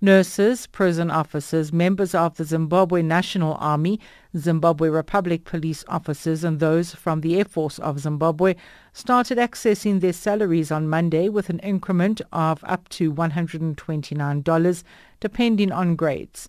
Nurses, 0.00 0.66
prison 0.66 1.08
officers, 1.12 1.72
members 1.72 2.12
of 2.12 2.36
the 2.36 2.42
Zimbabwe 2.42 3.02
National 3.02 3.56
Army, 3.60 4.00
Zimbabwe 4.36 4.88
Republic 4.88 5.44
Police 5.44 5.84
officers 5.86 6.42
and 6.42 6.58
those 6.58 6.96
from 6.96 7.20
the 7.20 7.38
Air 7.38 7.44
Force 7.44 7.78
of 7.78 8.00
Zimbabwe 8.00 8.56
started 8.92 9.38
accessing 9.38 10.00
their 10.00 10.12
salaries 10.12 10.72
on 10.72 10.88
Monday 10.88 11.28
with 11.28 11.48
an 11.48 11.60
increment 11.60 12.20
of 12.32 12.64
up 12.64 12.88
to 12.88 13.14
$129 13.14 14.82
depending 15.20 15.70
on 15.70 15.94
grades. 15.94 16.48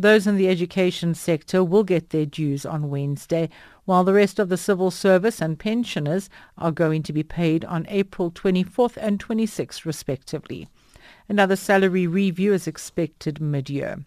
Those 0.00 0.28
in 0.28 0.36
the 0.36 0.48
education 0.48 1.12
sector 1.16 1.64
will 1.64 1.82
get 1.82 2.10
their 2.10 2.24
dues 2.24 2.64
on 2.64 2.88
Wednesday, 2.88 3.48
while 3.84 4.04
the 4.04 4.14
rest 4.14 4.38
of 4.38 4.48
the 4.48 4.56
civil 4.56 4.92
service 4.92 5.42
and 5.42 5.58
pensioners 5.58 6.30
are 6.56 6.70
going 6.70 7.02
to 7.02 7.12
be 7.12 7.24
paid 7.24 7.64
on 7.64 7.84
April 7.88 8.30
24th 8.30 8.96
and 8.96 9.18
26th 9.18 9.84
respectively. 9.84 10.68
Another 11.28 11.56
salary 11.56 12.06
review 12.06 12.52
is 12.52 12.68
expected 12.68 13.40
mid-year. 13.40 14.04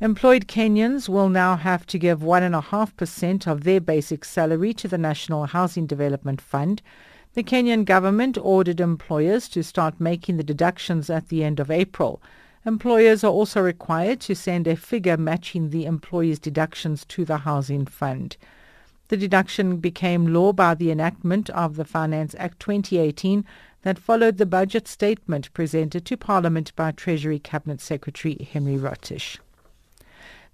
Employed 0.00 0.48
Kenyans 0.48 1.08
will 1.08 1.28
now 1.28 1.54
have 1.54 1.86
to 1.86 1.96
give 1.96 2.18
1.5% 2.18 3.46
of 3.46 3.62
their 3.62 3.80
basic 3.80 4.24
salary 4.24 4.74
to 4.74 4.88
the 4.88 4.98
National 4.98 5.46
Housing 5.46 5.86
Development 5.86 6.40
Fund. 6.40 6.82
The 7.34 7.44
Kenyan 7.44 7.84
government 7.84 8.36
ordered 8.42 8.80
employers 8.80 9.48
to 9.50 9.62
start 9.62 10.00
making 10.00 10.36
the 10.36 10.42
deductions 10.42 11.08
at 11.08 11.28
the 11.28 11.44
end 11.44 11.60
of 11.60 11.70
April. 11.70 12.20
Employers 12.66 13.24
are 13.24 13.32
also 13.32 13.62
required 13.62 14.20
to 14.20 14.34
send 14.34 14.66
a 14.66 14.76
figure 14.76 15.16
matching 15.16 15.70
the 15.70 15.86
employee's 15.86 16.38
deductions 16.38 17.06
to 17.06 17.24
the 17.24 17.38
Housing 17.38 17.86
Fund. 17.86 18.36
The 19.08 19.16
deduction 19.16 19.78
became 19.78 20.34
law 20.34 20.52
by 20.52 20.74
the 20.74 20.90
enactment 20.90 21.48
of 21.50 21.76
the 21.76 21.86
Finance 21.86 22.34
Act 22.38 22.60
2018 22.60 23.46
that 23.82 23.98
followed 23.98 24.36
the 24.36 24.44
budget 24.44 24.86
statement 24.86 25.52
presented 25.54 26.04
to 26.04 26.18
Parliament 26.18 26.76
by 26.76 26.92
Treasury 26.92 27.38
Cabinet 27.38 27.80
Secretary 27.80 28.46
Henry 28.52 28.76
Rotich. 28.76 29.38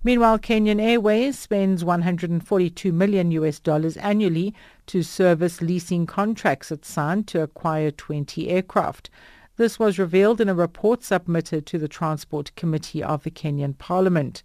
Meanwhile, 0.05 0.39
Kenyan 0.39 0.81
Airways 0.81 1.37
spends 1.37 1.85
142 1.85 2.93
million 2.93 3.33
US 3.33 3.59
dollars 3.59 3.97
annually 3.97 4.55
to 4.87 5.03
service 5.03 5.61
leasing 5.61 6.07
contracts 6.07 6.71
it 6.71 6.85
signed 6.85 7.27
to 7.27 7.43
acquire 7.43 7.91
20 7.91 8.49
aircraft. 8.49 9.11
This 9.57 9.79
was 9.79 9.99
revealed 9.99 10.41
in 10.43 10.51
a 10.51 10.55
report 10.55 11.03
submitted 11.03 11.65
to 11.67 11.79
the 11.79 11.89
Transport 11.89 12.55
Committee 12.57 13.03
of 13.03 13.23
the 13.23 13.31
Kenyan 13.31 13.79
Parliament. 13.79 14.43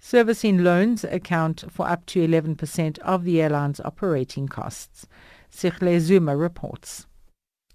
Servicing 0.00 0.64
loans 0.64 1.04
account 1.04 1.64
for 1.70 1.86
up 1.86 2.06
to 2.06 2.26
11% 2.26 2.98
of 3.00 3.24
the 3.24 3.42
airline's 3.42 3.80
operating 3.80 4.48
costs. 4.48 5.06
Sihle 5.50 6.00
Zuma 6.00 6.34
reports. 6.36 7.06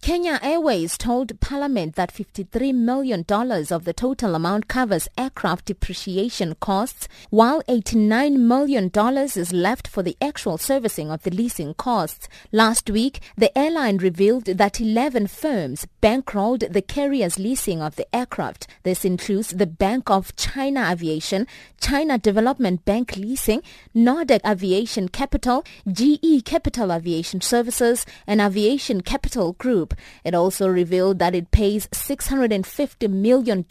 Kenya 0.01 0.39
Airways 0.41 0.97
told 0.97 1.39
Parliament 1.41 1.93
that 1.93 2.11
$53 2.11 2.73
million 2.73 3.23
of 3.29 3.85
the 3.85 3.93
total 3.93 4.33
amount 4.33 4.67
covers 4.67 5.07
aircraft 5.15 5.65
depreciation 5.65 6.55
costs, 6.59 7.07
while 7.29 7.61
$89 7.69 8.37
million 8.37 8.89
is 9.37 9.53
left 9.53 9.87
for 9.87 10.01
the 10.01 10.17
actual 10.19 10.57
servicing 10.57 11.11
of 11.11 11.21
the 11.21 11.29
leasing 11.29 11.75
costs. 11.75 12.27
Last 12.51 12.89
week, 12.89 13.19
the 13.37 13.55
airline 13.55 13.97
revealed 13.97 14.45
that 14.45 14.81
11 14.81 15.27
firms 15.27 15.85
bankrolled 16.01 16.73
the 16.73 16.81
carrier's 16.81 17.37
leasing 17.37 17.79
of 17.79 17.95
the 17.95 18.15
aircraft. 18.15 18.65
This 18.81 19.05
includes 19.05 19.49
the 19.49 19.67
Bank 19.67 20.09
of 20.09 20.35
China 20.35 20.89
Aviation, 20.91 21.45
China 21.79 22.17
Development 22.17 22.83
Bank 22.85 23.17
Leasing, 23.17 23.61
Nordic 23.93 24.41
Aviation 24.43 25.09
Capital, 25.09 25.63
GE 25.87 26.43
Capital 26.43 26.91
Aviation 26.91 27.39
Services, 27.39 28.03
and 28.25 28.41
Aviation 28.41 29.01
Capital 29.01 29.53
Group. 29.53 29.90
It 30.23 30.33
also 30.33 30.67
revealed 30.67 31.19
that 31.19 31.35
it 31.35 31.51
pays 31.51 31.87
$650 31.87 33.09
million 33.09 33.65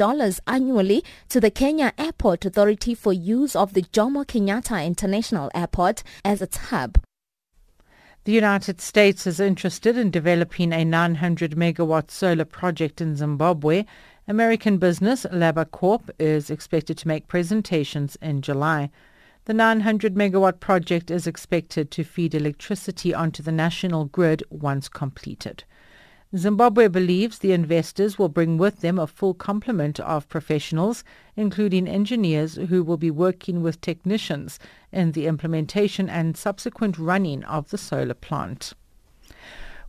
annually 0.47 1.05
to 1.29 1.41
the 1.41 1.51
Kenya 1.51 1.93
Airport 1.99 2.45
Authority 2.45 2.95
for 2.95 3.13
use 3.13 3.55
of 3.57 3.75
the 3.75 3.83
Jomo 3.83 4.25
Kenyatta 4.25 4.85
International 4.85 5.51
Airport 5.55 6.03
as 6.25 6.43
its 6.43 6.57
hub. 6.57 6.99
The 8.25 8.33
United 8.33 8.83
States 8.83 9.27
is 9.27 9.41
interested 9.41 9.97
in 9.97 10.11
developing 10.11 10.73
a 10.73 10.85
900 10.85 11.53
megawatt 11.53 12.11
solar 12.11 12.45
project 12.45 13.01
in 13.01 13.17
Zimbabwe. 13.17 13.87
American 14.29 14.77
business 14.77 15.25
Labacorp 15.33 16.11
is 16.19 16.51
expected 16.51 16.99
to 16.99 17.09
make 17.09 17.29
presentations 17.29 18.17
in 18.21 18.43
July. 18.43 18.91
The 19.47 19.55
900 19.55 20.15
megawatt 20.15 20.61
project 20.61 21.11
is 21.11 21.27
expected 21.27 21.91
to 21.93 22.05
feed 22.05 22.35
electricity 22.35 23.15
onto 23.15 23.43
the 23.43 23.51
national 23.51 24.05
grid 24.05 24.43
once 24.51 24.87
completed. 24.89 25.65
Zimbabwe 26.37 26.87
believes 26.87 27.39
the 27.41 27.51
investors 27.51 28.17
will 28.17 28.29
bring 28.29 28.57
with 28.57 28.83
them 28.83 29.01
a 29.01 29.09
full 29.09 29.35
complement 29.35 29.99
of 29.99 30.29
professionals, 30.29 31.03
including 31.35 31.89
engineers 31.89 32.55
who 32.55 32.85
will 32.85 32.97
be 32.97 33.11
working 33.11 33.63
with 33.63 33.81
technicians 33.81 34.61
in 34.93 35.11
the 35.11 35.27
implementation 35.27 36.09
and 36.09 36.37
subsequent 36.37 36.97
running 36.99 37.43
of 37.45 37.71
the 37.71 37.79
solar 37.79 38.15
plant. 38.15 38.75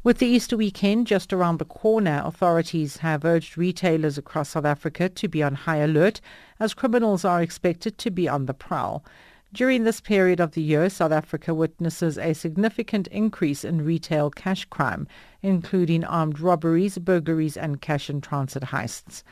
With 0.03 0.17
the 0.17 0.25
Easter 0.25 0.57
weekend 0.57 1.05
just 1.05 1.31
around 1.31 1.59
the 1.59 1.65
corner, 1.65 2.23
authorities 2.25 2.97
have 2.97 3.23
urged 3.23 3.55
retailers 3.55 4.17
across 4.17 4.49
South 4.49 4.65
Africa 4.65 5.09
to 5.09 5.27
be 5.27 5.43
on 5.43 5.53
high 5.53 5.77
alert 5.77 6.21
as 6.59 6.73
criminals 6.73 7.23
are 7.23 7.43
expected 7.43 7.99
to 7.99 8.09
be 8.09 8.27
on 8.27 8.47
the 8.47 8.55
prowl. 8.55 9.05
During 9.53 9.83
this 9.83 9.99
period 10.01 10.39
of 10.39 10.53
the 10.53 10.61
year, 10.61 10.89
South 10.89 11.11
Africa 11.11 11.53
witnesses 11.53 12.17
a 12.17 12.33
significant 12.33 13.07
increase 13.07 13.65
in 13.65 13.83
retail 13.83 14.31
cash 14.31 14.63
crime, 14.65 15.07
including 15.41 16.03
armed 16.03 16.39
robberies, 16.39 16.97
burglaries 16.97 17.57
and 17.57 17.81
cash 17.81 18.09
in 18.09 18.21
transit 18.21 18.63
heists. 18.63 19.23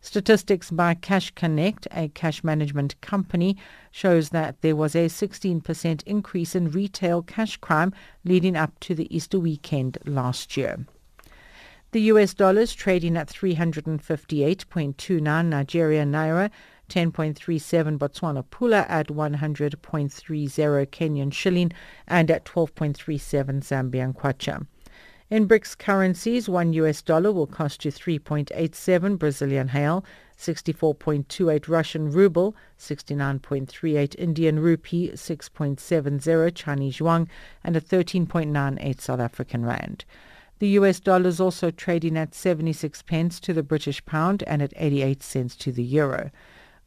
Statistics 0.00 0.70
by 0.70 0.94
Cash 0.94 1.32
Connect, 1.32 1.88
a 1.90 2.06
cash 2.08 2.44
management 2.44 3.00
company, 3.00 3.56
shows 3.90 4.28
that 4.30 4.62
there 4.62 4.76
was 4.76 4.94
a 4.94 5.06
16% 5.06 6.02
increase 6.04 6.54
in 6.54 6.70
retail 6.70 7.22
cash 7.22 7.56
crime 7.56 7.92
leading 8.24 8.54
up 8.54 8.78
to 8.80 8.94
the 8.94 9.12
Easter 9.14 9.40
weekend 9.40 9.98
last 10.06 10.56
year. 10.56 10.86
The 11.90 12.02
US 12.12 12.34
dollar 12.34 12.60
is 12.60 12.74
trading 12.74 13.16
at 13.16 13.28
358.29 13.28 15.46
Nigerian 15.46 16.12
naira 16.12 16.50
10.37 16.90 17.98
Botswana 17.98 18.44
Pula 18.44 18.84
at 18.88 19.08
100.30 19.08 20.86
Kenyan 20.90 21.32
shilling 21.32 21.72
and 22.06 22.30
at 22.30 22.44
12.37 22.44 23.62
Zambian 23.62 24.14
kwacha. 24.14 24.66
In 25.30 25.46
BRICS 25.46 25.76
currencies, 25.76 26.48
one 26.48 26.72
US 26.72 27.02
dollar 27.02 27.30
will 27.30 27.46
cost 27.46 27.84
you 27.84 27.92
3.87 27.92 29.18
Brazilian 29.18 29.70
real, 29.74 30.02
64.28 30.38 31.68
Russian 31.68 32.10
ruble, 32.10 32.56
69.38 32.78 34.14
Indian 34.18 34.58
rupee, 34.58 35.10
6.70 35.10 36.54
Chinese 36.54 36.98
yuan, 36.98 37.28
and 37.62 37.76
a 37.76 37.80
13.98 37.80 39.00
South 39.02 39.20
African 39.20 39.66
rand. 39.66 40.06
The 40.60 40.68
US 40.68 40.98
dollar 40.98 41.28
is 41.28 41.40
also 41.40 41.70
trading 41.70 42.16
at 42.16 42.34
76 42.34 43.02
pence 43.02 43.38
to 43.40 43.52
the 43.52 43.62
British 43.62 44.02
pound 44.06 44.42
and 44.44 44.62
at 44.62 44.72
88 44.76 45.22
cents 45.22 45.56
to 45.56 45.72
the 45.72 45.84
euro. 45.84 46.30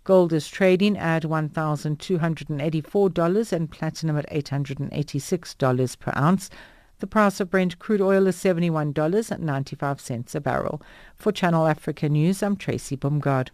Gold 0.04 0.34
is 0.34 0.48
trading 0.48 0.98
at 0.98 1.22
$1,284 1.22 3.54
and 3.54 3.70
platinum 3.70 4.18
at 4.18 4.28
$886 4.32 6.00
per 6.00 6.14
ounce. 6.18 6.50
The 7.02 7.08
price 7.08 7.39
of 7.39 7.49
Brent 7.49 7.80
crude 7.80 7.99
oil 7.99 8.28
is 8.28 8.38
$71.95 8.38 10.36
a 10.36 10.39
barrel. 10.39 10.84
For 11.16 11.32
Channel 11.32 11.66
Africa 11.66 12.08
News, 12.08 12.43
I'm 12.43 12.56
Tracy 12.56 12.95
Boomgard. 12.95 13.49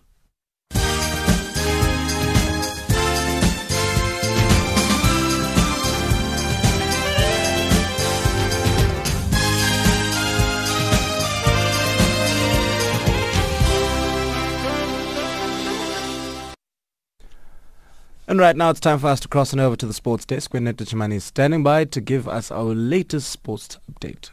And 18.30 18.40
right 18.40 18.58
now 18.58 18.72
it's 18.72 18.82
time 18.82 19.00
for 19.00 19.08
us 19.08 19.22
to 19.22 19.30
cross 19.30 19.54
on 19.54 19.60
over 19.62 19.78
to 19.78 19.86
the 19.86 19.94
sports 19.94 20.26
desk 20.26 20.54
where 20.54 20.60
Netta 20.60 20.84
Chimani 20.84 21.16
is 21.16 21.24
standing 21.24 21.64
by 21.64 21.86
to 21.86 22.02
give 22.02 22.28
us 22.28 22.52
our 22.52 22.76
latest 22.76 23.30
sports 23.30 23.80
update. 23.90 24.32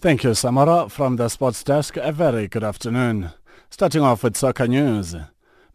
Thank 0.00 0.22
you, 0.22 0.30
Samora. 0.30 0.88
From 0.88 1.16
the 1.16 1.28
sports 1.28 1.64
desk, 1.64 1.96
a 1.96 2.12
very 2.12 2.46
good 2.46 2.62
afternoon. 2.62 3.32
Starting 3.68 4.02
off 4.02 4.22
with 4.22 4.36
soccer 4.36 4.68
news 4.68 5.16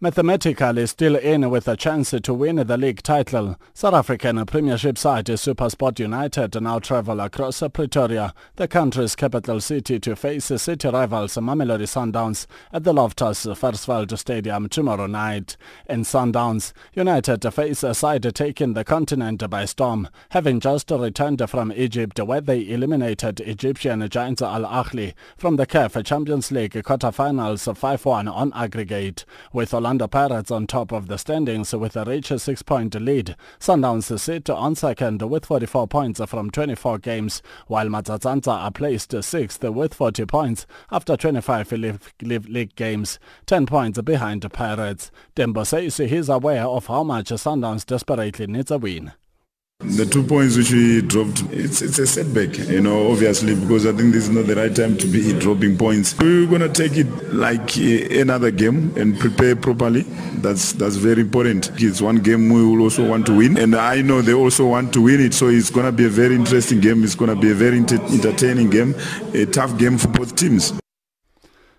mathematically 0.03 0.85
still 0.85 1.15
in 1.15 1.49
with 1.49 1.65
a 1.65 1.77
chance 1.77 2.11
to 2.11 2.33
win 2.33 2.57
the 2.57 2.75
league 2.75 3.01
title. 3.01 3.57
South 3.73 3.93
African 3.93 4.45
Premiership 4.45 4.97
side 4.97 5.27
SuperSport 5.27 5.97
United 5.97 6.61
now 6.61 6.77
travel 6.79 7.21
across 7.21 7.63
Pretoria, 7.71 8.33
the 8.57 8.67
country's 8.67 9.15
capital 9.15 9.61
city, 9.61 10.01
to 10.01 10.13
face 10.17 10.51
city 10.61 10.89
rivals 10.89 11.35
Mamelodi 11.35 11.87
Sundowns 11.87 12.47
at 12.73 12.83
the 12.83 12.91
Loftus 12.91 13.45
Versfeld 13.45 14.19
Stadium 14.19 14.67
tomorrow 14.67 15.07
night. 15.07 15.55
In 15.87 16.01
Sundowns, 16.01 16.73
United 16.93 17.41
face 17.53 17.81
a 17.81 17.93
side 17.93 18.29
taking 18.35 18.73
the 18.73 18.83
continent 18.83 19.49
by 19.49 19.63
storm, 19.63 20.09
having 20.31 20.59
just 20.59 20.91
returned 20.91 21.49
from 21.49 21.71
Egypt 21.71 22.19
where 22.19 22.41
they 22.41 22.69
eliminated 22.69 23.39
Egyptian 23.39 24.05
giants 24.09 24.41
Al 24.41 24.65
Ahly 24.65 25.13
from 25.37 25.55
the 25.55 25.65
CAF 25.65 26.05
Champions 26.05 26.51
League 26.51 26.83
quarter-finals 26.83 27.63
5-1 27.63 28.29
on 28.29 28.51
aggregate. 28.53 29.23
With 29.53 29.73
Orlando 29.73 29.92
Orlando 29.93 30.07
Pirates 30.07 30.49
on 30.49 30.65
top 30.65 30.91
of 30.91 31.07
the 31.07 31.19
standings 31.19 31.71
with 31.71 31.95
a 31.95 32.03
rich 32.03 32.29
six-point 32.35 32.95
lead. 32.95 33.35
Sundowns 33.59 34.19
sit 34.19 34.49
on 34.49 34.73
second 34.73 35.21
with 35.21 35.45
44 35.45 35.87
points 35.87 36.19
from 36.25 36.49
24 36.49 36.97
games, 36.97 37.43
while 37.67 37.85
Matsatsantsa 37.85 38.47
are 38.51 38.71
placed 38.71 39.13
sixth 39.23 39.63
with 39.63 39.93
40 39.93 40.25
points 40.25 40.65
after 40.91 41.15
25 41.15 41.71
league 42.23 42.75
games, 42.75 43.19
10 43.45 43.67
points 43.67 44.01
behind 44.01 44.41
the 44.41 44.49
Pirates. 44.49 45.11
Tembo 45.35 45.63
says 45.63 45.97
he's 45.97 46.27
aware 46.27 46.65
of 46.65 46.87
how 46.87 47.03
much 47.03 47.29
Sundowns 47.29 47.85
desperately 47.85 48.47
needs 48.47 48.71
a 48.71 48.79
win. 48.79 49.11
The 49.85 50.05
two 50.05 50.23
points 50.23 50.55
which 50.55 50.71
we 50.71 51.01
dropped, 51.01 51.43
it's, 51.51 51.81
it's 51.81 51.99
a 51.99 52.07
setback, 52.07 52.57
you 52.57 52.81
know, 52.81 53.11
obviously, 53.11 53.53
because 53.53 53.85
I 53.85 53.91
think 53.91 54.13
this 54.13 54.23
is 54.23 54.29
not 54.29 54.47
the 54.47 54.55
right 54.55 54.73
time 54.73 54.97
to 54.97 55.07
be 55.07 55.37
dropping 55.39 55.77
points. 55.77 56.17
We're 56.17 56.47
going 56.47 56.61
to 56.61 56.69
take 56.69 56.97
it 56.97 57.07
like 57.33 57.77
eh, 57.77 58.21
another 58.21 58.49
game 58.49 58.93
and 58.97 59.19
prepare 59.19 59.55
properly. 59.55 60.03
That's 60.41 60.73
that's 60.73 60.95
very 60.95 61.21
important. 61.21 61.71
It's 61.81 62.01
one 62.01 62.17
game 62.17 62.49
we 62.49 62.65
will 62.65 62.81
also 62.81 63.07
want 63.07 63.25
to 63.27 63.37
win, 63.37 63.57
and 63.57 63.75
I 63.75 64.01
know 64.01 64.21
they 64.21 64.33
also 64.33 64.67
want 64.67 64.93
to 64.93 65.01
win 65.01 65.19
it, 65.19 65.33
so 65.33 65.49
it's 65.49 65.69
going 65.69 65.85
to 65.85 65.91
be 65.91 66.05
a 66.05 66.09
very 66.09 66.35
interesting 66.35 66.79
game. 66.79 67.03
It's 67.03 67.15
going 67.15 67.33
to 67.33 67.39
be 67.39 67.51
a 67.51 67.55
very 67.55 67.77
entertaining 67.77 68.69
game, 68.69 68.95
a 69.33 69.45
tough 69.45 69.77
game 69.77 69.97
for 69.97 70.07
both 70.07 70.35
teams. 70.35 70.73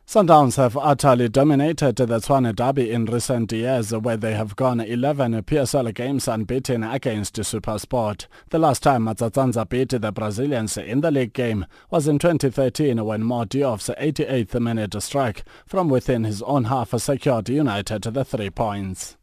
Sundowns 0.07 0.59
have 0.59 0.77
utterly 0.77 1.31
dominated 1.31 1.97
the 1.97 2.07
Tshwane 2.07 2.55
Derby 2.55 2.91
in 2.91 3.07
recent 3.07 3.51
years 3.51 3.91
where 3.91 4.19
they 4.19 4.35
have 4.35 4.55
gone 4.55 4.79
11 4.79 5.33
PSL 5.45 5.95
games 5.95 6.29
unbeaten 6.29 6.85
against 6.85 7.37
SuperSport. 7.37 8.27
The 8.51 8.59
last 8.59 8.83
time 8.83 9.07
Matsatsantsa 9.07 9.67
beat 9.67 9.89
the 9.89 10.13
Brazilians 10.13 10.77
in 10.77 11.01
the 11.01 11.11
league 11.11 11.33
game 11.33 11.65
was 11.91 12.07
in 12.07 12.19
2013 12.19 13.03
when 13.03 13.25
Mo 13.25 13.45
Diof's 13.47 13.89
88th 13.99 14.61
minute 14.61 15.03
strike 15.03 15.43
from 15.67 15.89
within 15.89 16.25
his 16.25 16.43
own 16.43 16.65
half 16.65 16.91
secured 17.01 17.49
United 17.49 18.03
the 18.03 18.25
three 18.27 18.51
points. 18.51 19.17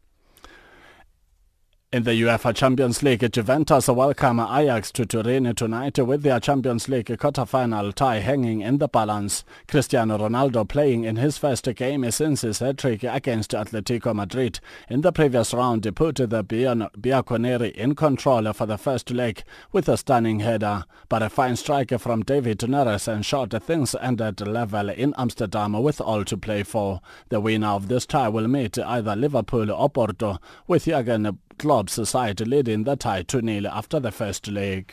In 1.94 2.04
the 2.04 2.12
UEFA 2.12 2.54
Champions 2.54 3.02
League, 3.02 3.30
Juventus 3.30 3.86
welcome 3.86 4.40
Ajax 4.40 4.90
to 4.92 5.04
Turin 5.04 5.54
tonight 5.54 5.98
with 5.98 6.22
their 6.22 6.40
Champions 6.40 6.88
League 6.88 7.18
quarter-final 7.18 7.92
tie 7.92 8.20
hanging 8.20 8.62
in 8.62 8.78
the 8.78 8.88
balance. 8.88 9.44
Cristiano 9.68 10.16
Ronaldo 10.16 10.66
playing 10.66 11.04
in 11.04 11.16
his 11.16 11.36
first 11.36 11.68
game 11.74 12.10
since 12.10 12.40
his 12.40 12.60
hat-trick 12.60 13.04
against 13.04 13.50
Atletico 13.50 14.14
Madrid. 14.14 14.58
In 14.88 15.02
the 15.02 15.12
previous 15.12 15.52
round, 15.52 15.84
he 15.84 15.90
put 15.90 16.16
the 16.16 16.42
Bianconeri 16.42 17.72
in 17.72 17.94
control 17.94 18.50
for 18.54 18.64
the 18.64 18.78
first 18.78 19.10
leg 19.10 19.42
with 19.70 19.86
a 19.86 19.98
stunning 19.98 20.40
header. 20.40 20.84
But 21.10 21.22
a 21.22 21.28
fine 21.28 21.56
strike 21.56 21.90
from 22.00 22.22
David 22.22 22.60
Neres 22.60 23.06
ensured 23.06 23.62
things 23.62 23.94
ended 24.00 24.40
level 24.40 24.88
in 24.88 25.12
Amsterdam 25.18 25.74
with 25.74 26.00
all 26.00 26.24
to 26.24 26.38
play 26.38 26.62
for. 26.62 27.02
The 27.28 27.38
winner 27.38 27.68
of 27.68 27.88
this 27.88 28.06
tie 28.06 28.30
will 28.30 28.48
meet 28.48 28.78
either 28.78 29.14
Liverpool 29.14 29.70
or 29.70 29.90
Porto, 29.90 30.38
with 30.66 30.86
Jurgen 30.86 31.38
Klopp's 31.58 32.08
side 32.08 32.40
leading 32.46 32.84
the 32.84 32.96
tie 32.96 33.22
2-0 33.22 33.70
after 33.70 34.00
the 34.00 34.12
first 34.12 34.48
leg. 34.48 34.92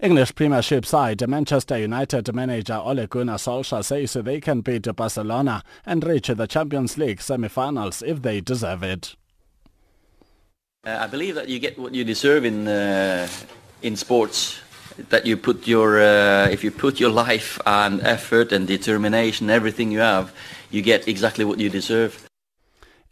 English 0.00 0.34
Premiership 0.34 0.84
side 0.84 1.26
Manchester 1.26 1.78
United 1.78 2.34
manager 2.34 2.74
Ole 2.74 3.06
Gunnar 3.06 3.36
Solskjaer 3.36 3.84
says 3.84 4.12
they 4.24 4.40
can 4.40 4.60
beat 4.60 4.94
Barcelona 4.94 5.62
and 5.84 6.04
reach 6.04 6.28
the 6.28 6.46
Champions 6.46 6.98
League 6.98 7.20
semi-finals 7.20 8.02
if 8.02 8.22
they 8.22 8.40
deserve 8.40 8.82
it. 8.82 9.16
Uh, 10.86 10.98
I 11.00 11.06
believe 11.06 11.34
that 11.34 11.48
you 11.48 11.58
get 11.58 11.78
what 11.78 11.94
you 11.94 12.04
deserve 12.04 12.44
in 12.44 12.68
uh, 12.68 13.28
in 13.82 13.96
sports. 13.96 14.60
That 15.10 15.26
you 15.26 15.36
put 15.36 15.66
your 15.66 16.00
uh, 16.00 16.48
if 16.48 16.64
you 16.64 16.70
put 16.70 17.00
your 17.00 17.10
life 17.10 17.60
and 17.66 18.00
effort 18.02 18.52
and 18.52 18.66
determination, 18.66 19.50
everything 19.50 19.90
you 19.90 19.98
have, 19.98 20.32
you 20.70 20.82
get 20.82 21.08
exactly 21.08 21.44
what 21.44 21.58
you 21.58 21.68
deserve. 21.68 22.25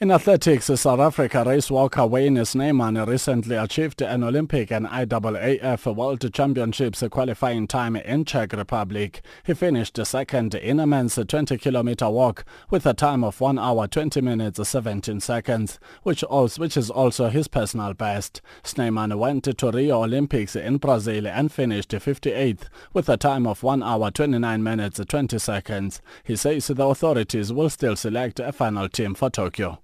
In 0.04 0.10
athletics, 0.10 0.66
South 0.66 1.00
Africa 1.00 1.44
race 1.46 1.70
walker 1.70 2.06
Wayne 2.06 2.44
Snyman 2.44 3.02
recently 3.06 3.56
achieved 3.56 4.02
an 4.02 4.22
Olympic 4.22 4.70
and 4.70 4.86
IAAF 4.86 5.96
World 5.96 6.30
Championships 6.34 7.02
qualifying 7.10 7.66
time 7.66 7.96
in 7.96 8.26
Czech 8.26 8.52
Republic. 8.52 9.22
He 9.46 9.54
finished 9.54 9.98
second 10.04 10.54
in 10.56 10.78
a 10.78 10.86
men's 10.86 11.16
20-kilometer 11.16 12.10
walk 12.10 12.44
with 12.68 12.84
a 12.84 12.92
time 12.92 13.24
of 13.24 13.40
1 13.40 13.58
hour 13.58 13.86
20 13.86 14.20
minutes 14.20 14.68
17 14.68 15.20
seconds, 15.20 15.80
which, 16.02 16.22
also, 16.22 16.60
which 16.60 16.76
is 16.76 16.90
also 16.90 17.30
his 17.30 17.48
personal 17.48 17.94
best. 17.94 18.42
Snyman 18.62 19.18
went 19.18 19.44
to 19.56 19.70
Rio 19.70 20.02
Olympics 20.02 20.54
in 20.54 20.76
Brazil 20.76 21.26
and 21.26 21.50
finished 21.50 21.92
58th 21.92 22.64
with 22.92 23.08
a 23.08 23.16
time 23.16 23.46
of 23.46 23.62
1 23.62 23.82
hour 23.82 24.10
29 24.10 24.62
minutes 24.62 25.00
20 25.02 25.38
seconds. 25.38 26.02
He 26.24 26.36
says 26.36 26.66
the 26.66 26.84
authorities 26.84 27.54
will 27.54 27.70
still 27.70 27.96
select 27.96 28.38
a 28.38 28.52
final 28.52 28.90
team 28.90 29.14
for 29.14 29.30
Tokyo 29.30 29.78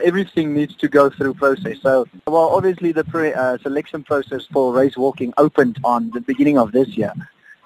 everything 0.00 0.54
needs 0.54 0.74
to 0.76 0.88
go 0.88 1.10
through 1.10 1.34
process. 1.34 1.76
So, 1.82 2.06
well, 2.26 2.48
obviously 2.48 2.92
the 2.92 3.04
pre, 3.04 3.34
uh, 3.34 3.58
selection 3.58 4.02
process 4.02 4.46
for 4.46 4.72
race 4.72 4.96
walking 4.96 5.34
opened 5.36 5.78
on 5.84 6.10
the 6.10 6.20
beginning 6.20 6.58
of 6.58 6.72
this 6.72 6.88
year. 6.96 7.12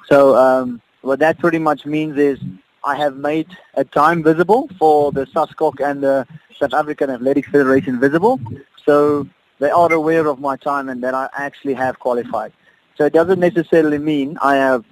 So 0.06 0.36
um, 0.36 0.82
what 1.02 1.20
that 1.20 1.38
pretty 1.38 1.58
much 1.58 1.86
means 1.86 2.18
is 2.18 2.40
I 2.82 2.96
have 2.96 3.16
made 3.16 3.48
a 3.74 3.84
time 3.84 4.24
visible 4.24 4.68
for 4.78 5.12
the 5.12 5.26
SASCOC 5.26 5.88
and 5.88 6.02
the 6.02 6.26
South 6.58 6.74
African 6.74 7.10
Athletic 7.10 7.46
Federation 7.46 8.00
visible. 8.00 8.40
So 8.84 9.28
they 9.60 9.70
are 9.70 9.92
aware 9.92 10.26
of 10.26 10.40
my 10.40 10.56
time 10.56 10.88
and 10.88 11.02
that 11.04 11.14
I 11.14 11.28
actually 11.32 11.74
have 11.74 11.98
qualified. 12.00 12.52
So 12.96 13.04
it 13.04 13.12
doesn't 13.12 13.38
necessarily 13.38 13.98
mean 13.98 14.36
I 14.42 14.56
have 14.56 14.84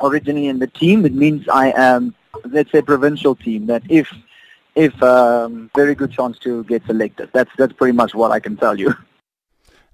originally 0.00 0.46
in 0.46 0.60
the 0.60 0.66
team. 0.68 1.04
It 1.04 1.14
means 1.14 1.46
I 1.48 1.72
am, 1.76 2.14
let's 2.44 2.72
say, 2.72 2.80
provincial 2.80 3.34
team. 3.34 3.66
That 3.66 3.82
if 3.90 4.10
if 4.74 5.00
um, 5.02 5.70
very 5.74 5.94
good 5.94 6.12
chance 6.12 6.38
to 6.40 6.64
get 6.64 6.84
selected. 6.86 7.30
That's 7.32 7.50
that's 7.56 7.72
pretty 7.72 7.96
much 7.96 8.14
what 8.14 8.30
I 8.30 8.40
can 8.40 8.56
tell 8.56 8.78
you. 8.78 8.94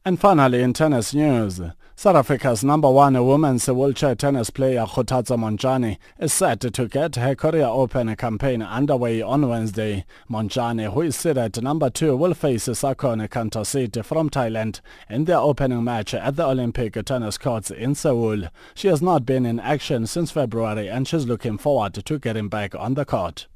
And 0.02 0.18
finally, 0.18 0.62
in 0.62 0.72
tennis 0.72 1.12
news, 1.12 1.60
South 1.94 2.16
Africa's 2.16 2.64
number 2.64 2.90
one 2.90 3.22
women's 3.26 3.68
wheelchair 3.68 4.14
tennis 4.14 4.48
player 4.48 4.86
Kgothatso 4.86 5.36
Montjane 5.36 5.98
is 6.18 6.32
set 6.32 6.60
to 6.60 6.88
get 6.88 7.16
her 7.16 7.34
Korea 7.34 7.68
Open 7.68 8.16
campaign 8.16 8.62
underway 8.62 9.20
on 9.20 9.46
Wednesday. 9.46 10.06
Montjane, 10.30 10.90
who 10.94 11.02
is 11.02 11.16
seated 11.16 11.62
number 11.62 11.90
two, 11.90 12.16
will 12.16 12.32
face 12.32 12.66
Sakhorn 12.66 13.28
Khanthasit 13.28 14.02
from 14.02 14.30
Thailand 14.30 14.80
in 15.10 15.26
their 15.26 15.36
opening 15.36 15.84
match 15.84 16.14
at 16.14 16.36
the 16.36 16.46
Olympic 16.46 16.94
tennis 17.04 17.36
courts 17.36 17.70
in 17.70 17.94
Seoul. 17.94 18.44
She 18.74 18.88
has 18.88 19.02
not 19.02 19.26
been 19.26 19.44
in 19.44 19.60
action 19.60 20.06
since 20.06 20.30
February 20.30 20.88
and 20.88 21.06
she's 21.06 21.26
looking 21.26 21.58
forward 21.58 21.92
to 21.92 22.18
getting 22.18 22.48
back 22.48 22.74
on 22.74 22.94
the 22.94 23.04
court. 23.04 23.48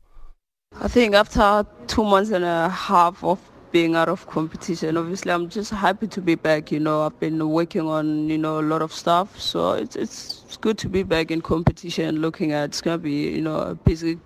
I 0.81 0.89
think 0.89 1.15
after 1.15 1.65
two 1.87 2.05
months 2.05 2.31
and 2.31 2.45
a 2.45 2.69
half 2.69 3.23
of 3.23 3.39
being 3.71 3.95
out 3.95 4.09
of 4.09 4.27
competition, 4.27 4.97
obviously 4.97 5.31
I'm 5.31 5.49
just 5.49 5.71
happy 5.71 6.09
to 6.09 6.21
be 6.21 6.35
back. 6.35 6.73
You 6.73 6.81
know, 6.81 7.03
I've 7.03 7.19
been 7.21 7.49
working 7.49 7.89
on, 7.89 8.29
you 8.29 8.37
know, 8.37 8.59
a 8.59 8.63
lot 8.63 8.83
of 8.83 8.93
stuff. 8.93 9.39
So 9.41 9.73
it's, 9.73 9.95
it's, 9.95 10.43
it's 10.47 10.57
good 10.57 10.77
to 10.79 10.89
be 10.89 11.05
back 11.05 11.31
in 11.31 11.43
competition 11.43 12.21
looking 12.21 12.53
at, 12.53 12.71
it's 12.71 12.81
to 12.81 12.99
be, 12.99 13.31
you 13.31 13.41
know, 13.41 13.57
a 13.57 13.75
busy 13.77 14.19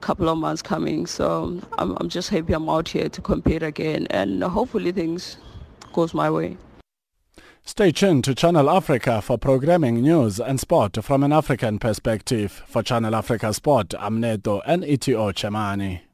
couple 0.00 0.28
of 0.28 0.38
months 0.38 0.62
coming. 0.62 1.06
So 1.06 1.60
I'm, 1.76 1.96
I'm 2.00 2.08
just 2.08 2.30
happy 2.30 2.52
I'm 2.52 2.68
out 2.68 2.88
here 2.88 3.08
to 3.08 3.20
compete 3.20 3.64
again 3.64 4.06
and 4.10 4.42
hopefully 4.44 4.92
things 4.92 5.38
goes 5.92 6.14
my 6.14 6.30
way. 6.30 6.56
Stay 7.68 7.90
tuned 7.90 8.22
to 8.22 8.32
Channel 8.32 8.70
Africa 8.70 9.20
for 9.20 9.36
programming, 9.36 10.00
news 10.00 10.38
and 10.38 10.60
sport 10.60 11.02
from 11.02 11.24
an 11.24 11.32
African 11.32 11.80
perspective. 11.80 12.62
For 12.68 12.80
Channel 12.80 13.12
Africa 13.12 13.52
Sport, 13.52 13.92
I'm 13.98 14.20
Neto 14.20 14.60
and 14.64 14.84
Itio 14.84 15.32
Chemani. 15.34 16.05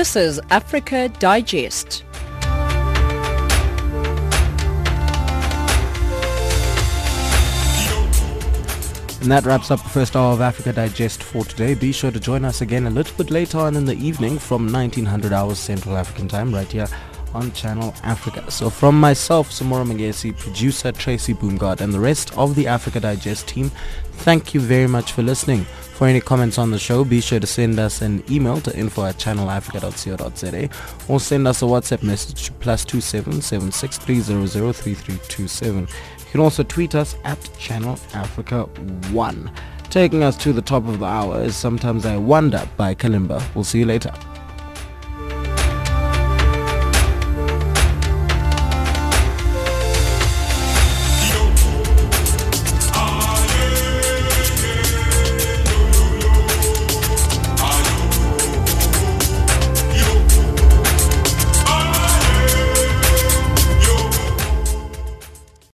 This 0.00 0.16
is 0.16 0.40
Africa 0.48 1.10
Digest. 1.18 2.04
And 9.20 9.30
that 9.30 9.42
wraps 9.44 9.70
up 9.70 9.82
the 9.82 9.90
first 9.90 10.16
hour 10.16 10.32
of 10.32 10.40
Africa 10.40 10.72
Digest 10.72 11.22
for 11.22 11.44
today. 11.44 11.74
Be 11.74 11.92
sure 11.92 12.10
to 12.10 12.18
join 12.18 12.46
us 12.46 12.62
again 12.62 12.86
a 12.86 12.90
little 12.90 13.14
bit 13.14 13.30
later 13.30 13.58
on 13.58 13.76
in 13.76 13.84
the 13.84 13.92
evening 13.92 14.38
from 14.38 14.72
1900 14.72 15.34
hours 15.34 15.58
Central 15.58 15.98
African 15.98 16.28
Time 16.28 16.54
right 16.54 16.72
here 16.72 16.88
on 17.34 17.52
Channel 17.52 17.94
Africa. 18.02 18.50
So 18.50 18.70
from 18.70 18.98
myself, 18.98 19.50
Samora 19.50 19.84
Magesi, 19.84 20.34
producer 20.34 20.92
Tracy 20.92 21.34
Boomgard, 21.34 21.82
and 21.82 21.92
the 21.92 22.00
rest 22.00 22.34
of 22.38 22.54
the 22.54 22.66
Africa 22.66 23.00
Digest 23.00 23.48
team, 23.48 23.70
thank 24.24 24.54
you 24.54 24.60
very 24.60 24.88
much 24.88 25.12
for 25.12 25.22
listening. 25.22 25.66
For 26.00 26.08
any 26.08 26.22
comments 26.22 26.56
on 26.56 26.70
the 26.70 26.78
show, 26.78 27.04
be 27.04 27.20
sure 27.20 27.40
to 27.40 27.46
send 27.46 27.78
us 27.78 28.00
an 28.00 28.24
email 28.30 28.58
to 28.62 28.74
info 28.74 29.04
at 29.04 29.16
channelafrica.co.za 29.16 30.70
or 31.12 31.20
send 31.20 31.46
us 31.46 31.60
a 31.60 31.66
WhatsApp 31.66 32.02
message 32.02 32.46
to 32.46 32.52
plus 32.52 32.86
277 32.86 33.76
You 35.80 35.86
can 36.32 36.40
also 36.40 36.62
tweet 36.62 36.94
us 36.94 37.16
at 37.24 37.38
Channel 37.58 37.98
Africa 38.14 38.62
1. 38.62 39.52
Taking 39.90 40.22
us 40.22 40.38
to 40.38 40.54
the 40.54 40.62
top 40.62 40.88
of 40.88 41.00
the 41.00 41.04
hour 41.04 41.42
is 41.42 41.54
Sometimes 41.54 42.06
I 42.06 42.16
Wonder 42.16 42.66
by 42.78 42.94
Kalimba. 42.94 43.42
We'll 43.54 43.64
see 43.64 43.80
you 43.80 43.84
later. 43.84 44.14